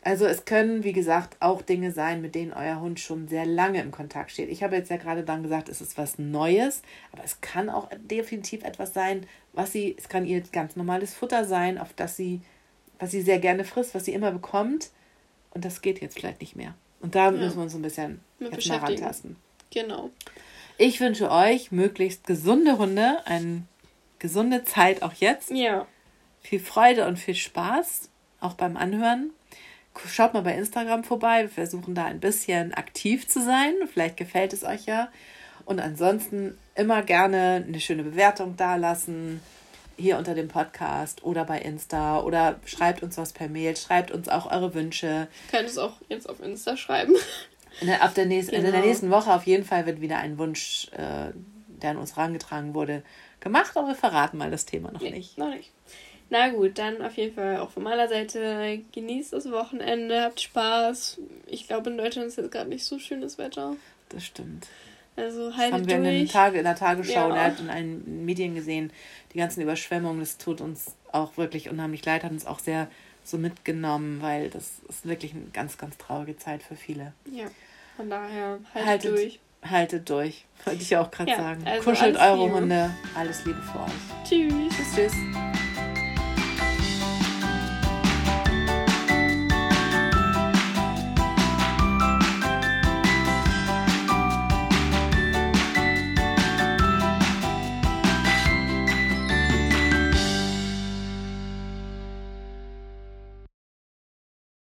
Also 0.05 0.27
es 0.27 0.45
können, 0.45 0.83
wie 0.83 0.93
gesagt, 0.93 1.37
auch 1.39 1.63
Dinge 1.63 1.93
sein, 1.93 2.21
mit 2.21 2.35
denen 2.35 2.53
euer 2.53 2.81
Hund 2.81 2.99
schon 2.99 3.29
sehr 3.29 3.47
lange 3.47 3.81
im 3.81 3.93
Kontakt 3.93 4.33
steht. 4.33 4.51
Ich 4.51 4.63
habe 4.63 4.75
jetzt 4.75 4.91
ja 4.91 4.97
gerade 4.97 5.23
dann 5.23 5.45
gesagt, 5.45 5.69
es 5.69 5.81
ist 5.81 5.97
was 5.97 6.19
Neues, 6.19 6.83
aber 7.13 7.23
es 7.25 7.41
kann 7.41 7.71
auch 7.71 7.89
definitiv 7.99 8.65
etwas 8.65 8.93
sein, 8.93 9.27
was 9.53 9.73
sie, 9.73 9.95
es 9.97 10.09
kann 10.09 10.27
ihr 10.27 10.41
ganz 10.41 10.75
normales 10.75 11.15
Futter 11.15 11.45
sein, 11.45 11.79
auf 11.79 11.93
das 11.95 12.17
sie, 12.17 12.41
was 12.99 13.13
sie 13.13 13.23
sehr 13.23 13.39
gerne 13.39 13.65
frisst, 13.65 13.95
was 13.95 14.05
sie 14.05 14.13
immer 14.13 14.33
bekommt. 14.33 14.91
Und 15.51 15.65
das 15.65 15.83
geht 15.83 16.01
jetzt 16.01 16.19
vielleicht 16.19 16.41
nicht 16.41 16.57
mehr. 16.57 16.75
Und 17.03 17.15
da 17.15 17.27
ja. 17.27 17.31
müssen 17.33 17.57
wir 17.57 17.65
uns 17.65 17.75
ein 17.75 17.83
bisschen 17.83 18.21
Mit 18.43 18.55
jetzt 18.55 18.69
mal 18.69 18.79
rantasten. 18.79 19.37
Genau. 19.71 20.11
Ich 20.79 21.01
wünsche 21.01 21.31
euch 21.31 21.71
möglichst 21.73 22.27
gesunde 22.27 22.79
Hunde, 22.79 23.19
eine 23.27 23.63
gesunde 24.19 24.65
Zeit 24.65 25.03
auch 25.03 25.13
jetzt. 25.15 25.51
Ja. 25.51 25.87
Viel 26.41 26.61
Freude 26.61 27.07
und 27.07 27.19
viel 27.19 27.35
Spaß, 27.35 28.09
auch 28.41 28.55
beim 28.55 28.77
Anhören. 28.77 29.31
Schaut 30.09 30.35
mal 30.35 30.43
bei 30.43 30.55
Instagram 30.55 31.05
vorbei. 31.05 31.43
Wir 31.43 31.49
versuchen 31.51 31.95
da 31.95 32.07
ein 32.07 32.21
bisschen 32.21 32.73
aktiv 32.73 33.29
zu 33.29 33.43
sein. 33.43 33.75
Vielleicht 33.93 34.17
gefällt 34.17 34.53
es 34.53 34.65
euch 34.65 34.87
ja. 34.87 35.09
Und 35.65 35.81
ansonsten 35.81 36.59
immer 36.75 37.03
gerne 37.03 37.65
eine 37.67 37.81
schöne 37.81 38.03
Bewertung 38.03 38.57
dalassen 38.57 39.41
hier 39.97 40.19
unter 40.19 40.35
dem 40.35 40.49
Podcast 40.49 41.23
oder 41.23 41.45
bei 41.45 41.61
Insta 41.61 42.21
oder 42.21 42.59
schreibt 42.65 43.03
uns 43.03 43.19
was 43.19 43.33
per 43.33 43.49
Mail, 43.49 43.77
schreibt 43.77 44.11
uns 44.11 44.29
auch 44.29 44.51
eure 44.51 44.75
Wünsche. 44.75 45.29
Könnt 45.51 45.69
es 45.69 45.79
auch 45.79 45.95
jetzt 46.09 46.29
auf 46.29 46.41
Insta 46.41 46.77
schreiben. 46.77 47.15
In 47.81 47.87
der, 47.89 48.03
ab 48.03 48.15
der 48.15 48.27
genau. 48.27 48.53
in 48.53 48.63
der 48.63 48.81
nächsten 48.81 49.11
Woche 49.11 49.35
auf 49.35 49.47
jeden 49.47 49.65
Fall 49.65 49.87
wird 49.87 50.01
wieder 50.01 50.19
ein 50.19 50.39
Wunsch, 50.39 50.89
äh, 50.93 51.33
der 51.83 51.91
an 51.91 51.97
uns 51.97 52.17
herangetragen 52.17 52.75
wurde, 52.75 53.03
gemacht, 53.41 53.77
aber 53.77 53.89
wir 53.89 53.95
verraten 53.95 54.39
mal 54.39 54.51
das 54.51 54.67
Thema 54.67 54.93
noch 54.93 55.01
nee, 55.01 55.11
nicht. 55.11 55.39
Noch 55.39 55.51
nicht. 55.51 55.71
Na 56.31 56.49
gut, 56.49 56.79
dann 56.79 57.03
auf 57.03 57.17
jeden 57.17 57.35
Fall 57.35 57.59
auch 57.59 57.71
von 57.71 57.83
meiner 57.83 58.09
Seite 58.09 58.81
genießt 58.93 59.35
das 59.35 59.51
Wochenende, 59.51 60.23
habt 60.23 60.41
Spaß. 60.41 61.21
Ich 61.47 61.67
glaube, 61.67 61.91
in 61.91 61.99
Deutschland 61.99 62.29
ist 62.29 62.37
jetzt 62.37 62.51
gerade 62.51 62.71
nicht 62.71 62.85
so 62.85 62.99
schönes 62.99 63.37
Wetter. 63.37 63.77
Das 64.09 64.25
stimmt. 64.25 64.67
Also 65.15 65.55
halt 65.55 65.73
das 65.73 65.81
haben 65.81 65.89
wir 65.89 65.99
durch. 65.99 66.21
in, 66.23 66.29
Tage, 66.29 66.59
in 66.59 66.65
der 66.65 66.75
Tagesschau 66.75 67.35
ja. 67.35 67.49
und 67.49 67.61
in 67.61 67.69
allen 67.69 68.25
Medien 68.25 68.55
gesehen, 68.55 68.91
die 69.35 69.39
ganzen 69.39 69.61
Überschwemmungen, 69.61 70.21
das 70.21 70.39
tut 70.39 70.63
uns 70.63 70.97
auch 71.11 71.37
wirklich 71.37 71.69
unheimlich 71.69 72.05
leid, 72.05 72.25
hat 72.25 72.33
uns 72.33 72.47
auch 72.47 72.61
sehr 72.61 72.89
so 73.25 73.39
mitgenommen, 73.39 74.21
weil 74.21 74.51
das 74.51 74.81
ist 74.89 75.07
wirklich 75.07 75.35
eine 75.35 75.45
ganz, 75.53 75.79
ganz 75.79 75.97
traurige 75.99 76.37
Zeit 76.37 76.63
für 76.63 76.77
viele. 76.77 77.13
Ja, 77.31 77.47
von 77.97 78.11
daher 78.11 78.59
haltet, 78.75 78.87
haltet 78.87 79.11
durch. 79.13 79.41
Haltet 79.65 80.11
durch, 80.11 80.45
wollte 80.65 80.83
ich 80.83 80.97
auch 80.97 81.11
gerade 81.11 81.31
ja, 81.31 81.37
sagen. 81.37 81.65
Also 81.65 81.91
Kuschelt 81.91 82.17
eure 82.17 82.45
Liebe. 82.45 82.55
Hunde, 82.55 82.91
alles 83.15 83.45
Liebe 83.45 83.63
für 83.63 83.81
euch. 83.81 84.29
Tschüss. 84.29 84.75
Tschüss, 84.75 84.95
tschüss. 84.95 85.52